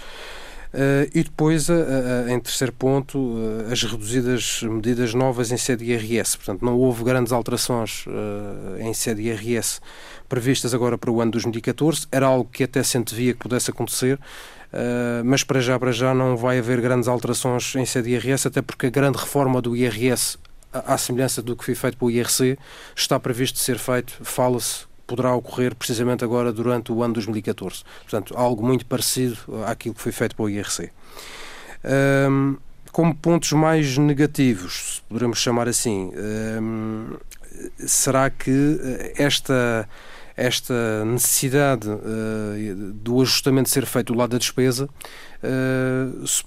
Uh, 0.74 1.06
e 1.14 1.24
depois, 1.24 1.70
uh, 1.70 1.74
uh, 1.74 2.30
em 2.30 2.40
terceiro 2.40 2.74
ponto, 2.74 3.36
as 3.72 3.84
reduzidas 3.84 4.64
medidas 4.64 5.14
novas 5.14 5.52
em 5.52 5.58
sede 5.58 5.86
IRS. 5.86 6.36
Portanto, 6.36 6.66
não 6.66 6.76
houve 6.78 7.04
grandes 7.04 7.32
alterações 7.32 8.06
em 8.80 8.94
sede 8.94 9.22
IRS 9.22 9.80
previstas 10.28 10.74
agora 10.74 10.98
para 10.98 11.12
o 11.12 11.22
ano 11.22 11.32
2014. 11.32 12.08
Era 12.12 12.26
algo 12.26 12.50
que 12.52 12.64
até 12.64 12.82
se 12.82 12.98
antevia 12.98 13.34
que 13.34 13.40
pudesse 13.40 13.70
acontecer. 13.70 14.20
Uh, 14.74 15.24
mas 15.24 15.44
para 15.44 15.62
já, 15.62 15.78
para 15.78 15.92
já 15.92 16.16
não 16.16 16.36
vai 16.36 16.58
haver 16.58 16.82
grandes 16.82 17.08
alterações 17.08 17.76
em 17.76 17.86
sede 17.86 18.10
IRS, 18.10 18.48
até 18.48 18.60
porque 18.60 18.88
a 18.88 18.90
grande 18.90 19.20
reforma 19.20 19.62
do 19.62 19.76
IRS, 19.76 20.40
à 20.74 20.98
semelhança 20.98 21.44
do 21.44 21.56
que 21.56 21.64
foi 21.64 21.76
feito 21.76 21.96
pelo 21.96 22.10
IRC, 22.10 22.58
está 22.96 23.20
previsto 23.20 23.60
ser 23.60 23.78
feito, 23.78 24.18
fala-se, 24.24 24.86
poderá 25.06 25.34
ocorrer 25.36 25.76
precisamente 25.76 26.24
agora 26.24 26.52
durante 26.52 26.92
o 26.92 27.04
ano 27.04 27.13
2014. 27.16 27.84
Portanto, 28.02 28.34
algo 28.38 28.66
muito 28.66 28.86
parecido 28.86 29.38
àquilo 29.66 29.96
que 29.96 30.02
foi 30.02 30.12
feito 30.12 30.36
pelo 30.36 30.50
IRC. 30.50 30.89
Um, 32.30 32.58
como 32.92 33.16
pontos 33.16 33.52
mais 33.54 33.98
negativos, 33.98 34.96
se 34.96 35.02
poderemos 35.04 35.39
chamar 35.39 35.68
assim, 35.68 36.12
um, 36.62 37.18
será 37.78 38.30
que 38.30 38.80
esta 39.18 39.88
esta 40.36 41.06
necessidade 41.06 41.88
uh, 41.88 42.94
do 42.94 43.22
ajustamento 43.22 43.70
ser 43.70 43.86
feito 43.86 44.13
do 44.13 44.18
lado 44.18 44.32
da 44.32 44.39
despesa 44.39 44.89
uh, 45.44 46.28
se 46.28 46.44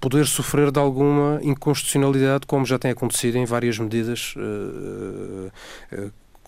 poder 0.00 0.26
sofrer 0.26 0.70
de 0.70 0.78
alguma 0.78 1.38
inconstitucionalidade, 1.42 2.46
como 2.46 2.64
já 2.64 2.78
tem 2.78 2.90
acontecido 2.90 3.36
em 3.36 3.44
várias 3.44 3.78
medidas 3.78 4.34
uh, 4.36 5.52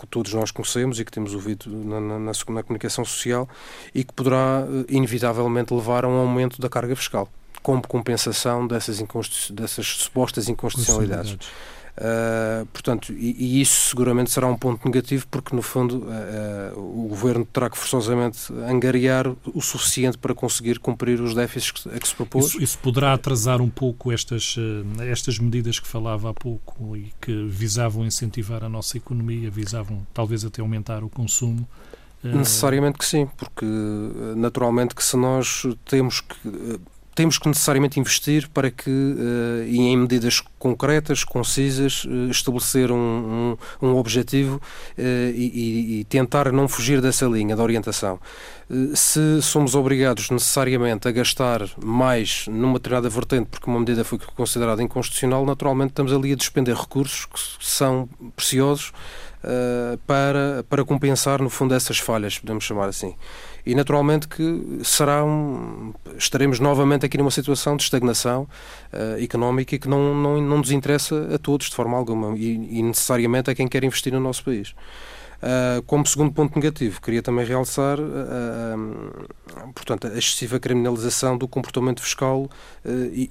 que 0.00 0.06
todos 0.06 0.32
nós 0.34 0.50
conhecemos 0.50 0.98
e 0.98 1.04
que 1.04 1.12
temos 1.12 1.34
ouvido 1.34 1.70
na, 1.70 2.00
na, 2.00 2.18
na, 2.18 2.62
comunicação 2.62 3.04
social 3.04 3.48
e 3.94 4.02
que 4.02 4.12
poderá 4.12 4.64
inevitavelmente 4.88 5.72
levar 5.74 6.04
a 6.04 6.08
um 6.08 6.18
aumento 6.18 6.60
da 6.60 6.68
carga 6.68 6.96
fiscal 6.96 7.28
como 7.62 7.86
compensação 7.86 8.66
dessas, 8.66 9.02
dessas 9.50 9.86
supostas 9.86 10.48
inconstitucionalidades. 10.48 11.38
Uh, 12.00 12.64
portanto, 12.72 13.12
e, 13.12 13.36
e, 13.38 13.60
isso 13.60 13.90
seguramente 13.90 14.30
será 14.30 14.46
um 14.46 14.56
ponto 14.56 14.82
negativo, 14.86 15.26
porque 15.30 15.54
no 15.54 15.60
fundo 15.60 15.98
uh, 15.98 16.78
uh, 16.78 17.04
o 17.04 17.08
governo 17.08 17.44
terá 17.44 17.68
que 17.68 17.76
forçosamente 17.76 18.50
angariar 18.66 19.26
o 19.28 19.60
suficiente 19.60 20.16
para 20.16 20.34
conseguir 20.34 20.78
cumprir 20.78 21.20
os 21.20 21.34
déficits 21.34 21.86
a 21.86 22.00
que 22.00 22.08
se 22.08 22.14
propôs. 22.14 22.46
Isso, 22.46 22.62
isso 22.62 22.78
poderá 22.78 23.12
atrasar 23.12 23.60
um 23.60 23.68
pouco 23.68 24.10
estas, 24.10 24.56
estas 25.10 25.38
medidas 25.38 25.78
que 25.78 25.86
falava 25.86 26.30
há 26.30 26.34
pouco 26.34 26.96
e 26.96 27.12
que 27.20 27.44
visavam 27.44 28.06
incentivar 28.06 28.64
a 28.64 28.68
nossa 28.68 28.96
economia, 28.96 29.50
visavam 29.50 30.06
talvez 30.14 30.42
até 30.42 30.62
aumentar 30.62 31.04
o 31.04 31.10
consumo. 31.10 31.68
Necessariamente 32.22 32.98
que 32.98 33.04
sim, 33.04 33.28
porque 33.36 33.66
naturalmente 34.36 34.94
que 34.94 35.04
se 35.04 35.16
nós 35.16 35.66
temos 35.84 36.20
que 36.20 36.80
temos 37.14 37.38
que 37.38 37.48
necessariamente 37.48 37.98
investir 37.98 38.48
para 38.48 38.70
que, 38.70 38.90
uh, 38.90 39.64
e 39.66 39.78
em 39.78 39.96
medidas 39.96 40.40
concretas, 40.58 41.24
concisas, 41.24 42.04
uh, 42.04 42.30
estabelecer 42.30 42.90
um, 42.90 43.56
um, 43.82 43.88
um 43.88 43.96
objetivo 43.96 44.56
uh, 44.56 45.00
e, 45.34 46.00
e, 46.00 46.04
tentar 46.04 46.52
não 46.52 46.68
fugir 46.68 47.00
dessa 47.00 47.26
linha 47.26 47.54
de 47.54 47.60
orientação. 47.60 48.20
se 48.94 49.42
somos 49.42 49.74
obrigados 49.74 50.30
necessariamente 50.30 51.08
a 51.08 51.10
gastar 51.10 51.68
mais 51.82 52.46
numa 52.48 52.74
determinada 52.74 53.08
vertente 53.08 53.48
porque 53.50 53.68
uma 53.68 53.80
medida 53.80 54.04
foi 54.04 54.18
considerada 54.36 54.82
inconstitucional, 54.82 55.44
naturalmente 55.44 55.90
estamos 55.90 56.12
ali 56.12 56.32
a 56.32 56.36
despender 56.36 56.76
recursos 56.76 57.26
que 57.26 57.66
são 57.66 58.08
preciosos 58.36 58.92
para, 60.06 60.64
para 60.68 60.84
compensar, 60.84 61.40
no 61.40 61.48
fundo, 61.48 61.74
essas 61.74 61.98
falhas, 61.98 62.38
podemos 62.38 62.62
chamar 62.62 62.88
assim 62.88 63.14
e 63.64 63.74
naturalmente 63.74 64.28
que 64.28 64.80
será 64.82 65.24
um, 65.24 65.92
estaremos 66.16 66.60
novamente 66.60 67.04
aqui 67.06 67.18
numa 67.18 67.30
situação 67.30 67.76
de 67.76 67.82
estagnação 67.82 68.48
uh, 68.92 69.22
económica 69.22 69.78
que 69.78 69.88
não, 69.88 70.14
não, 70.14 70.40
não 70.40 70.58
nos 70.58 70.70
interessa 70.70 71.34
a 71.34 71.38
todos 71.38 71.68
de 71.68 71.74
forma 71.74 71.96
alguma 71.96 72.36
e, 72.36 72.78
e 72.78 72.82
necessariamente 72.82 73.50
a 73.50 73.54
quem 73.54 73.68
quer 73.68 73.84
investir 73.84 74.12
no 74.12 74.20
nosso 74.20 74.44
país. 74.44 74.74
Uh, 75.40 75.80
como 75.86 76.06
segundo 76.06 76.32
ponto 76.32 76.54
negativo, 76.54 77.00
queria 77.00 77.22
também 77.22 77.46
realçar 77.46 77.98
uh, 77.98 79.72
portanto, 79.74 80.06
a 80.06 80.10
excessiva 80.10 80.60
criminalização 80.60 81.38
do 81.38 81.48
comportamento 81.48 82.02
fiscal 82.02 82.48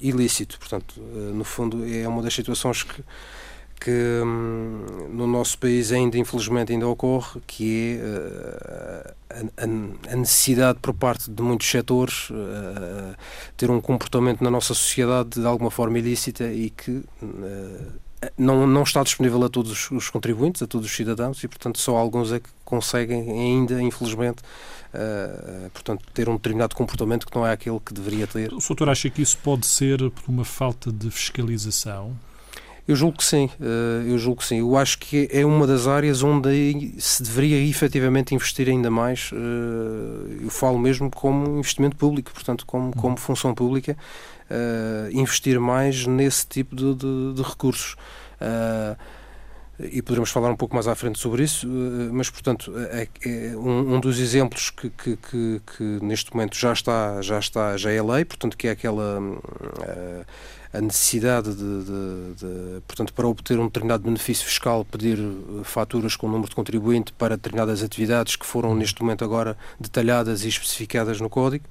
ilícito. 0.02 0.58
Portanto, 0.58 1.00
no 1.00 1.44
fundo, 1.44 1.86
é 1.88 2.08
uma 2.08 2.22
das 2.22 2.34
situações 2.34 2.84
que 2.84 3.04
que 3.80 4.22
hum, 4.24 5.08
no 5.10 5.26
nosso 5.26 5.58
país 5.58 5.92
ainda 5.92 6.18
infelizmente 6.18 6.74
ainda 6.74 6.88
ocorre, 6.88 7.40
que 7.48 8.00
é 8.02 9.14
uh, 9.36 9.54
a, 9.58 10.14
a, 10.14 10.16
necessidade 10.16 10.80
por 10.82 10.94
parte 10.94 11.32
de 11.32 11.42
muitos 11.42 11.70
setores 11.70 12.30
uh, 12.30 13.16
ter 13.56 13.72
um 13.72 13.80
comportamento 13.80 14.44
na 14.44 14.52
nossa 14.52 14.74
sociedade 14.74 15.40
de 15.40 15.46
alguma 15.46 15.72
forma 15.72 15.98
ilícita 15.98 16.52
e 16.52 16.70
que 16.70 16.92
uh, 16.92 18.00
não, 18.38 18.68
não 18.68 18.84
está 18.84 19.02
disponível 19.02 19.42
a 19.46 19.50
todos 19.50 19.90
os 19.92 20.10
contribuintes, 20.10 20.62
a 20.62 20.68
todos 20.68 20.86
os 20.86 20.94
cidadãos 20.94 21.42
e 21.42 21.48
portanto 21.48 21.80
só 21.80 21.96
alguns 21.96 22.34
é 22.34 22.40
que 22.42 22.50
conseguem 22.66 23.32
ainda, 23.32 23.82
infelizmente, 23.82 24.44
portanto, 25.74 26.04
ter 26.14 26.28
um 26.28 26.36
determinado 26.36 26.76
comportamento 26.76 27.26
que 27.26 27.34
não 27.34 27.48
é 27.48 27.54
aquele 27.54 27.80
que 27.80 27.94
deveria 27.94 28.28
ter. 28.28 28.54
O 28.54 28.60
doutor 28.60 28.90
acha 28.90 29.10
que 29.10 29.22
isso 29.22 29.38
pode 29.38 29.66
ser 29.66 29.98
por 30.12 30.30
uma 30.30 30.44
falta 30.44 30.92
de 30.92 31.10
fiscalização? 31.10 32.14
Eu 32.90 32.96
julgo 32.96 33.20
que 33.20 33.24
sim, 33.24 33.48
eh, 33.62 34.12
eu 34.12 34.18
julgo 34.18 34.42
que 34.42 34.48
sim. 34.48 34.58
Eu 34.62 34.76
acho 34.76 34.98
que 34.98 35.30
é 35.32 35.46
uma 35.46 35.68
das 35.68 35.86
áreas 35.86 36.24
onde 36.24 36.96
se 36.98 37.22
deveria 37.22 37.64
efetivamente 37.70 38.34
investir 38.34 38.68
ainda 38.68 38.90
mais. 38.90 39.30
Eh, 39.32 40.46
eu 40.46 40.50
falo 40.50 40.80
mesmo 40.80 41.08
como 41.12 41.60
investimento 41.60 41.96
público, 41.96 42.32
portanto, 42.34 42.66
como, 42.66 42.86
uhum. 42.86 42.92
como 42.94 43.16
função 43.18 43.54
pública, 43.54 43.96
eh, 44.50 45.10
investir 45.12 45.60
mais 45.60 46.08
nesse 46.08 46.48
tipo 46.48 46.76
de, 46.76 46.96
de, 46.96 47.34
de 47.36 47.44
recursos 47.44 47.96
e 49.80 50.02
poderemos 50.02 50.32
falar 50.32 50.50
um 50.50 50.56
pouco 50.56 50.74
mais 50.74 50.88
à 50.88 50.96
frente 50.96 51.20
sobre 51.20 51.44
isso, 51.44 51.68
mas 52.12 52.30
portanto 52.30 52.74
é, 52.92 53.08
é 53.26 53.56
um, 53.56 53.96
um, 53.96 54.00
dos 54.00 54.20
exemplos 54.20 54.70
que, 54.70 54.90
que, 54.90 55.16
que, 55.16 55.62
que, 55.66 55.84
neste 56.02 56.34
momento 56.34 56.58
já 56.58 56.74
está 56.74 57.22
já 57.22 57.40
está 57.40 57.78
já 57.78 57.90
é 57.90 58.02
lei, 58.02 58.26
portanto 58.26 58.58
que 58.58 58.68
é 58.68 58.72
aquela 58.72 59.20
uh, 59.20 60.26
a 60.72 60.80
necessidade 60.80 61.54
de, 61.56 61.84
de, 61.84 62.34
de, 62.36 62.82
portanto, 62.88 63.14
para 63.14 63.28
obter 63.28 63.60
um 63.60 63.66
determinado 63.66 64.04
benefício 64.04 64.46
fiscal, 64.46 64.86
pedir 64.86 65.18
eh, 65.18 65.64
faturas 65.64 66.16
com 66.16 66.28
o 66.28 66.30
número 66.30 66.50
de 66.50 66.56
contribuinte 66.56 67.12
para 67.14 67.36
determinadas 67.36 67.82
atividades 67.82 68.36
que 68.36 68.46
foram 68.46 68.76
neste 68.76 69.02
momento 69.02 69.24
agora 69.24 69.58
detalhadas 69.80 70.44
e 70.44 70.48
especificadas 70.48 71.20
no 71.20 71.30
Código. 71.30 71.66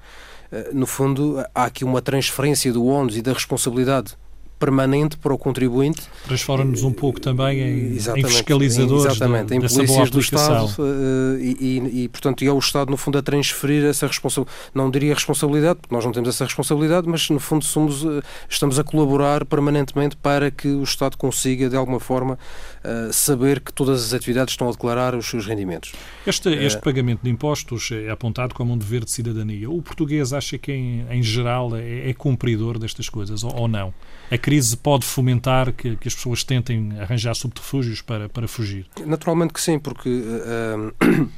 Eh, 0.51 0.71
no 0.73 0.85
fundo, 0.85 1.43
há 1.55 1.65
aqui 1.65 1.85
uma 1.85 2.01
transferência 2.01 2.73
do 2.73 2.85
ónus 2.85 3.15
e 3.15 3.21
da 3.21 3.31
responsabilidade 3.31 4.17
permanente 4.59 5.17
para 5.17 5.33
o 5.33 5.37
contribuinte. 5.37 6.01
Transforma-nos 6.25 6.83
um 6.83 6.91
pouco 6.91 7.19
também 7.19 7.59
em, 7.59 7.95
em 7.95 8.23
fiscalizadores 8.25 9.05
exatamente, 9.05 9.55
em 9.55 9.61
polícias 9.61 10.09
do 10.09 10.19
Estado 10.19 10.65
uh, 10.77 11.39
e, 11.39 11.55
e, 11.59 12.03
e, 12.03 12.09
portanto, 12.09 12.43
é 12.43 12.51
o 12.51 12.59
Estado, 12.59 12.91
no 12.91 12.97
fundo, 12.97 13.17
a 13.17 13.21
transferir 13.21 13.85
essa 13.85 14.05
responsabilidade. 14.05 14.57
Não 14.75 14.91
diria 14.91 15.13
responsabilidade, 15.13 15.79
porque 15.81 15.95
nós 15.95 16.03
não 16.03 16.11
temos 16.11 16.29
essa 16.29 16.43
responsabilidade, 16.43 17.07
mas, 17.07 17.29
no 17.29 17.39
fundo, 17.39 17.63
somos, 17.63 18.03
uh, 18.03 18.21
estamos 18.49 18.77
a 18.77 18.83
colaborar 18.83 19.45
permanentemente 19.45 20.17
para 20.17 20.51
que 20.51 20.67
o 20.67 20.83
Estado 20.83 21.17
consiga, 21.17 21.69
de 21.69 21.77
alguma 21.77 21.99
forma, 21.99 22.37
uh, 22.83 23.13
saber 23.13 23.61
que 23.61 23.71
todas 23.71 24.03
as 24.03 24.13
atividades 24.13 24.53
estão 24.53 24.67
a 24.67 24.71
declarar 24.71 25.15
os 25.15 25.25
seus 25.25 25.45
rendimentos. 25.45 25.93
Este, 26.27 26.49
este 26.49 26.81
pagamento 26.81 27.21
de 27.23 27.29
impostos 27.29 27.89
é 27.91 28.09
apontado 28.09 28.53
como 28.53 28.73
um 28.73 28.77
dever 28.77 29.05
de 29.05 29.11
cidadania. 29.11 29.69
O 29.69 29.81
português 29.81 30.33
acha 30.33 30.57
que, 30.57 30.73
em, 30.73 31.05
em 31.09 31.23
geral, 31.23 31.75
é, 31.75 32.09
é 32.09 32.13
cumpridor 32.13 32.77
destas 32.77 33.07
coisas 33.07 33.43
ou, 33.43 33.55
ou 33.55 33.67
não? 33.67 33.93
a 34.31 34.37
crise 34.49 34.75
pode 34.75 35.05
fomentar 35.05 35.71
que, 35.71 35.95
que 35.95 36.07
as 36.07 36.15
pessoas 36.15 36.43
tentem 36.43 36.99
arranjar 36.99 37.35
subterfúgios 37.35 38.01
para, 38.01 38.27
para 38.27 38.47
fugir? 38.47 38.87
Naturalmente 39.05 39.53
que 39.53 39.61
sim, 39.61 39.77
porque. 39.77 40.09
Uh, 40.09 41.29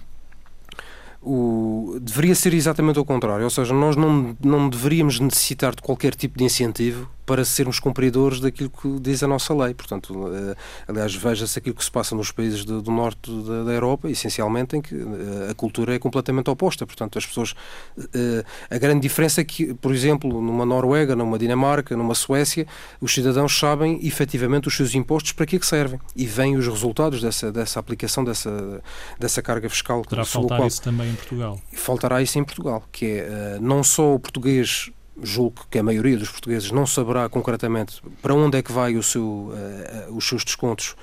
o, 1.22 2.00
deveria 2.02 2.34
ser 2.34 2.54
exatamente 2.54 3.00
o 3.00 3.06
contrário, 3.06 3.44
ou 3.44 3.50
seja, 3.50 3.74
nós 3.74 3.98
não, 3.98 4.36
não 4.42 4.70
deveríamos 4.70 5.20
necessitar 5.20 5.76
de 5.76 5.82
qualquer 5.82 6.16
tipo 6.16 6.38
de 6.38 6.46
incentivo 6.46 7.10
para 7.26 7.46
sermos 7.46 7.80
cumpridores 7.80 8.40
daquilo 8.40 8.70
que 8.70 9.00
diz 9.00 9.24
a 9.24 9.28
nossa 9.28 9.54
lei. 9.54 9.74
Portanto, 9.74 10.14
uh, 10.14 10.56
aliás, 10.88 11.14
veja-se 11.16 11.58
aquilo 11.58 11.76
que 11.76 11.84
se 11.84 11.92
passa 11.92 12.16
nos 12.16 12.32
países 12.32 12.66
do, 12.66 12.82
do 12.82 12.92
norte 12.92 13.32
da, 13.44 13.64
da, 13.64 13.72
Europa, 13.72 14.10
essencialmente, 14.10 14.76
em 14.76 14.82
que 14.82 14.96
uh, 14.96 15.50
a 15.50 15.54
cultura 15.54 15.96
é 15.96 16.00
completamente 16.00 16.50
oposta. 16.50 16.86
Portanto, 16.86 17.18
as 17.18 17.26
pessoas. 17.26 17.52
Uh, 17.98 18.44
a 18.70 18.78
grande 18.78 19.02
diferença 19.02 19.42
é 19.42 19.44
que, 19.44 19.74
por 19.76 19.94
exemplo, 19.94 20.42
numa 20.42 20.66
Noruega, 20.66 21.16
numa 21.16 21.38
Dinamarca, 21.38 21.96
numa 21.96 22.16
Suécia, 22.16 22.68
os 23.00 23.14
cidadãos 23.14 23.58
sabem 23.58 24.00
efetivamente 24.06 24.68
os 24.68 24.76
seus 24.76 24.96
impostos 24.96 25.32
para 25.32 25.46
que 25.46 25.56
é 25.56 25.60
que 25.60 25.66
servem 25.66 26.00
e 26.16 26.26
vêm 26.26 26.56
os 26.56 26.68
resultados 26.68 27.22
dessa, 27.22 27.52
dessa 27.52 27.80
aplicação 27.80 28.24
dessa, 28.24 28.82
dessa 29.20 29.42
carga 29.42 29.70
fiscal. 29.70 30.04
Terá 30.04 30.26
faltar 30.26 30.58
qual... 30.60 30.68
isso 30.68 30.82
também 30.82 31.10
em 31.10 31.16
Portugal. 31.16 31.62
Faltará 31.74 32.22
isso 32.22 32.38
em 32.40 32.44
Portugal, 32.44 32.84
que 32.92 33.06
é 33.06 33.60
não 33.60 33.84
só 33.84 34.16
o 34.16 34.20
português 34.20 34.92
julgo 35.22 35.66
que 35.70 35.80
a 35.80 35.84
maioria 35.84 36.18
dos 36.18 36.30
portugueses 36.30 36.72
não 36.72 36.86
saberá 36.86 37.28
concretamente 37.28 38.02
para 38.22 38.34
onde 38.34 38.58
é 38.58 38.62
que 38.62 38.72
vai 38.72 38.96
o 38.96 39.04
seu, 39.04 39.24
uh, 39.24 40.16
os 40.16 40.28
seus 40.28 40.44
descontos 40.44 40.96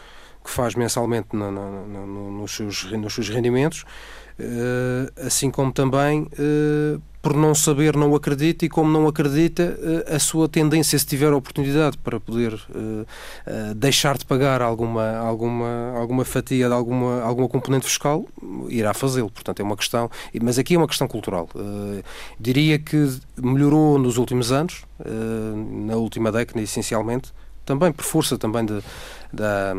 que 0.45 0.51
faz 0.51 0.75
mensalmente 0.75 1.29
no, 1.33 1.51
no, 1.51 1.87
no, 1.87 2.31
nos, 2.41 2.53
seus, 2.53 2.91
nos 2.93 3.15
seus 3.15 3.29
rendimentos, 3.29 3.85
assim 5.17 5.51
como 5.51 5.73
também 5.73 6.23
uh, 6.23 7.01
por 7.21 7.37
não 7.37 7.55
saber, 7.55 7.97
não 7.97 8.15
acredita 8.15 8.65
e 8.65 8.69
como 8.69 8.91
não 8.91 9.07
acredita, 9.07 9.79
eh, 9.83 10.15
a 10.15 10.19
sua 10.19 10.49
tendência, 10.49 10.99
se 10.99 11.05
tiver 11.05 11.33
a 11.33 11.37
oportunidade 11.37 11.99
para 11.99 12.21
poder 12.21 12.55
uh, 12.55 13.03
uh, 13.03 13.75
deixar 13.75 14.17
de 14.17 14.25
pagar 14.25 14.63
alguma, 14.63 15.17
alguma, 15.17 15.93
alguma 15.97 16.25
fatia 16.25 16.69
de 16.69 16.73
alguma, 16.73 17.21
alguma 17.23 17.49
componente 17.49 17.87
fiscal, 17.87 18.25
irá 18.69 18.95
fazê-lo. 18.95 19.31
Portanto, 19.31 19.61
é 19.61 19.63
uma 19.63 19.77
questão, 19.77 20.11
mas 20.41 20.59
aqui 20.59 20.75
é 20.75 20.79
uma 20.79 20.87
questão 20.87 21.09
cultural. 21.09 21.49
Uh, 21.55 22.03
diria 22.39 22.79
que 22.79 23.19
melhorou 23.37 23.99
nos 23.99 24.17
últimos 24.17 24.53
anos, 24.53 24.85
na 25.85 25.97
última 25.97 26.33
década, 26.33 26.61
essencialmente, 26.61 27.33
também 27.69 27.93
por 27.93 28.03
força 28.03 28.39
também 28.39 28.65
de, 28.65 28.83
da, 29.31 29.75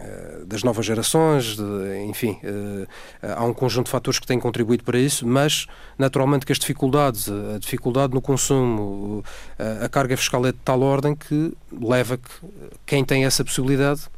eh, 0.00 0.42
das 0.46 0.62
novas 0.62 0.86
gerações, 0.86 1.54
de, 1.54 2.04
enfim, 2.08 2.38
eh, 2.42 2.86
há 3.36 3.44
um 3.44 3.52
conjunto 3.52 3.86
de 3.86 3.90
fatores 3.90 4.18
que 4.18 4.26
têm 4.26 4.40
contribuído 4.40 4.82
para 4.82 4.98
isso, 4.98 5.26
mas 5.26 5.66
naturalmente 5.98 6.46
que 6.46 6.52
as 6.52 6.58
dificuldades, 6.58 7.28
a 7.28 7.58
dificuldade 7.58 8.14
no 8.14 8.22
consumo, 8.22 9.22
a 9.82 9.88
carga 9.88 10.16
fiscal 10.16 10.46
é 10.46 10.52
de 10.52 10.58
tal 10.64 10.80
ordem 10.80 11.14
que 11.14 11.52
leva 11.70 12.16
que 12.16 12.30
quem 12.86 13.04
tem 13.04 13.26
essa 13.26 13.44
possibilidade 13.44 14.08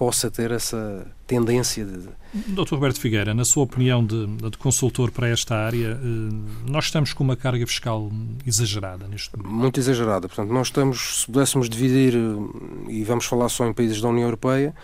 possa 0.00 0.30
ter 0.30 0.50
essa 0.50 1.06
tendência 1.26 1.84
de. 1.84 2.08
Dr. 2.32 2.70
Roberto 2.70 2.98
Figueira, 2.98 3.34
na 3.34 3.44
sua 3.44 3.64
opinião 3.64 4.02
de, 4.02 4.26
de, 4.26 4.56
consultor 4.56 5.10
para 5.10 5.28
esta 5.28 5.54
área, 5.54 5.88
eh, 5.88 6.66
nós 6.66 6.86
estamos 6.86 7.12
com 7.12 7.22
uma 7.22 7.36
carga 7.36 7.66
fiscal 7.66 8.10
exagerada 8.46 9.06
neste 9.06 9.36
momento? 9.36 9.54
Muito 9.54 9.78
exagerada. 9.78 10.26
Portanto, 10.26 10.50
nós 10.50 10.68
estamos, 10.68 11.20
se 11.20 11.26
pudéssemos 11.26 11.68
dividir, 11.68 12.14
eh, 12.16 12.90
e 12.92 13.04
vamos 13.04 13.26
falar 13.26 13.50
só 13.50 13.66
em 13.66 13.74
países 13.74 14.00
da 14.00 14.08
União 14.08 14.24
Europeia, 14.24 14.74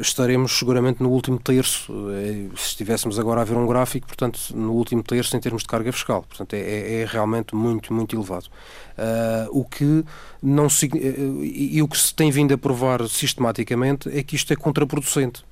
estaremos 0.00 0.58
seguramente 0.58 1.02
no 1.02 1.10
último 1.10 1.38
terço, 1.38 1.92
uh, 1.92 2.56
se 2.56 2.68
estivéssemos 2.68 3.18
agora 3.18 3.42
a 3.42 3.44
ver 3.44 3.56
um 3.56 3.66
gráfico, 3.66 4.06
portanto, 4.06 4.38
no 4.54 4.72
último 4.72 5.02
terço 5.02 5.36
em 5.36 5.40
termos 5.40 5.62
de 5.62 5.68
carga 5.68 5.92
fiscal. 5.92 6.22
Portanto, 6.22 6.54
é, 6.54 6.60
é, 6.60 7.00
é 7.02 7.04
realmente 7.04 7.54
muito, 7.54 7.92
muito 7.92 8.16
elevado. 8.16 8.46
Uh, 8.96 9.60
o 9.60 9.64
que 9.64 10.04
não 10.42 10.68
e, 11.42 11.82
o 11.82 11.88
que 11.88 11.98
se 11.98 12.14
tem 12.14 12.30
vindo 12.30 12.54
a 12.54 12.58
provar 12.58 13.06
sistematicamente 13.08 14.08
é 14.16 14.22
que 14.22 14.36
isto 14.36 14.52
é 14.52 14.56
contraproducente. 14.56 15.44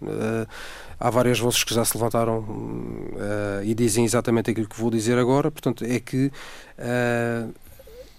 há 0.99 1.11
várias 1.11 1.39
vozes 1.39 1.64
que 1.64 1.75
já 1.75 1.85
se 1.85 1.97
levantaram 1.97 2.45
e 3.64 3.75
dizem 3.75 4.05
exatamente 4.05 4.51
aquilo 4.51 4.69
que 4.69 4.81
vou 4.81 4.91
dizer 4.91 5.19
agora, 5.19 5.51
portanto, 5.51 5.85
é 5.85 5.99
que 5.99 6.31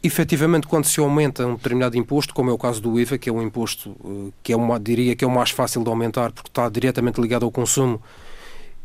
efetivamente, 0.04 0.68
quando 0.68 0.86
se 0.86 1.00
aumenta 1.00 1.46
um 1.46 1.56
determinado 1.56 1.98
imposto, 1.98 2.34
como 2.34 2.50
é 2.50 2.54
o 2.54 2.58
caso 2.58 2.82
do 2.82 3.00
IVA, 3.00 3.18
que 3.18 3.30
é 3.30 3.34
um 3.34 3.42
imposto 3.42 3.96
eh, 4.04 4.32
que 4.44 4.54
é 4.54 4.56
uma, 4.56 4.80
diria 4.80 5.16
que 5.16 5.24
é 5.24 5.28
o 5.28 5.32
mais 5.32 5.50
fácil 5.50 5.84
de 5.84 5.90
aumentar 5.90 6.32
porque 6.32 6.50
está 6.50 6.70
diretamente 6.70 7.20
ligado 7.20 7.46
ao 7.46 7.52
consumo 7.52 8.02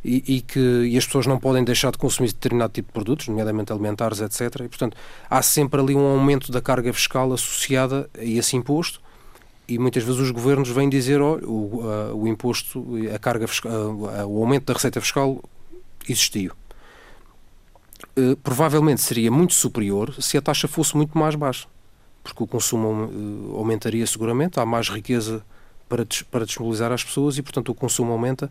e, 0.04 0.36
e, 0.36 0.40
que 0.40 0.58
e 0.58 0.96
as 0.98 1.06
pessoas 1.06 1.26
não 1.26 1.38
podem 1.38 1.62
deixar 1.62 1.92
de 1.92 1.98
consumir 1.98 2.28
determinado 2.28 2.72
tipo 2.72 2.88
de 2.88 2.92
produtos, 2.92 3.28
nomeadamente 3.28 3.72
alimentares, 3.72 4.20
etc. 4.20 4.60
E, 4.64 4.68
portanto, 4.68 4.96
há 5.30 5.42
sempre 5.42 5.80
ali 5.80 5.94
um 5.94 6.04
aumento 6.04 6.50
da 6.50 6.60
carga 6.60 6.92
fiscal 6.92 7.32
associada 7.32 8.08
a 8.18 8.24
esse 8.24 8.56
imposto 8.56 9.00
e 9.68 9.78
muitas 9.78 10.02
vezes 10.02 10.20
os 10.20 10.30
governos 10.30 10.68
vêm 10.70 10.88
dizer 10.88 11.20
oh, 11.20 11.38
o, 11.44 11.84
uh, 11.84 12.16
o 12.16 12.26
imposto, 12.26 12.84
a 13.14 13.18
carga 13.18 13.46
fiscal, 13.46 13.72
uh, 13.72 14.26
o 14.26 14.42
aumento 14.42 14.66
da 14.66 14.74
receita 14.74 15.00
fiscal 15.00 15.42
existiu. 16.08 16.52
Uh, 18.16 18.36
provavelmente 18.36 19.00
seria 19.00 19.30
muito 19.30 19.54
superior 19.54 20.14
se 20.20 20.36
a 20.36 20.42
taxa 20.42 20.68
fosse 20.68 20.96
muito 20.96 21.16
mais 21.16 21.34
baixa, 21.34 21.66
porque 22.22 22.42
o 22.42 22.46
consumo 22.46 23.10
aumentaria 23.56 24.06
seguramente, 24.06 24.60
há 24.60 24.66
mais 24.66 24.88
riqueza 24.88 25.42
para, 25.88 26.06
para 26.30 26.44
disponibilizar 26.44 26.92
às 26.92 27.02
pessoas 27.02 27.38
e, 27.38 27.42
portanto, 27.42 27.70
o 27.70 27.74
consumo 27.74 28.12
aumenta 28.12 28.50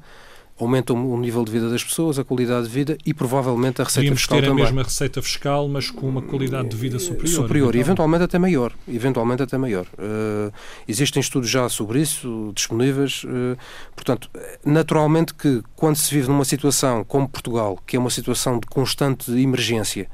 aumentam 0.64 1.12
o 1.12 1.18
nível 1.18 1.44
de 1.44 1.52
vida 1.52 1.70
das 1.70 1.84
pessoas, 1.84 2.20
a 2.20 2.24
qualidade 2.24 2.68
de 2.68 2.74
vida 2.74 2.98
e 3.06 3.14
provavelmente 3.14 3.82
a 3.82 3.86
receita 3.86 4.02
Podíamos 4.02 4.22
fiscal 4.22 4.40
ter 4.40 4.48
também. 4.48 4.64
a 4.64 4.66
mesma 4.68 4.84
receita 4.84 5.22
fiscal, 5.22 5.68
mas 5.68 5.90
com 5.90 6.08
uma 6.08 6.22
qualidade 6.22 6.70
de 6.70 6.78
vida 6.78 7.00
superior. 7.00 7.28
Superior, 7.28 7.76
e 7.76 7.80
eventualmente 7.80 8.24
até 8.24 8.38
maior. 8.38 8.74
Eventualmente 8.88 9.42
até 9.42 9.58
maior. 9.58 9.86
Uh, 9.94 10.54
existem 10.88 11.20
estudos 11.20 11.50
já 11.50 11.68
sobre 11.68 12.02
isso, 12.02 12.52
disponíveis. 12.56 13.24
Uh, 13.24 13.58
portanto, 13.96 14.30
naturalmente 14.64 15.34
que 15.34 15.64
quando 15.76 15.96
se 15.96 16.14
vive 16.14 16.28
numa 16.28 16.46
situação 16.46 17.04
como 17.04 17.28
Portugal, 17.28 17.80
que 17.86 17.96
é 17.96 18.00
uma 18.00 18.10
situação 18.10 18.60
de 18.60 18.68
constante 18.68 19.32
emergência, 19.32 20.08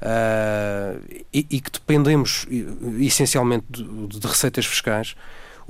Uh, 0.00 0.98
e, 1.30 1.46
e, 1.50 1.60
que 1.60 1.70
dependemos 1.70 2.46
essencialmente 3.00 3.66
de, 3.68 4.18
de 4.18 4.26
receitas 4.26 4.64
fiscais, 4.64 5.14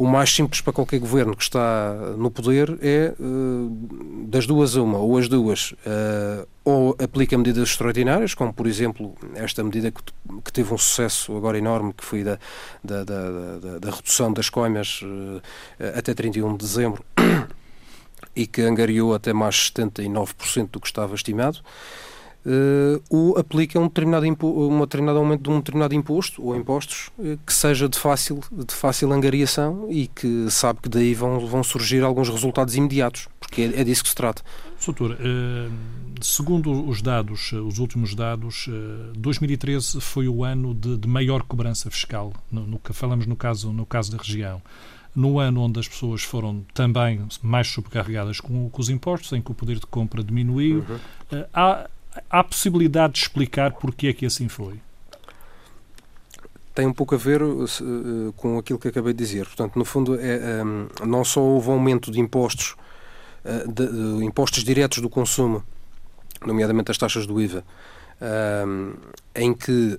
o 0.01 0.07
mais 0.07 0.35
simples 0.35 0.63
para 0.63 0.73
qualquer 0.73 0.99
governo 0.99 1.37
que 1.37 1.43
está 1.43 1.95
no 2.17 2.31
poder 2.31 2.79
é 2.81 3.13
uh, 3.21 4.27
das 4.27 4.47
duas 4.47 4.75
uma, 4.75 4.97
ou 4.97 5.19
as 5.19 5.29
duas, 5.29 5.73
uh, 5.73 6.49
ou 6.65 6.97
aplica 6.99 7.37
medidas 7.37 7.69
extraordinárias, 7.69 8.33
como 8.33 8.51
por 8.51 8.67
exemplo 8.67 9.15
esta 9.35 9.63
medida 9.63 9.91
que, 9.91 10.03
teve 10.55 10.73
um 10.73 10.79
sucesso 10.79 11.37
agora 11.37 11.59
enorme, 11.59 11.93
que 11.93 12.03
foi 12.03 12.25
da, 12.25 12.39
da, 12.83 13.05
da, 13.05 13.59
da, 13.59 13.79
da 13.79 13.91
redução 13.91 14.33
das 14.33 14.49
coimas 14.49 15.03
uh, 15.03 15.43
até 15.95 16.15
31 16.15 16.53
de 16.53 16.65
dezembro 16.65 17.05
e 18.35 18.47
que 18.47 18.63
angariou 18.63 19.15
até 19.15 19.35
mais 19.35 19.71
79% 19.71 20.71
do 20.71 20.81
que 20.81 20.87
estava 20.87 21.15
estimado 21.15 21.59
uh, 22.45 23.03
o 23.11 23.39
aplica 23.39 23.79
um 23.79 23.87
determinado, 23.87 24.27
uma 24.27 24.87
determinado 24.87 25.19
aumento 25.19 25.43
de 25.43 25.51
um 25.51 25.59
determinado 25.59 25.95
imposto 25.95 26.43
ou 26.45 26.57
impostos 26.57 27.11
uh, 27.19 27.39
que 27.47 27.53
seja 27.53 27.89
de 27.89 27.99
fácil, 27.99 28.41
de 28.51 28.75
fácil 28.75 29.13
angariação 29.13 29.87
e 29.91 30.07
que 30.07 30.51
sabe 30.51 30.81
que 30.83 30.89
daí 30.89 31.15
vão, 31.15 31.47
vão 31.47 31.63
surgir 31.63 32.03
alguns 32.03 32.29
resultados 32.29 32.75
imediatos, 32.77 33.29
porque 33.39 33.63
é, 33.63 33.81
é 33.81 33.85
disso 33.85 34.03
que 34.03 34.09
se 34.09 34.15
trata. 34.15 34.43
Soutor, 34.79 35.13
uh, 35.13 35.73
segundo 36.21 36.89
os 36.89 37.03
dados, 37.03 37.53
os 37.53 37.79
últimos 37.79 38.15
dados, 38.15 38.69
2013 39.17 40.01
foi 40.01 40.29
o 40.29 40.45
ano 40.45 40.75
de, 40.75 40.97
de 40.97 41.09
maior 41.09 41.43
cobrança 41.43 41.91
fiscal, 41.91 42.33
no, 42.51 42.67
no, 42.67 42.81
falamos 42.93 43.27
no 43.27 43.37
caso, 43.37 43.73
no 43.73 43.87
caso 43.87 44.13
da 44.13 44.19
região 44.19 44.63
no 45.13 45.41
ano 45.41 45.63
onde 45.63 45.81
as 45.81 45.89
pessoas 45.89 46.23
foram 46.23 46.65
também 46.73 47.27
mais 47.43 47.67
sobrecarregadas 47.67 48.39
com, 48.39 48.71
com 48.71 48.81
os 48.81 48.89
impostos, 48.89 49.33
em 49.33 49.43
que 49.43 49.51
o 49.51 49.55
poder 49.55 49.81
de 49.81 49.87
compra 49.87 50.23
diminuiu. 50.23 50.85
Uhum. 50.89 51.45
há, 51.53 51.91
há 52.29 52.43
possibilidade 52.43 53.15
de 53.15 53.21
explicar 53.21 53.73
porque 53.73 54.09
é 54.09 54.13
que 54.13 54.27
assim 54.27 54.49
foi? 54.49 54.81
Tem 56.75 56.87
um 56.87 56.93
pouco 56.93 57.15
a 57.15 57.19
ver 57.19 57.43
uh, 57.43 57.67
com 58.37 58.59
aquilo 58.59 58.79
que 58.79 58.89
acabei 58.89 59.13
de 59.13 59.19
dizer. 59.19 59.47
Portanto, 59.47 59.77
no 59.77 59.85
fundo, 59.85 60.19
é, 60.19 60.65
um, 60.65 60.89
não 61.07 61.25
só 61.25 61.41
houve 61.41 61.71
aumento 61.71 62.11
de 62.11 62.21
impostos, 62.21 62.77
uh, 63.45 63.71
de, 63.71 63.87
de, 63.87 64.25
impostos 64.25 64.63
diretos 64.63 64.99
do 64.99 65.11
consumo, 65.11 65.63
nomeadamente 66.47 66.91
as 66.91 66.99
taxas 66.99 67.27
do 67.27 67.41
IVA, 67.41 67.65
em 69.35 69.55
que 69.55 69.97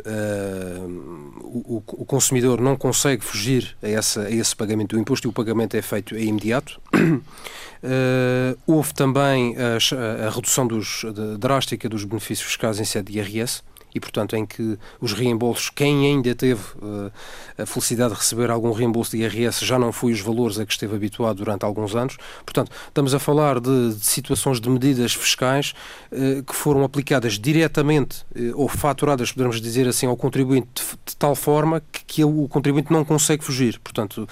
o, 1.44 1.84
o, 1.88 2.06
consumidor 2.06 2.62
não 2.62 2.76
consegue 2.76 3.24
fugir 3.24 3.76
a, 3.82 3.88
essa, 3.88 4.22
a, 4.22 4.32
esse 4.32 4.56
pagamento 4.56 4.96
do 4.96 5.00
imposto 5.00 5.28
e 5.28 5.30
o 5.30 5.34
pagamento 5.34 5.76
é 5.76 5.82
feito 5.82 6.18
imediato. 6.18 6.80
Uh, 6.94 8.58
houve 8.68 8.94
também 8.94 9.56
a, 9.58 10.28
a 10.28 10.30
redução 10.30 10.68
dos, 10.68 11.04
de, 11.14 11.38
drástica 11.38 11.90
dos 11.90 12.04
benefícios 12.04 12.48
fiscais 12.48 12.80
em 12.80 12.86
sede 12.86 13.12
de 13.12 13.20
IRS, 13.20 13.64
e, 13.94 14.00
portanto, 14.00 14.36
em 14.36 14.46
que 14.46 14.78
os 15.00 15.14
reembolsos, 15.14 15.70
quem 15.70 16.06
ainda 16.06 16.34
teve 16.34 16.62
uh, 16.78 17.12
a 17.58 17.66
felicidade 17.66 18.14
de 18.14 18.20
receber 18.20 18.50
algum 18.50 18.72
reembolso 18.72 19.12
de 19.12 19.24
IRS 19.24 19.66
já 19.66 19.78
não 19.78 19.92
foi 19.92 20.12
os 20.12 20.22
valores 20.22 20.60
a 20.60 20.66
que 20.66 20.72
esteve 20.72 20.96
habituado 20.96 21.38
durante 21.38 21.64
alguns 21.64 21.96
anos. 21.96 22.18
Portanto, 22.46 22.72
estamos 22.88 23.14
a 23.14 23.20
falar 23.20 23.60
de, 23.60 23.94
de 23.94 24.06
situações 24.06 24.60
de 24.60 24.70
medidas 24.70 25.14
fiscais 25.14 25.74
uh, 26.12 26.44
que 26.44 26.56
foram 26.56 26.84
aplicadas 26.84 27.38
diretamente 27.38 28.24
uh, 28.36 28.54
ou 28.56 28.68
faturadas, 28.68 29.32
podemos 29.32 29.60
dizer 29.60 29.88
assim, 29.88 30.06
ao 30.06 30.16
contribuinte 30.16 30.70
de, 30.76 31.12
de 31.12 31.18
tal 31.18 31.36
forma 31.36 31.82
que, 31.92 32.06
que, 32.06 32.24
o 32.24 32.48
contribuinte 32.48 32.92
não 32.92 33.04
consegue 33.04 33.44
fugir. 33.44 33.80
Portanto, 33.80 34.28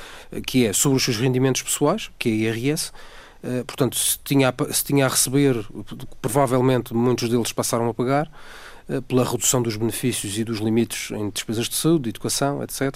que 0.45 0.65
é 0.65 0.73
sobre 0.73 0.97
os 0.97 1.03
seus 1.03 1.17
rendimentos 1.17 1.61
pessoais, 1.61 2.09
que 2.17 2.29
é 2.29 2.31
IRS, 2.31 2.91
portanto, 3.65 3.97
se 3.97 4.19
tinha, 4.23 4.53
se 4.71 4.83
tinha 4.83 5.05
a 5.05 5.09
receber, 5.09 5.65
provavelmente 6.21 6.93
muitos 6.93 7.29
deles 7.29 7.51
passaram 7.51 7.87
a 7.89 7.93
pagar, 7.93 8.29
pela 9.07 9.23
redução 9.23 9.61
dos 9.61 9.75
benefícios 9.75 10.37
e 10.37 10.43
dos 10.43 10.59
limites 10.59 11.11
em 11.11 11.29
despesas 11.29 11.69
de 11.69 11.75
saúde, 11.75 12.09
educação, 12.09 12.63
etc. 12.63 12.95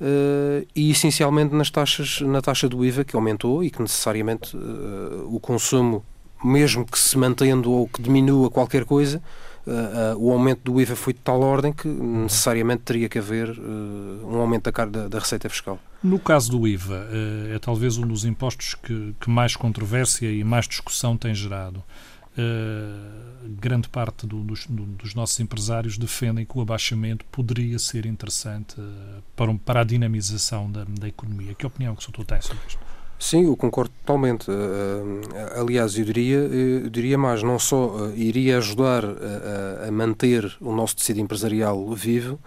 Uh, 0.00 0.64
e 0.76 0.92
essencialmente 0.92 1.52
nas 1.52 1.70
taxas, 1.70 2.20
na 2.20 2.40
taxa 2.40 2.68
do 2.68 2.84
IVA 2.84 3.02
que 3.02 3.16
aumentou 3.16 3.64
e 3.64 3.70
que 3.70 3.82
necessariamente 3.82 4.56
uh, 4.56 5.26
o 5.26 5.40
consumo, 5.40 6.04
mesmo 6.42 6.86
que 6.86 6.96
se 6.96 7.18
mantendo 7.18 7.72
ou 7.72 7.88
que 7.88 8.00
diminua 8.00 8.48
qualquer 8.48 8.84
coisa, 8.84 9.20
uh, 9.66 10.16
o 10.16 10.30
aumento 10.30 10.60
do 10.70 10.80
IVA 10.80 10.94
foi 10.94 11.12
de 11.12 11.18
tal 11.18 11.40
ordem 11.40 11.72
que 11.72 11.88
necessariamente 11.88 12.82
teria 12.84 13.08
que 13.08 13.18
haver 13.18 13.50
um 13.58 14.36
aumento 14.36 14.70
da, 14.70 14.84
da, 14.84 15.08
da, 15.08 15.18
receita 15.18 15.48
fiscal. 15.48 15.80
No 16.00 16.20
caso 16.20 16.52
do 16.52 16.68
IVA, 16.68 17.08
é 17.52 17.58
talvez 17.58 17.98
um 17.98 18.06
dos 18.06 18.24
impostos 18.24 18.76
que, 18.76 19.16
que 19.20 19.28
mais 19.28 19.56
controvérsia 19.56 20.30
e 20.30 20.44
mais 20.44 20.68
discussão 20.68 21.16
tem 21.16 21.34
gerado. 21.34 21.82
Uh, 22.38 23.48
grande 23.60 23.88
parte 23.88 24.26
do, 24.26 24.44
dos, 24.44 24.66
do, 24.66 24.84
dos, 24.84 25.12
nossos 25.12 25.40
empresários 25.40 25.98
defendem 25.98 26.44
que 26.44 26.56
o 26.56 26.60
abaixamento 26.60 27.24
poderia 27.32 27.78
ser 27.80 28.06
interessante 28.06 28.80
uh, 28.80 29.22
para, 29.34 29.50
um, 29.50 29.58
para 29.58 29.80
a 29.80 29.84
dinamização 29.84 30.70
da, 30.70 30.84
da, 30.84 31.08
economia. 31.08 31.54
Que 31.54 31.66
opinião 31.66 31.96
que 31.96 32.02
o 32.02 32.04
Sr. 32.04 32.24
tem 32.24 32.40
sobre 32.40 32.62
isto? 32.68 32.78
Sim, 33.18 33.46
eu 33.46 33.56
concordo 33.56 33.90
totalmente. 34.00 34.48
Uh, 34.48 35.60
aliás, 35.60 35.98
eu 35.98 36.04
diria, 36.04 36.36
eu 36.36 36.88
diria 36.88 37.18
mais, 37.18 37.42
não 37.42 37.58
só 37.58 38.08
iria 38.14 38.58
ajudar 38.58 39.04
a, 39.04 39.88
a 39.88 39.90
manter 39.90 40.56
o 40.60 40.72
nosso 40.72 40.94
tecido 40.94 41.18
empresarial 41.18 41.92
vivo, 41.92 42.38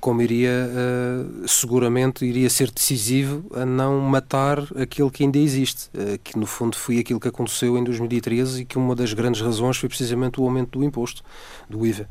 como 0.00 0.22
iria 0.22 0.50
uh, 0.50 1.48
seguramente 1.48 2.24
iria 2.24 2.48
ser 2.48 2.70
decisivo 2.70 3.44
a 3.54 3.66
não 3.66 3.98
matar 4.00 4.60
aquele 4.76 5.10
que 5.10 5.24
ainda 5.24 5.38
existe, 5.38 5.88
uh, 5.88 6.18
que 6.22 6.38
no 6.38 6.46
fundo 6.46 6.76
foi 6.76 6.98
aquilo 6.98 7.18
que 7.18 7.28
aconteceu 7.28 7.76
em 7.76 7.82
2013 7.82 8.62
e 8.62 8.64
que 8.64 8.78
uma 8.78 8.94
das 8.94 9.12
grandes 9.12 9.40
razões 9.40 9.76
foi 9.76 9.88
precisamente 9.88 10.40
o 10.40 10.44
aumento 10.44 10.78
do 10.78 10.84
imposto, 10.84 11.22
do 11.68 11.84
IVA. 11.84 12.08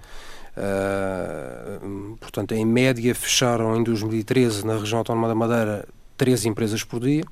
Portanto, 2.19 2.51
em 2.51 2.63
média 2.63 3.15
fecharam 3.15 3.75
em 3.75 3.83
2013 3.83 4.63
na 4.65 4.77
região 4.77 4.99
autónoma 4.99 5.27
da 5.27 5.33
Madeira 5.33 5.87
três 6.15 6.45
empresas 6.45 6.83
por 6.83 6.99
dia. 6.99 7.23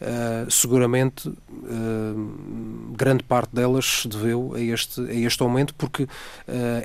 Uh, 0.00 0.50
seguramente 0.50 1.28
uh, 1.28 2.94
grande 2.96 3.22
parte 3.22 3.54
delas 3.54 4.00
se 4.00 4.08
deveu 4.08 4.54
a 4.54 4.60
este, 4.60 4.98
a 4.98 5.12
este 5.12 5.42
aumento 5.42 5.74
porque 5.74 6.04
uh, 6.04 6.08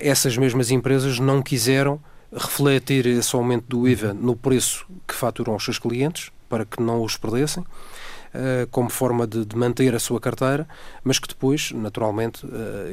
essas 0.01 0.35
mesmas 0.35 0.69
empresas 0.69 1.17
não 1.17 1.41
quiseram 1.41 2.01
refletir 2.35 3.05
esse 3.05 3.35
aumento 3.35 3.65
do 3.67 3.87
IVA 3.87 4.13
no 4.13 4.35
preço 4.35 4.85
que 5.07 5.15
faturam 5.15 5.55
os 5.55 5.63
seus 5.63 5.79
clientes, 5.79 6.31
para 6.49 6.65
que 6.65 6.81
não 6.81 7.01
os 7.01 7.17
perdessem, 7.17 7.63
uh, 7.63 8.67
como 8.69 8.89
forma 8.89 9.25
de, 9.25 9.45
de, 9.45 9.55
manter 9.55 9.95
a 9.95 9.99
sua 9.99 10.19
carteira, 10.19 10.67
mas 11.03 11.17
que 11.17 11.27
depois, 11.27 11.71
naturalmente, 11.71 12.45
uh, 12.45 12.49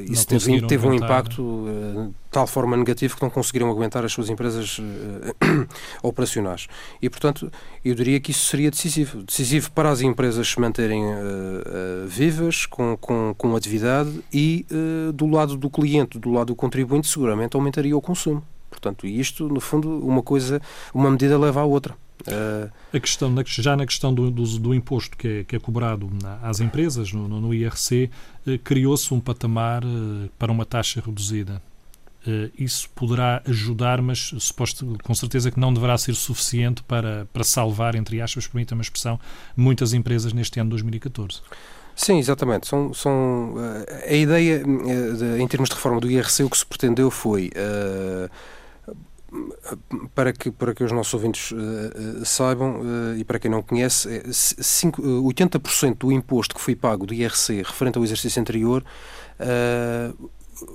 isso 0.08 0.26
teve, 0.26 0.66
teve 0.66 0.86
um 0.86 0.94
impacto 0.94 1.42
uh, 1.42 2.06
de 2.08 2.14
tal 2.30 2.46
forma 2.46 2.76
negativo 2.76 3.16
que 3.16 3.22
não 3.22 3.28
conseguiram 3.28 3.68
aguentar 3.68 4.04
as 4.04 4.12
suas 4.12 4.30
empresas 4.30 4.80
operacionais. 6.02 6.66
E, 7.00 7.10
portanto, 7.10 7.52
eu 7.84 7.94
diria 7.94 8.18
que 8.20 8.30
isso 8.30 8.46
seria 8.46 8.70
decisivo. 8.70 9.22
Decisivo 9.22 9.70
para 9.72 9.90
as 9.90 10.00
empresas 10.00 10.48
se 10.48 10.58
manterem 10.58 11.02
vivas, 12.06 12.64
com, 12.64 12.96
com, 12.96 13.34
com 13.36 13.54
atividade, 13.54 14.24
e 14.32 14.64
do 15.12 15.26
lado 15.26 15.58
do 15.58 15.68
cliente, 15.68 16.18
do 16.18 16.30
lado 16.30 16.46
do 16.46 16.56
contribuinte, 16.56 17.06
seguramente 17.06 17.54
aumentaria 17.54 17.94
o 17.94 18.00
consumo. 18.00 18.42
Portanto, 18.82 19.06
isto, 19.06 19.48
no 19.48 19.60
fundo, 19.60 19.88
uma 20.04 20.22
coisa, 20.22 20.60
uma 20.92 21.08
medida 21.08 21.38
leva 21.38 21.60
à 21.60 21.64
outra. 21.64 21.94
A 22.92 23.00
questão, 23.00 23.32
já 23.46 23.76
na 23.76 23.86
questão 23.86 24.12
do, 24.12 24.30
do, 24.30 24.44
do 24.58 24.74
imposto 24.74 25.16
que 25.16 25.28
é, 25.28 25.44
que 25.44 25.56
é, 25.56 25.58
cobrado 25.58 26.10
às 26.42 26.60
empresas, 26.60 27.12
no, 27.12 27.28
no 27.28 27.54
IRC, 27.54 28.10
uh, 28.46 28.58
criou-se 28.58 29.12
um 29.14 29.20
patamar 29.20 29.84
uh, 29.84 30.28
para 30.38 30.52
uma 30.52 30.64
taxa 30.64 31.02
reduzida. 31.04 31.62
isso 32.58 32.88
poderá 32.90 33.42
ajudar, 33.46 34.00
mas 34.00 34.32
suposto, 34.38 34.96
com 35.02 35.14
certeza 35.14 35.50
que 35.50 35.58
não 35.58 35.72
deverá 35.72 35.96
ser 35.98 36.14
suficiente 36.14 36.82
para, 36.82 37.26
para 37.32 37.44
salvar, 37.44 37.94
entre 37.94 38.20
aspas, 38.20 38.46
permita-me 38.46 38.80
a 38.80 38.82
expressão, 38.82 39.18
muitas 39.56 39.92
empresas 39.92 40.32
neste 40.32 40.60
ano 40.60 40.70
2014. 40.70 41.40
Sim, 41.94 42.18
exatamente. 42.18 42.66
São, 42.68 42.94
são, 42.94 43.54
a 44.08 44.14
ideia, 44.14 44.62
em 45.38 45.46
termos 45.46 45.68
de 45.68 45.74
reforma 45.74 46.00
do 46.00 46.10
IRC, 46.10 46.44
o 46.44 46.50
que 46.50 46.56
se 46.56 46.64
pretendeu 46.64 47.10
foi. 47.10 47.50
Uh, 47.56 48.30
para 50.14 50.32
que, 50.32 50.50
para 50.50 50.74
que 50.74 50.84
os 50.84 50.92
nossos 50.92 51.14
ouvintes 51.14 51.52
uh, 51.52 52.24
saibam, 52.24 52.80
uh, 52.80 53.16
e 53.16 53.24
para 53.24 53.38
quem 53.38 53.50
não 53.50 53.62
conhece, 53.62 54.22
5, 54.32 55.00
80% 55.02 55.98
do 55.98 56.12
imposto 56.12 56.54
que 56.54 56.60
foi 56.60 56.76
pago 56.76 57.06
do 57.06 57.14
IRC 57.14 57.62
referente 57.62 57.98
ao 57.98 58.04
exercício 58.04 58.40
anterior 58.40 58.84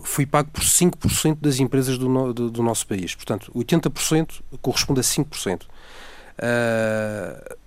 foi 0.03 0.25
pago 0.25 0.49
por 0.51 0.63
5% 0.63 1.37
das 1.39 1.59
empresas 1.59 1.97
do, 1.97 2.09
no, 2.09 2.33
do, 2.33 2.49
do, 2.51 2.61
nosso 2.61 2.85
país. 2.85 3.15
Portanto, 3.15 3.51
80% 3.55 4.41
corresponde 4.61 4.99
a 4.99 5.03
5%. 5.03 5.63
Uh, 5.63 7.57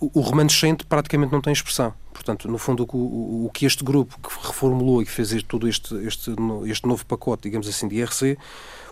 o, 0.00 0.20
remanescente 0.20 0.84
praticamente 0.84 1.32
não 1.32 1.40
tem 1.40 1.52
expressão. 1.52 1.94
Portanto, 2.12 2.48
no 2.48 2.58
fundo, 2.58 2.86
o, 2.92 2.96
o, 2.96 3.46
o, 3.46 3.50
que 3.50 3.64
este 3.64 3.84
grupo 3.84 4.18
que 4.20 4.46
reformulou 4.46 5.00
e 5.00 5.04
que 5.04 5.10
fez 5.10 5.42
todo 5.42 5.68
este, 5.68 5.94
este, 6.06 6.34
este 6.66 6.86
novo 6.86 7.04
pacote, 7.06 7.44
digamos 7.44 7.68
assim, 7.68 7.88
de 7.88 7.96
IRC, 7.96 8.38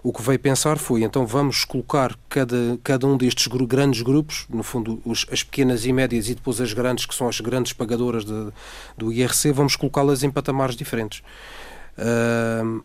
o 0.02 0.12
que 0.12 0.22
veio 0.22 0.38
pensar 0.38 0.78
foi, 0.78 1.02
então 1.02 1.26
vamos 1.26 1.64
colocar 1.64 2.14
cada, 2.28 2.78
cada 2.82 3.06
um 3.06 3.16
destes 3.16 3.46
gru 3.46 3.66
grandes 3.66 4.02
grupos, 4.02 4.46
no 4.50 4.62
fundo 4.62 5.00
os, 5.04 5.26
as 5.30 5.42
pequenas 5.42 5.86
e 5.86 5.92
médias 5.92 6.28
e 6.28 6.34
depois 6.34 6.60
as 6.60 6.72
grandes, 6.72 7.06
que 7.06 7.14
são 7.14 7.28
as 7.28 7.40
grandes 7.40 7.72
pagadoras 7.72 8.24
de, 8.24 8.52
do 8.96 9.12
IRC, 9.12 9.52
vamos 9.52 9.76
colocá-las 9.76 10.22
em 10.22 10.30
patamares 10.30 10.76
diferentes. 10.76 11.22
Uh, 11.98 12.82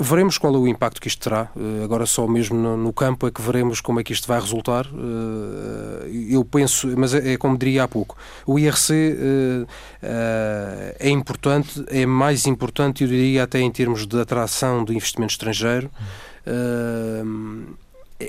Veremos 0.00 0.38
qual 0.38 0.54
é 0.54 0.58
o 0.58 0.68
impacto 0.68 1.00
que 1.00 1.08
isto 1.08 1.20
terá. 1.28 1.50
Eh, 1.56 1.82
agora 1.82 2.06
só 2.06 2.24
mesmo 2.28 2.56
no, 2.76 2.92
campo 2.92 3.26
é 3.26 3.32
que 3.32 3.42
veremos 3.42 3.80
como 3.80 3.98
é 3.98 4.04
que 4.04 4.12
isto 4.12 4.28
vai 4.28 4.38
resultar. 4.40 4.86
Eh, 4.86 6.28
eu 6.30 6.44
penso, 6.44 6.86
mas 6.96 7.14
é, 7.14 7.32
é 7.32 7.36
como 7.36 7.58
diria 7.58 7.82
há 7.82 7.88
pouco, 7.88 8.16
o 8.46 8.60
IRC 8.60 9.66
eh, 10.00 10.96
é 11.00 11.10
importante, 11.10 11.84
é 11.88 12.06
mais 12.06 12.46
importante, 12.46 13.02
eu 13.02 13.08
diria 13.08 13.42
até 13.42 13.58
em 13.58 13.70
termos 13.72 14.06
de 14.06 14.20
atração 14.20 14.84
do 14.84 14.92
investimento 14.92 15.32
estrangeiro. 15.32 15.90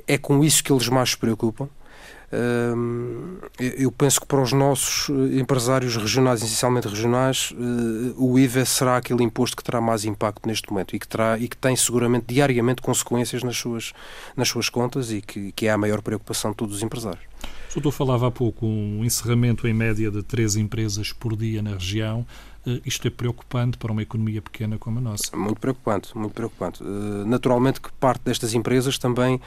É 0.07 0.17
com 0.17 0.43
isso 0.43 0.63
que 0.63 0.71
eles 0.71 0.89
mais 0.89 1.11
se 1.11 1.17
preocupam 1.17 1.69
eu 3.59 3.91
penso 3.91 4.21
que 4.21 4.27
para 4.27 4.41
os 4.41 4.53
nossos 4.53 5.09
eh, 5.09 5.39
empresários 5.39 5.95
regionais, 5.95 6.43
essencialmente 6.43 6.87
regionais, 6.87 7.53
eh, 7.53 8.13
o 8.17 8.37
IVA 8.37 8.65
será 8.65 8.97
aquele 8.97 9.23
imposto 9.23 9.57
que 9.57 9.63
terá 9.63 9.81
mais 9.81 10.05
impacto 10.05 10.47
neste 10.47 10.71
momento 10.71 10.95
e 10.95 10.99
que, 10.99 11.07
terá, 11.07 11.39
e 11.39 11.47
que 11.47 11.57
tem 11.57 11.75
seguramente 11.75 12.25
diariamente 12.27 12.81
consequências 12.81 13.41
nas 13.43 13.57
suas, 13.57 13.93
nas 14.37 14.47
suas 14.47 14.69
contas 14.69 15.11
e 15.11 15.21
que, 15.21 15.51
que 15.53 15.65
é 15.65 15.71
a 15.71 15.77
maior 15.77 16.01
preocupação 16.01 16.51
de 16.51 16.57
todos 16.57 16.75
os 16.75 16.83
empresários. 16.83 17.23
O 17.71 17.73
doutor 17.75 17.91
falava 17.91 18.27
há 18.27 18.31
pouco 18.31 18.65
um 18.65 19.05
encerramento 19.05 19.67
em 19.67 19.73
média 19.73 20.09
de 20.09 20.23
três 20.23 20.55
empresas 20.55 21.13
por 21.13 21.35
dia 21.35 21.61
na 21.61 21.73
região. 21.73 22.25
Uh, 22.69 22.81
isto 22.85 23.07
é 23.07 23.11
preocupante 23.11 23.77
para 23.77 23.91
uma 23.91 24.01
economia 24.01 24.41
pequena 24.41 24.77
como 24.77 24.99
a 24.99 25.01
nossa? 25.01 25.35
Muito 25.35 25.59
preocupante, 25.59 26.17
muito 26.17 26.33
preocupante. 26.33 26.83
Uh, 26.83 27.25
naturalmente 27.25 27.81
que 27.81 27.91
parte 27.93 28.21
destas 28.23 28.53
empresas 28.53 28.97
também, 28.97 29.41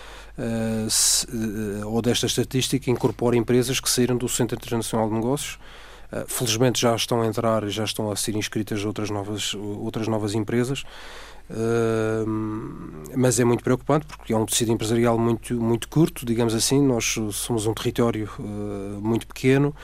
se, 0.88 1.26
ou 1.84 2.02
desta 2.02 2.26
estatística, 2.26 2.90
incorpora 2.90 3.36
empresas 3.36 3.80
que 3.80 3.88
saíram 3.88 4.16
do 4.16 4.28
Centro 4.28 4.56
Internacional 4.56 5.08
de 5.08 5.14
Negócios, 5.14 5.58
felizmente 6.26 6.80
já 6.80 6.94
estão 6.94 7.22
a 7.22 7.26
entrar, 7.26 7.66
já 7.68 7.84
estão 7.84 8.10
a 8.10 8.16
ser 8.16 8.36
inscritas 8.36 8.84
outras 8.84 9.08
novas, 9.08 9.54
outras 9.54 10.08
novas 10.08 10.34
empresas 10.34 10.84
mas 13.14 13.38
é 13.38 13.44
muito 13.44 13.62
preocupante 13.62 14.06
porque 14.06 14.32
é 14.32 14.36
um 14.36 14.46
tecido 14.46 14.72
empresarial 14.72 15.18
muito, 15.18 15.54
muito 15.54 15.88
curto, 15.88 16.24
digamos 16.24 16.54
assim. 16.54 16.80
Nós 16.80 17.18
somos 17.32 17.66
um 17.66 17.74
território 17.74 18.30
muito 19.00 19.26
pequeno 19.26 19.74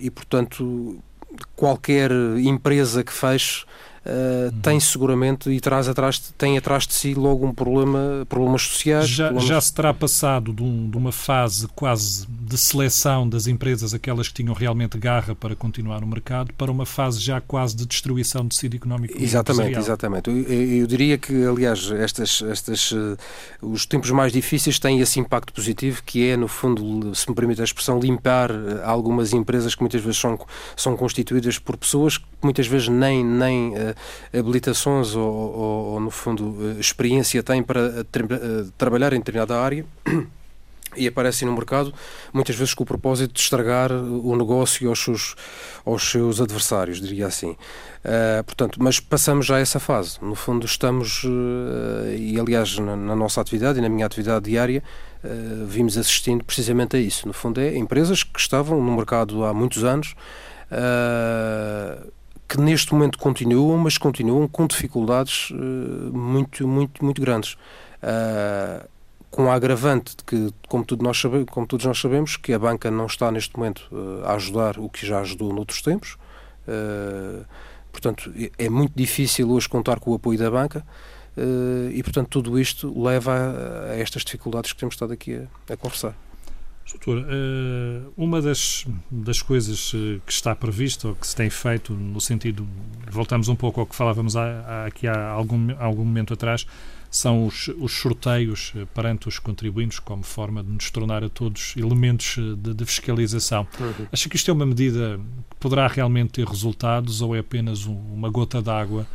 e, 0.00 0.10
portanto, 0.10 1.02
qualquer 1.56 2.10
empresa 2.38 3.02
que 3.02 3.12
feche 3.12 3.64
Uh, 4.04 4.52
uhum. 4.52 4.60
tem 4.60 4.80
seguramente 4.80 5.48
e 5.48 5.60
traz 5.60 5.88
atrás, 5.88 6.18
tem 6.36 6.58
atrás 6.58 6.88
de 6.88 6.92
si 6.92 7.14
logo 7.14 7.46
um 7.46 7.54
problema, 7.54 8.26
problemas 8.28 8.62
sociais. 8.62 9.08
Já, 9.08 9.26
problemas... 9.26 9.48
já 9.48 9.60
se 9.60 9.72
terá 9.72 9.94
passado 9.94 10.52
de, 10.52 10.60
um, 10.60 10.90
de, 10.90 10.96
uma 10.96 11.12
fase 11.12 11.68
quase 11.68 12.26
de 12.28 12.58
seleção 12.58 13.28
das 13.28 13.46
empresas, 13.46 13.94
aquelas 13.94 14.26
que 14.26 14.34
tinham 14.34 14.54
realmente 14.54 14.98
garra 14.98 15.36
para 15.36 15.54
continuar 15.54 16.00
no 16.00 16.06
mercado, 16.08 16.52
para 16.54 16.70
uma 16.70 16.84
fase 16.84 17.20
já 17.20 17.40
quase 17.40 17.76
de 17.76 17.86
destruição 17.86 18.42
do 18.42 18.48
tecido 18.48 18.74
económico. 18.74 19.14
Exatamente, 19.22 19.78
exatamente. 19.78 20.30
Eu, 20.30 20.42
eu, 20.42 20.86
diria 20.86 21.16
que, 21.16 21.44
aliás, 21.46 21.88
estas, 21.92 22.42
estas, 22.42 22.90
uh, 22.90 23.16
os 23.60 23.86
tempos 23.86 24.10
mais 24.10 24.32
difíceis 24.32 24.80
têm 24.80 24.98
esse 24.98 25.20
impacto 25.20 25.52
positivo, 25.52 26.02
que 26.04 26.28
é, 26.28 26.36
no 26.36 26.48
fundo, 26.48 27.14
se 27.14 27.28
me 27.28 27.36
permite 27.36 27.60
a 27.60 27.64
expressão, 27.64 28.00
limpar 28.00 28.50
uh, 28.50 28.80
algumas 28.84 29.32
empresas 29.32 29.76
que 29.76 29.80
muitas 29.80 30.00
vezes 30.00 30.18
são, 30.18 30.36
são 30.76 30.96
constituídas 30.96 31.56
por 31.58 31.76
pessoas 31.76 32.18
que 32.18 32.26
muitas 32.42 32.66
vezes 32.66 32.88
nem, 32.88 33.24
nem 33.24 33.70
uh, 33.70 33.91
habilitações 34.32 35.14
ou, 35.14 35.32
ou, 35.32 35.84
ou, 35.92 36.00
no 36.00 36.10
fundo, 36.10 36.50
uh, 36.50 36.80
experiência 36.80 37.42
têm 37.42 37.62
para 37.62 38.00
uh, 38.00 38.72
trabalhar 38.76 39.12
em 39.12 39.18
determinada 39.18 39.58
área 39.58 39.84
e 40.96 41.06
aparecem 41.06 41.46
no 41.46 41.54
mercado 41.54 41.92
muitas 42.32 42.54
vezes 42.54 42.74
com 42.74 42.82
o 42.82 42.86
propósito 42.86 43.32
de 43.32 43.40
estragar 43.40 43.92
o 43.92 44.36
negócio 44.36 44.88
aos 44.88 45.02
seus, 45.02 45.34
aos 45.84 46.10
seus 46.10 46.40
adversários, 46.40 47.00
diria 47.00 47.26
assim. 47.26 47.50
Uh, 47.50 48.42
portanto, 48.44 48.82
mas 48.82 49.00
passamos 49.00 49.46
já 49.46 49.58
essa 49.58 49.78
fase. 49.78 50.18
No 50.20 50.34
fundo, 50.34 50.66
estamos, 50.66 51.24
uh, 51.24 52.14
e 52.16 52.38
aliás, 52.38 52.78
na, 52.78 52.96
na, 52.96 53.16
nossa 53.16 53.40
atividade 53.40 53.78
e 53.78 53.82
na 53.82 53.88
minha 53.88 54.06
atividade 54.06 54.50
diária, 54.50 54.82
uh, 55.24 55.66
vimos 55.66 55.96
assistindo 55.96 56.44
precisamente 56.44 56.96
a 56.96 57.00
isso. 57.00 57.26
No 57.26 57.32
fundo, 57.32 57.60
é 57.60 57.76
empresas 57.76 58.22
que 58.22 58.38
estavam 58.38 58.82
no 58.82 58.96
mercado 58.96 59.44
há 59.44 59.54
muitos 59.54 59.84
anos 59.84 60.14
que 62.52 62.60
neste 62.60 62.92
momento 62.92 63.18
continuam, 63.18 63.78
mas 63.78 63.96
continuam 63.96 64.46
com 64.46 64.66
dificuldades 64.66 65.48
uh, 65.52 65.54
muito, 66.12 66.68
muito, 66.68 67.02
muito 67.02 67.18
grandes. 67.18 67.54
Uh, 68.02 68.86
com 69.30 69.50
a 69.50 69.54
agravante 69.54 70.14
de 70.14 70.22
que, 70.22 70.54
como, 70.68 70.84
tudo 70.84 71.02
nós 71.02 71.18
sabemos, 71.18 71.46
como 71.50 71.66
todos 71.66 71.86
nós 71.86 71.98
sabemos, 71.98 72.36
que 72.36 72.52
a 72.52 72.58
banca 72.58 72.90
não 72.90 73.06
está 73.06 73.32
neste 73.32 73.56
momento 73.56 73.88
uh, 73.90 74.26
a 74.26 74.34
ajudar 74.34 74.78
o 74.78 74.90
que 74.90 75.06
já 75.06 75.20
ajudou 75.20 75.50
noutros 75.50 75.80
tempos. 75.80 76.18
portanto, 77.90 78.30
é, 78.36 78.66
é 78.66 78.68
muito 78.68 78.92
difícil 78.94 79.50
hoje 79.50 79.66
contar 79.66 79.98
com 79.98 80.10
o 80.10 80.14
apoio 80.14 80.38
da 80.38 80.50
banca. 80.50 80.84
e, 81.90 82.02
portanto, 82.02 82.28
tudo 82.28 82.60
isto 82.60 82.92
leva 83.02 83.32
a, 83.32 83.92
a, 83.92 83.96
estas 83.96 84.22
dificuldades 84.24 84.74
que 84.74 84.78
temos 84.78 84.94
estado 84.94 85.14
aqui 85.14 85.36
a, 85.36 85.72
a 85.72 85.76
conversar. 85.78 86.14
Doutor, 86.92 87.24
eh, 87.26 88.02
uma 88.16 88.42
das, 88.42 88.84
das 89.10 89.40
coisas 89.40 89.92
eh, 89.94 90.20
que 90.26 90.32
está 90.32 90.54
prevista 90.54 91.08
ou 91.08 91.14
que 91.14 91.26
se 91.26 91.34
tem 91.34 91.48
feito 91.48 91.94
no 91.94 92.20
sentido, 92.20 92.68
voltamos 93.10 93.48
um 93.48 93.56
pouco 93.56 93.80
ao 93.80 93.86
que 93.86 93.96
falávamos 93.96 94.36
aqui 94.36 95.06
há 95.08 95.30
algum, 95.30 95.74
algum 95.78 96.04
momento 96.04 96.34
atrás, 96.34 96.66
são 97.10 97.46
os, 97.46 97.68
os 97.78 97.92
sorteios 97.92 98.74
eh, 98.76 98.86
perante 98.94 99.26
os 99.26 99.38
contribuintes 99.38 99.98
como 99.98 100.22
forma 100.22 100.62
de 100.62 100.70
nos 100.70 100.90
tornar 100.90 101.24
a 101.24 101.30
todos 101.30 101.74
elementos 101.76 102.36
de, 102.58 102.74
de 102.74 102.84
fiscalização. 102.84 103.66
Uhum. 103.80 104.06
Acha 104.12 104.28
que 104.28 104.36
isto 104.36 104.50
é 104.50 104.54
uma 104.54 104.66
medida 104.66 105.18
que 105.50 105.56
poderá 105.58 105.86
realmente 105.86 106.32
ter 106.32 106.46
resultados 106.46 107.22
ou 107.22 107.34
é 107.34 107.38
apenas 107.38 107.86
um, 107.86 107.96
uma 108.12 108.28
gota 108.28 108.60
d'água 108.60 109.06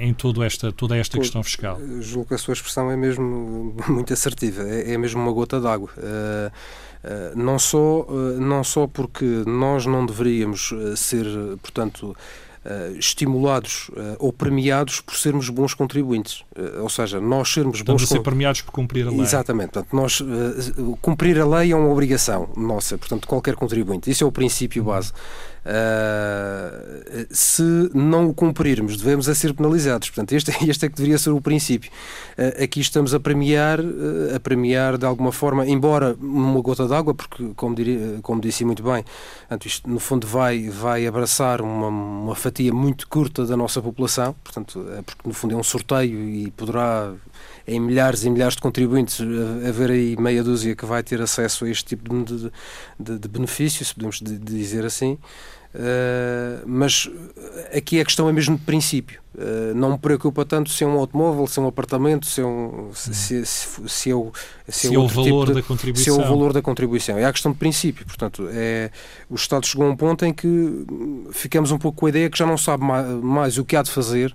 em 0.00 0.14
todo 0.14 0.42
esta, 0.42 0.72
toda 0.72 0.96
esta 0.96 1.18
questão 1.18 1.42
fiscal? 1.42 1.78
Julgo 2.00 2.28
que 2.28 2.34
a 2.34 2.38
sua 2.38 2.54
expressão 2.54 2.90
é 2.90 2.96
mesmo 2.96 3.76
muito 3.86 4.12
assertiva, 4.14 4.62
é, 4.62 4.94
é 4.94 4.98
mesmo 4.98 5.20
uma 5.20 5.30
gota 5.30 5.60
d'água. 5.60 5.90
Uh, 5.98 6.50
não, 7.34 7.58
só, 7.58 8.00
uh, 8.02 8.40
não 8.40 8.62
só 8.64 8.86
porque 8.86 9.24
nós 9.46 9.86
não 9.86 10.04
deveríamos 10.04 10.72
ser, 10.96 11.26
portanto, 11.62 12.16
estimulados 12.98 13.90
ou 14.18 14.30
premiados 14.30 15.00
por 15.00 15.16
sermos 15.16 15.48
bons 15.48 15.72
contribuintes. 15.72 16.44
Ou 16.82 16.88
seja, 16.90 17.18
nós 17.18 17.48
sermos 17.48 17.78
Estamos 17.78 18.02
bons... 18.02 18.12
a 18.12 18.14
ser 18.16 18.20
premiados 18.20 18.60
por 18.60 18.72
cumprir 18.72 19.06
a 19.06 19.10
lei. 19.10 19.20
Exatamente. 19.20 19.70
Portanto, 19.70 19.96
nós, 19.96 20.22
cumprir 21.00 21.40
a 21.40 21.46
lei 21.46 21.72
é 21.72 21.76
uma 21.76 21.88
obrigação 21.88 22.50
nossa, 22.56 22.98
portanto, 22.98 23.26
qualquer 23.26 23.54
contribuinte. 23.54 24.10
Isso 24.10 24.22
é 24.22 24.26
o 24.26 24.32
princípio 24.32 24.84
base. 24.84 25.12
Uh, 25.68 27.26
se 27.30 27.62
não 27.92 28.30
o 28.30 28.34
cumprirmos, 28.34 28.96
devemos 28.96 29.28
a 29.28 29.34
ser 29.34 29.52
penalizados. 29.52 30.08
Portanto, 30.08 30.32
este, 30.32 30.50
este 30.66 30.86
é 30.86 30.88
que 30.88 30.96
deveria 30.96 31.18
ser 31.18 31.28
o 31.28 31.42
princípio. 31.42 31.90
Uh, 32.38 32.64
aqui 32.64 32.80
estamos 32.80 33.12
a 33.12 33.20
premiar, 33.20 33.78
uh, 33.78 34.34
a 34.34 34.40
premiar 34.40 34.96
de 34.96 35.04
alguma 35.04 35.30
forma, 35.30 35.66
embora 35.66 36.16
uma 36.18 36.58
gota 36.62 36.88
d'água, 36.88 37.12
porque, 37.12 37.52
como, 37.54 37.74
diria, 37.74 38.18
como 38.22 38.40
disse 38.40 38.64
muito 38.64 38.82
bem, 38.82 39.04
portanto, 39.40 39.66
isto 39.66 39.90
no 39.90 40.00
fundo 40.00 40.26
vai, 40.26 40.70
vai 40.70 41.06
abraçar 41.06 41.60
uma, 41.60 41.88
uma 41.88 42.34
fatia 42.34 42.72
muito 42.72 43.06
curta 43.06 43.44
da 43.44 43.56
nossa 43.56 43.82
população, 43.82 44.34
portanto, 44.42 44.82
porque 45.04 45.28
no 45.28 45.34
fundo 45.34 45.54
é 45.54 45.56
um 45.58 45.62
sorteio 45.62 46.18
e 46.30 46.50
poderá 46.52 47.12
em 47.66 47.78
milhares 47.78 48.24
e 48.24 48.30
milhares 48.30 48.54
de 48.54 48.62
contribuintes 48.62 49.20
haver 49.68 49.90
aí 49.90 50.16
meia 50.16 50.42
dúzia 50.42 50.74
que 50.74 50.86
vai 50.86 51.02
ter 51.02 51.20
acesso 51.20 51.66
a 51.66 51.70
este 51.70 51.84
tipo 51.84 52.24
de, 52.24 52.50
de, 52.98 53.18
de 53.18 53.28
benefício, 53.28 53.84
se 53.84 53.94
podemos 53.94 54.20
dizer 54.22 54.86
assim. 54.86 55.18
Uh, 55.74 56.64
mas 56.66 57.10
aqui 57.76 58.00
a 58.00 58.04
questão 58.04 58.28
é 58.28 58.32
mesmo 58.32 58.56
de 58.56 58.64
princípio. 58.64 59.20
Uh, 59.34 59.74
não 59.74 59.92
me 59.92 59.98
preocupa 59.98 60.44
tanto 60.44 60.70
se 60.70 60.82
é 60.82 60.86
um 60.86 60.98
automóvel, 60.98 61.46
se 61.46 61.58
é 61.58 61.62
um 61.62 61.66
apartamento, 61.66 62.26
se 62.26 62.40
é, 62.40 62.44
um, 62.44 62.90
se, 62.94 63.14
se, 63.14 63.46
se, 63.86 64.10
é 64.10 64.14
o, 64.14 64.32
se, 64.66 64.88
se 64.88 64.94
é 64.94 64.98
o 64.98 65.06
valor 65.06 65.24
tipo 65.24 65.46
de, 65.46 65.54
da 65.54 65.62
contribuição. 65.62 66.14
Se 66.14 66.20
é 66.20 66.24
o 66.24 66.28
valor 66.28 66.52
da 66.52 66.62
contribuição. 66.62 67.18
É 67.18 67.24
a 67.24 67.32
questão 67.32 67.52
de 67.52 67.58
princípio. 67.58 68.06
Portanto, 68.06 68.48
é, 68.50 68.90
o 69.28 69.34
Estado 69.34 69.66
chegou 69.66 69.86
a 69.86 69.90
um 69.90 69.96
ponto 69.96 70.24
em 70.24 70.32
que 70.32 70.86
ficamos 71.32 71.70
um 71.70 71.78
pouco 71.78 71.98
com 71.98 72.06
a 72.06 72.08
ideia 72.08 72.30
que 72.30 72.38
já 72.38 72.46
não 72.46 72.56
sabe 72.56 72.82
mais, 72.82 73.06
mais 73.22 73.58
o 73.58 73.64
que 73.64 73.76
há 73.76 73.82
de 73.82 73.90
fazer 73.90 74.34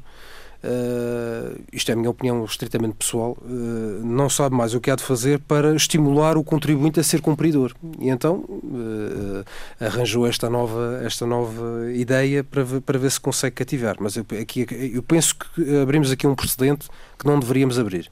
Uh, 0.64 1.61
isto 1.74 1.89
é 1.89 1.93
a 1.93 1.97
minha 1.97 2.09
opinião 2.09 2.45
estritamente 2.45 2.95
pessoal, 2.95 3.38
uh, 3.41 4.05
não 4.05 4.30
sabe 4.30 4.55
mais 4.55 4.74
o 4.74 4.80
que 4.80 4.89
há 4.89 4.95
de 4.95 5.03
fazer 5.03 5.38
para 5.39 5.76
estimular 5.76 6.38
o 6.38 6.43
contribuinte 6.43 7.01
a 7.01 7.03
ser 7.03 7.20
cumpridor. 7.20 7.74
E 7.99 8.07
então 8.07 8.45
uh, 8.47 9.43
arranjou 9.78 10.26
esta 10.26 10.49
nova, 10.49 11.01
esta 11.03 11.26
nova 11.26 11.91
ideia 11.93 12.45
para 12.45 12.64
ver, 12.64 12.80
para 12.80 12.97
ver 12.97 13.11
se 13.11 13.20
consegue 13.20 13.57
cativar. 13.57 13.97
Mas 13.99 14.16
eu, 14.16 14.26
aqui, 14.41 14.66
eu 14.93 15.03
penso 15.03 15.36
que 15.36 15.78
abrimos 15.82 16.09
aqui 16.11 16.26
um 16.26 16.34
precedente 16.36 16.88
que 17.20 17.26
não 17.28 17.38
deveríamos 17.38 17.78
abrir. 17.78 18.09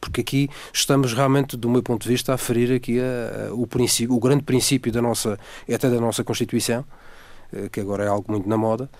porque 0.00 0.20
aqui 0.20 0.50
estamos 0.70 1.14
realmente, 1.14 1.56
do 1.56 1.70
meu 1.70 1.82
ponto 1.82 2.02
de 2.02 2.08
vista, 2.08 2.34
a 2.34 2.36
ferir 2.36 2.76
aqui 2.76 3.00
a, 3.00 3.48
a, 3.48 3.54
o, 3.54 3.66
princípio, 3.66 4.14
o 4.14 4.20
grande 4.20 4.42
princípio 4.42 4.92
da 4.92 5.00
nossa, 5.00 5.38
até 5.72 5.88
da 5.88 5.98
nossa 5.98 6.22
Constituição, 6.22 6.84
que 7.70 7.80
agora 7.80 8.04
é 8.04 8.08
algo 8.08 8.30
muito 8.30 8.48
na 8.48 8.56
moda, 8.56 8.90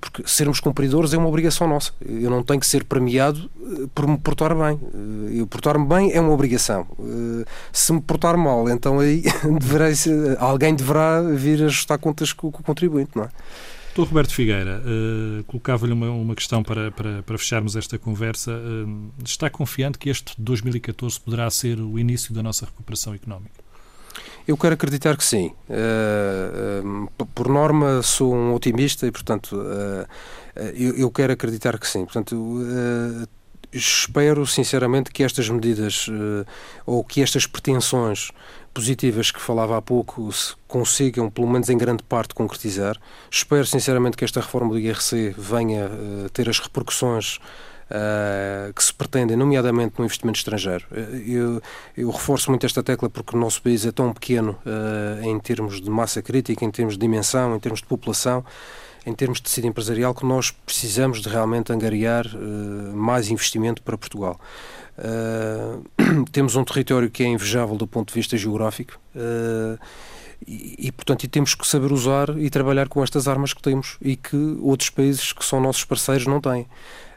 porque 0.00 0.22
sermos 0.26 0.60
cumpridores 0.60 1.14
é 1.14 1.18
uma 1.18 1.28
obrigação 1.28 1.66
nossa. 1.66 1.92
Eu 2.04 2.30
não 2.30 2.42
tenho 2.42 2.60
que 2.60 2.66
ser 2.66 2.84
premiado 2.84 3.50
eh, 3.62 3.86
por 3.94 4.06
me 4.06 4.18
portar 4.18 4.54
bem. 4.54 4.78
Eh, 4.82 5.40
eu 5.40 5.46
portar-me 5.46 5.86
bem 5.86 6.12
é 6.12 6.20
uma 6.20 6.32
obrigação. 6.32 6.86
Eh, 6.98 7.44
se 7.72 7.92
me 7.92 8.00
portar 8.00 8.36
mal, 8.36 8.68
então 8.68 9.00
aí 9.00 9.22
deverei, 9.58 9.94
alguém 10.38 10.74
deverá 10.74 11.22
vir 11.22 11.64
ajustar 11.64 11.98
contas 11.98 12.32
com 12.32 12.48
o 12.48 12.52
contribuinte, 12.52 13.12
não 13.14 13.24
é? 13.24 13.28
Doutor 13.94 14.10
Roberto 14.10 14.32
Figueira, 14.32 14.80
uh, 14.80 15.42
colocava-lhe 15.44 15.92
uma, 15.92 16.08
uma, 16.10 16.34
questão 16.36 16.62
para, 16.62 16.92
para, 16.92 17.24
para, 17.24 17.36
fecharmos 17.36 17.74
esta 17.74 17.98
conversa. 17.98 18.52
Uh, 18.52 19.10
está 19.24 19.50
confiante 19.50 19.98
que 19.98 20.08
este 20.08 20.32
2014 20.40 21.18
poderá 21.18 21.50
ser 21.50 21.80
o 21.80 21.98
início 21.98 22.32
da 22.32 22.40
nossa 22.40 22.66
recuperação 22.66 23.14
económica? 23.14 23.69
Eu 24.50 24.56
quero 24.56 24.74
acreditar 24.74 25.16
que 25.16 25.22
sim. 25.22 25.52
Uh, 25.68 27.06
uh, 27.06 27.26
por 27.26 27.48
norma, 27.48 28.02
sou 28.02 28.34
um 28.34 28.52
otimista 28.52 29.06
e, 29.06 29.12
portanto, 29.12 29.52
uh, 29.54 30.04
eu, 30.74 30.96
eu, 30.96 31.10
quero 31.12 31.32
acreditar 31.32 31.78
que 31.78 31.86
sim. 31.86 32.04
Portanto, 32.04 32.58
espero 33.72 34.44
sinceramente 34.48 35.12
que 35.12 35.22
estas 35.22 35.48
medidas 35.48 36.08
ou 36.84 37.04
que 37.04 37.22
estas 37.22 37.46
pretensões 37.46 38.32
positivas 38.74 39.30
que 39.30 39.40
falava 39.40 39.78
há 39.78 39.80
pouco 39.82 40.32
se 40.32 40.54
consigam, 40.66 41.30
pelo 41.30 41.48
menos 41.48 41.68
em 41.68 41.78
grande 41.78 42.02
parte, 42.02 42.34
concretizar. 42.34 42.96
Espero 43.30 43.64
sinceramente 43.64 44.16
que 44.16 44.24
esta 44.24 44.40
reforma 44.40 44.70
do 44.70 44.80
IRC 44.80 45.32
venha 45.38 45.88
ter 46.32 46.48
as 46.48 46.58
repercussões 46.58 47.38
uh, 47.90 48.72
que 48.72 48.82
se 48.82 48.94
pretendem, 48.94 49.36
nomeadamente 49.36 49.94
no 49.98 50.04
investimento 50.04 50.38
estrangeiro. 50.38 50.86
Eh, 50.92 51.22
eu, 51.26 51.62
eu, 51.96 52.10
reforço 52.10 52.50
muito 52.50 52.64
esta 52.64 52.82
tecla 52.82 53.10
porque 53.10 53.36
o 53.36 53.38
nosso 53.38 53.60
país 53.60 53.84
é 53.84 53.92
tão 53.92 54.12
pequeno 54.12 54.56
uh, 54.64 55.24
em 55.24 55.38
termos 55.38 55.80
de 55.80 55.90
massa 55.90 56.22
crítica, 56.22 56.64
em 56.64 56.70
termos 56.70 56.94
de 56.94 57.00
dimensão, 57.00 57.54
em 57.56 57.58
termos 57.58 57.80
de 57.80 57.86
população, 57.86 58.44
em 59.04 59.12
termos 59.14 59.38
de 59.38 59.44
tecido 59.44 59.66
empresarial, 59.66 60.14
que 60.14 60.24
nós 60.24 60.50
precisamos 60.50 61.20
de 61.20 61.28
realmente 61.28 61.72
angariar 61.72 62.26
uh, 62.26 62.96
mais 62.96 63.28
investimento 63.30 63.82
para 63.82 63.98
Portugal. 63.98 64.38
Temos 66.30 66.56
um 66.56 66.64
território 66.64 67.10
que 67.10 67.22
é 67.22 67.26
invejável 67.26 67.74
do 67.74 67.86
ponto 67.86 68.08
de 68.08 68.14
vista 68.14 68.36
geográfico 68.36 69.00
e, 70.46 70.88
e, 70.88 70.92
portanto, 70.92 71.24
e 71.24 71.28
temos 71.28 71.54
que 71.54 71.66
saber 71.66 71.90
usar 71.90 72.36
e 72.36 72.50
trabalhar 72.50 72.86
com 72.86 73.02
estas 73.02 73.26
armas 73.26 73.54
que 73.54 73.62
temos 73.62 73.96
e 74.02 74.14
que 74.14 74.36
outros 74.60 74.90
países 74.90 75.32
que 75.32 75.42
são 75.44 75.58
nossos 75.58 75.84
parceiros 75.84 76.26
não 76.26 76.38
têm. 76.38 76.66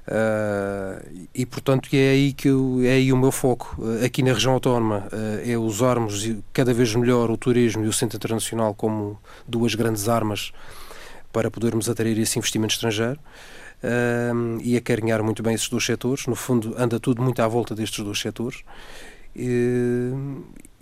Uh, 0.06 1.28
e 1.34 1.46
portanto 1.46 1.88
é 1.94 2.10
aí 2.10 2.34
que 2.34 2.50
eu, 2.50 2.82
é 2.84 2.92
aí 2.92 3.14
o 3.14 3.18
meu 3.18 3.32
foco. 3.32 3.76
Uh, 3.80 4.06
aqui 4.06 4.22
na 4.22 4.34
região 4.34 4.54
autónoma 4.54 5.08
uh, 5.12 5.50
é 5.50 5.58
usarmos 5.58 6.30
cada 6.52 6.74
vez 6.74 6.94
melhor 6.96 7.32
o 7.32 7.38
turismo 7.38 7.86
e 7.86 7.88
o 7.88 7.94
centro 7.94 8.18
internacional 8.18 8.74
como 8.74 9.20
duas 9.48 9.76
grandes 9.76 10.10
armas 10.10 10.52
para 11.32 11.50
podermos 11.50 11.90
atrair 11.90 12.18
esse 12.20 12.38
investimento 12.38 12.74
estrangeiro 12.74 13.20
e 14.62 14.78
acarinhar 14.78 15.22
muito 15.22 15.44
bem 15.44 15.56
esses 15.56 15.68
dois 15.68 15.84
setores. 15.84 16.26
No 16.28 16.36
fundo 16.36 16.74
anda 16.78 17.00
tudo 17.00 17.22
muito 17.22 17.42
à 17.42 17.48
volta 17.48 17.76
destes 17.76 18.04
dois 18.04 18.20
setores 18.20 18.64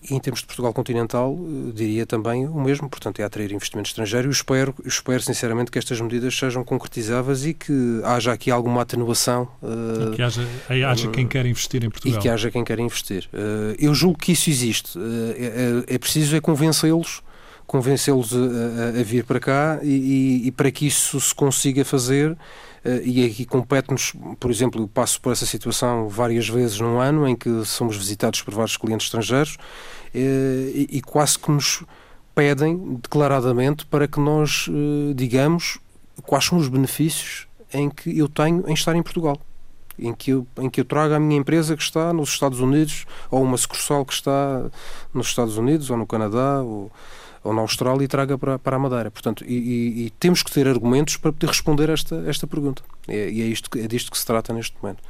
em 0.10 0.20
termos 0.20 0.42
de 0.42 0.48
Portugal 0.48 0.74
continental, 0.74 1.38
eh, 1.38 1.72
diria 1.74 2.06
também 2.06 2.48
o 2.48 2.60
mesmo, 2.60 2.90
portanto, 2.90 3.20
é 3.20 3.24
atrair 3.24 3.52
investimento 3.52 3.90
estrangeiro. 3.90 4.28
Eu 4.28 4.32
espero, 4.32 4.74
espero 4.86 5.22
sinceramente 5.22 5.70
que 5.70 5.78
estas 5.78 6.02
medidas 6.02 6.36
sejam 6.36 6.64
concretizáveis 6.64 7.46
e 7.46 7.54
que 7.54 8.02
haja 8.04 8.32
aqui 8.32 8.50
alguma 8.50 8.82
atenuação. 8.82 9.48
Uh, 9.62 10.12
que 10.16 10.22
haja, 10.22 10.48
haja 10.70 11.08
uh, 11.08 11.12
quem 11.12 11.28
quer 11.28 11.46
investir 11.46 11.84
em 11.84 11.90
Portugal. 11.90 12.18
E 12.18 12.22
que 12.22 12.30
haja 12.30 12.50
quem 12.50 12.64
quer 12.64 12.80
investir. 12.80 13.30
Uh, 13.34 13.76
eu 13.78 13.94
julgo 13.94 14.18
que 14.18 14.32
isso 14.32 14.50
existe. 14.50 14.98
É, 15.38 15.96
é, 15.96 15.98
preciso 15.98 16.36
é 16.36 16.42
convencê-los 16.42 17.22
convencê-los 17.68 18.34
a, 18.34 19.00
a, 19.00 19.04
vir 19.04 19.24
para 19.24 19.40
cá 19.40 19.80
e, 19.82 19.88
e, 20.44 20.48
e 20.48 20.52
para 20.52 20.70
que 20.70 20.86
isso 20.86 21.22
se 21.22 21.34
consiga 21.34 21.86
fazer 21.86 22.32
eh, 22.32 22.38
e 23.04 23.26
aqui 23.26 23.46
compete-nos, 23.46 24.14
por 24.40 24.50
exemplo, 24.50 24.82
eu 24.82 24.88
passo 24.88 25.22
por 25.22 25.32
essa 25.32 25.46
situação 25.46 26.10
várias 26.10 26.50
vezes 26.50 26.80
num 26.80 27.00
ano 27.00 27.28
em 27.28 27.36
que 27.36 27.64
somos 27.64 27.96
visitados 27.96 28.42
por 28.42 28.54
vários 28.54 28.76
clientes 28.76 29.06
estrangeiros 29.06 29.58
eh, 30.14 30.72
e, 30.74 30.98
e 30.98 31.02
quase 31.02 31.38
que 31.38 31.52
nos 31.52 31.84
pedem 32.34 32.98
declaradamente 33.02 33.86
para 33.86 34.08
que 34.08 34.20
nós 34.20 34.68
eh, 34.70 35.14
digamos 35.14 35.78
quais 36.24 36.46
são 36.46 36.58
os 36.58 36.68
benefícios 36.68 37.48
em 37.72 37.90
que 37.90 38.18
eu 38.18 38.28
tenho 38.28 38.68
em 38.68 38.74
estar 38.74 38.96
em 38.96 39.04
Portugal. 39.04 39.40
Em 40.00 40.14
que, 40.14 40.32
eu, 40.32 40.48
em 40.58 40.68
que 40.68 40.82
eu 40.82 40.86
trago 40.86 41.14
a 41.14 41.20
minha 41.20 41.40
empresa 41.40 41.78
que 41.78 41.84
está 41.84 42.12
nos 42.12 42.30
Estados 42.30 42.60
Unidos 42.60 43.06
ou 43.30 43.44
uma 43.44 43.58
sucursal 43.58 44.04
que 44.04 44.14
está 44.14 44.66
nos 45.14 45.28
Estados 45.28 45.58
Unidos 45.58 45.92
ou 45.92 45.98
no 45.98 46.08
Canadá 46.08 46.62
ou, 46.64 46.92
ou 47.44 47.54
na 47.54 47.62
Austrália 47.62 48.04
e 48.04 48.08
traga 48.08 48.38
para, 48.38 48.60
para 48.60 48.76
a 48.76 48.80
Madeira. 48.80 49.12
Portanto, 49.12 49.44
e, 49.46 49.54
e, 49.54 50.06
e, 50.06 50.10
temos 50.12 50.44
que 50.44 50.52
ter 50.52 50.68
argumentos 50.68 51.18
para 51.18 51.32
poder 51.32 51.48
responder 51.48 51.90
esta, 51.90 52.16
esta 52.28 52.46
pergunta. 52.46 52.84
E, 53.08 53.14
e 53.14 53.42
é, 53.42 53.46
isto, 53.46 53.70
é 53.78 53.88
disto 53.88 54.12
que 54.12 54.18
se 54.18 54.26
trata 54.26 54.54
neste 54.54 54.76
momento. 54.82 55.02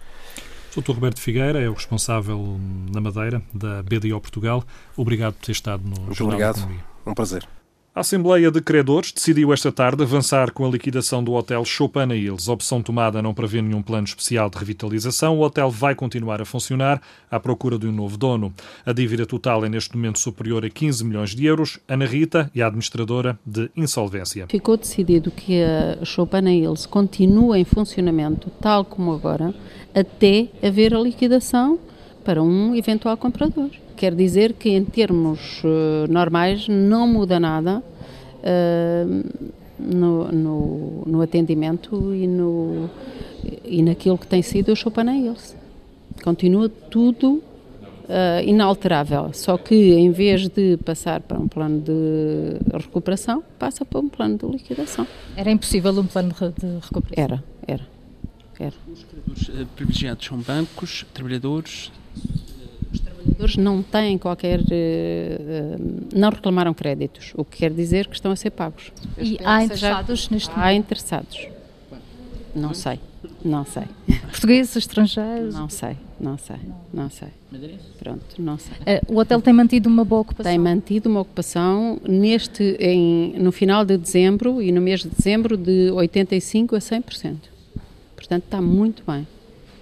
O 0.76 0.82
Dr. 0.82 0.94
Roberto 0.94 1.20
Figueira 1.20 1.62
é 1.62 1.70
o 1.70 1.74
responsável 1.74 2.58
na 2.94 3.02
Madeira 3.02 3.42
da 3.54 3.84
BDO 3.84 4.20
Portugal. 4.22 4.64
Obrigado 4.96 5.34
por 5.34 5.46
ter 5.46 5.52
estado 5.52 5.84
no 5.84 6.02
Muito 6.02 6.14
Jornal 6.14 6.52
obrigado. 6.52 6.82
Um 7.06 7.14
prazer. 7.14 7.48
A 7.94 8.00
Assembleia 8.00 8.50
de 8.50 8.62
Credores 8.62 9.12
decidiu 9.12 9.52
esta 9.52 9.70
tarde 9.70 10.02
avançar 10.02 10.54
com 10.54 10.66
a 10.66 10.70
liquidação 10.70 11.22
do 11.22 11.34
Hotel 11.34 11.66
Chopin 11.66 12.10
Hills. 12.14 12.50
Opção 12.50 12.82
tomada 12.82 13.22
não 13.22 13.34
prevê 13.34 13.62
nenhum 13.62 13.82
plano 13.82 14.06
especial 14.06 14.50
de 14.50 14.58
revitalização. 14.58 15.38
O 15.38 15.42
hotel 15.42 15.70
vai 15.70 15.94
continuar 15.94 16.42
a 16.42 16.46
funcionar 16.46 17.02
à 17.30 17.38
procura 17.38 17.78
de 17.78 17.88
um 17.88 17.92
novo 17.92 18.16
dono. 18.18 18.54
A 18.86 18.94
dívida 18.94 19.26
total 19.26 19.66
é 19.66 19.70
neste 19.70 19.94
momento 19.94 20.20
superior 20.20 20.64
a 20.64 20.70
15 20.70 21.04
milhões 21.04 21.36
de 21.36 21.46
euros. 21.46 21.80
Ana 21.86 22.06
Rita 22.06 22.50
é 22.56 22.62
a 22.62 22.68
administradora 22.68 23.38
de 23.46 23.70
insolvência. 23.76 24.48
Ficou 24.48 24.78
decidido 24.78 25.30
que 25.30 25.62
a 25.62 26.06
Chopin 26.06 26.48
Hills 26.48 26.88
continue 26.88 27.60
em 27.60 27.66
funcionamento 27.66 28.50
tal 28.62 28.86
como 28.86 29.12
agora, 29.12 29.54
até 29.94 30.48
haver 30.66 30.96
a 30.96 31.00
liquidação 31.02 31.78
para 32.24 32.42
um 32.42 32.74
eventual 32.74 33.18
comprador. 33.18 33.70
Quer 34.02 34.16
dizer 34.16 34.54
que, 34.54 34.70
em 34.70 34.84
termos 34.84 35.62
uh, 35.64 36.12
normais, 36.12 36.68
não 36.68 37.06
muda 37.06 37.40
nada 37.40 37.84
uh, 38.42 39.24
no, 39.78 40.32
no, 40.32 41.04
no, 41.06 41.22
atendimento 41.22 42.12
e, 42.12 42.26
no, 42.26 42.90
e 43.64 43.84
naquilo 43.84 44.18
que 44.18 44.26
tem 44.26 44.42
sido 44.42 44.74
o 44.74 45.02
Hills. 45.12 45.56
Continua 46.24 46.68
tudo 46.68 47.44
Uh, 48.02 48.44
inalterável, 48.46 49.32
só 49.32 49.58
que 49.58 49.94
em 49.94 50.12
vez 50.12 50.50
de 50.50 50.76
passar 50.84 51.22
para 51.22 51.40
um 51.40 51.48
plano 51.48 51.80
de 51.80 52.78
recuperação, 52.78 53.42
passa 53.58 53.86
para 53.86 54.00
um 54.00 54.10
plano 54.10 54.38
de 54.38 54.46
liquidação. 54.48 55.08
Era 55.38 55.50
impossível 55.50 55.92
um 55.98 56.06
plano 56.06 56.34
de 56.34 56.66
recuperação? 56.82 57.14
Era, 57.16 57.44
era. 57.66 57.88
era. 58.60 58.74
Os 58.92 59.04
credores 59.06 59.70
privilegiados 59.76 60.26
são 60.26 60.40
bancos, 60.40 61.06
trabalhadores, 61.14 61.90
trabalhadores 63.22 63.58
não 63.58 63.82
têm 63.82 64.18
qualquer. 64.18 64.60
Uh, 64.60 66.10
não 66.14 66.30
reclamaram 66.30 66.74
créditos, 66.74 67.32
o 67.36 67.46
que 67.46 67.58
quer 67.58 67.72
dizer 67.72 68.08
que 68.08 68.16
estão 68.16 68.32
a 68.32 68.36
ser 68.36 68.52
pagos. 68.52 68.92
e 69.18 69.38
há 69.44 69.64
interessados 69.64 70.30
neste 70.30 70.50
momento? 70.50 70.66
Há 70.66 70.74
interessados. 70.74 71.48
Não 72.54 72.74
sei, 72.74 73.00
não 73.44 73.66
sei. 73.66 73.84
Portugueses, 74.30 74.76
estrangeiros? 74.76 75.54
Não 75.54 75.70
sei, 75.70 75.96
não 76.20 76.38
sei, 76.38 76.58
não 76.94 77.10
sei. 77.10 77.30
Pronto, 78.00 78.24
não 78.40 78.58
sei. 78.58 78.74
Uh, 78.74 79.14
o 79.14 79.18
hotel 79.18 79.42
tem 79.42 79.54
mantido 79.54 79.90
uma 79.90 80.04
boa 80.04 80.22
ocupação? 80.22 80.52
Tem 80.52 80.60
mantido 80.60 81.10
uma 81.10 81.22
ocupação 81.22 82.00
neste, 82.08 82.76
em, 82.80 83.34
no 83.38 83.52
final 83.52 83.86
de 83.86 83.98
dezembro 83.98 84.62
e 84.62 84.72
no 84.72 84.82
mês 84.82 85.02
de 85.02 85.10
dezembro 85.10 85.56
de 85.56 85.90
85% 85.92 86.74
a 86.74 86.80
100%. 86.80 87.36
Portanto, 88.16 88.44
está 88.44 88.62
muito 88.62 89.04
bem. 89.06 89.28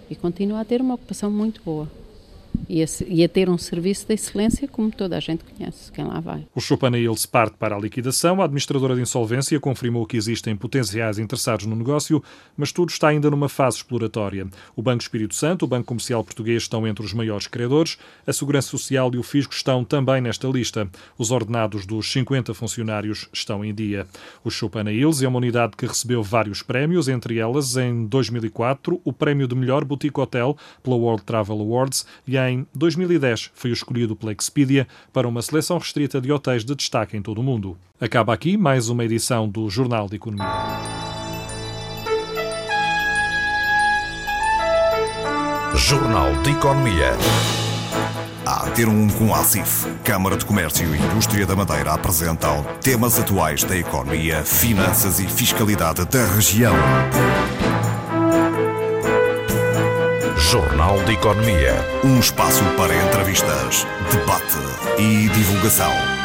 E 0.09 0.15
continua 0.15 0.61
a 0.61 0.65
ter 0.65 0.81
uma 0.81 0.95
ocupação 0.95 1.29
muito 1.29 1.61
boa. 1.63 1.87
E 2.67 2.83
a, 2.83 2.85
e 3.07 3.23
a, 3.23 3.29
ter 3.29 3.49
um 3.49 3.57
serviço 3.57 4.07
de 4.07 4.13
excelência 4.13 4.67
como 4.67 4.91
toda 4.91 5.17
a 5.17 5.19
gente 5.19 5.43
conhece, 5.43 5.91
quem 5.91 6.05
lá 6.05 6.19
vai. 6.19 6.45
O 6.53 6.59
Chopin 6.59 6.95
Hills 6.95 7.27
parte 7.27 7.55
para 7.57 7.75
a 7.75 7.79
liquidação. 7.79 8.41
A 8.41 8.45
administradora 8.45 8.95
de 8.95 9.01
insolvência 9.01 9.59
confirmou 9.59 10.05
que 10.05 10.17
existem 10.17 10.55
potenciais 10.55 11.19
interessados 11.19 11.65
no 11.65 11.75
negócio, 11.75 12.23
mas 12.57 12.71
tudo 12.71 12.89
está 12.89 13.09
ainda 13.09 13.29
numa 13.29 13.49
fase 13.49 13.77
exploratória. 13.77 14.47
O 14.75 14.81
Banco 14.81 15.01
Espírito 15.01 15.35
Santo, 15.35 15.65
o 15.65 15.67
Banco 15.67 15.87
Comercial 15.87 16.23
Português 16.23 16.63
estão 16.63 16.87
entre 16.87 17.05
os 17.05 17.13
maiores 17.13 17.47
credores, 17.47 17.97
a 18.25 18.33
Segurança 18.33 18.69
Social 18.69 19.11
e 19.13 19.17
o 19.17 19.23
Fisco 19.23 19.53
estão 19.53 19.83
também 19.83 20.21
nesta 20.21 20.47
lista. 20.47 20.89
Os 21.17 21.31
ordenados 21.31 21.85
dos 21.85 22.11
50 22.11 22.53
funcionários 22.53 23.29
estão 23.33 23.63
em 23.63 23.73
dia. 23.73 24.07
O 24.43 24.49
Chopin 24.49 24.89
Hills 24.89 25.23
é 25.23 25.27
uma 25.27 25.37
unidade 25.37 25.75
que 25.75 25.85
recebeu 25.85 26.23
vários 26.23 26.61
prémios, 26.61 27.07
entre 27.07 27.37
elas, 27.37 27.77
em 27.77 28.05
2004, 28.05 29.01
o 29.03 29.13
prémio 29.13 29.47
de 29.47 29.55
melhor 29.55 29.83
boutique 29.83 30.19
hotel 30.19 30.57
pela 30.83 30.95
World 30.95 31.23
Travel 31.23 31.59
Awards 31.59 32.05
e 32.27 32.37
em 32.49 32.67
2010 32.73 33.51
foi 33.53 33.71
escolhido 33.71 34.15
pela 34.15 34.31
Expedia 34.31 34.87
para 35.13 35.27
uma 35.27 35.41
seleção 35.41 35.77
restrita 35.77 36.19
de 36.19 36.31
hotéis 36.31 36.65
de 36.65 36.75
destaque 36.75 37.15
em 37.15 37.21
todo 37.21 37.39
o 37.39 37.43
mundo. 37.43 37.77
Acaba 37.99 38.33
aqui 38.33 38.57
mais 38.57 38.89
uma 38.89 39.05
edição 39.05 39.47
do 39.47 39.69
Jornal 39.69 40.07
de 40.07 40.15
Economia. 40.15 40.45
Jornal 45.75 46.35
de 46.43 46.51
Economia. 46.51 47.13
A 48.45 48.69
ter 48.71 48.87
um 48.87 49.07
com 49.07 49.33
a 49.33 49.39
ACIF, 49.39 49.85
Câmara 50.03 50.35
de 50.35 50.43
Comércio 50.43 50.95
e 50.95 50.97
Indústria 50.97 51.45
da 51.45 51.55
Madeira 51.55 51.93
apresentam 51.93 52.65
temas 52.81 53.19
atuais 53.19 53.63
da 53.63 53.77
economia, 53.77 54.43
finanças 54.43 55.19
e 55.19 55.27
fiscalidade 55.27 56.05
da 56.05 56.25
região. 56.25 56.73
Jornal 60.49 60.97
de 61.03 61.13
Economia. 61.13 61.75
Um 62.03 62.19
espaço 62.19 62.63
para 62.75 62.95
entrevistas, 62.95 63.85
debate 64.11 64.57
e 64.97 65.29
divulgação. 65.29 66.18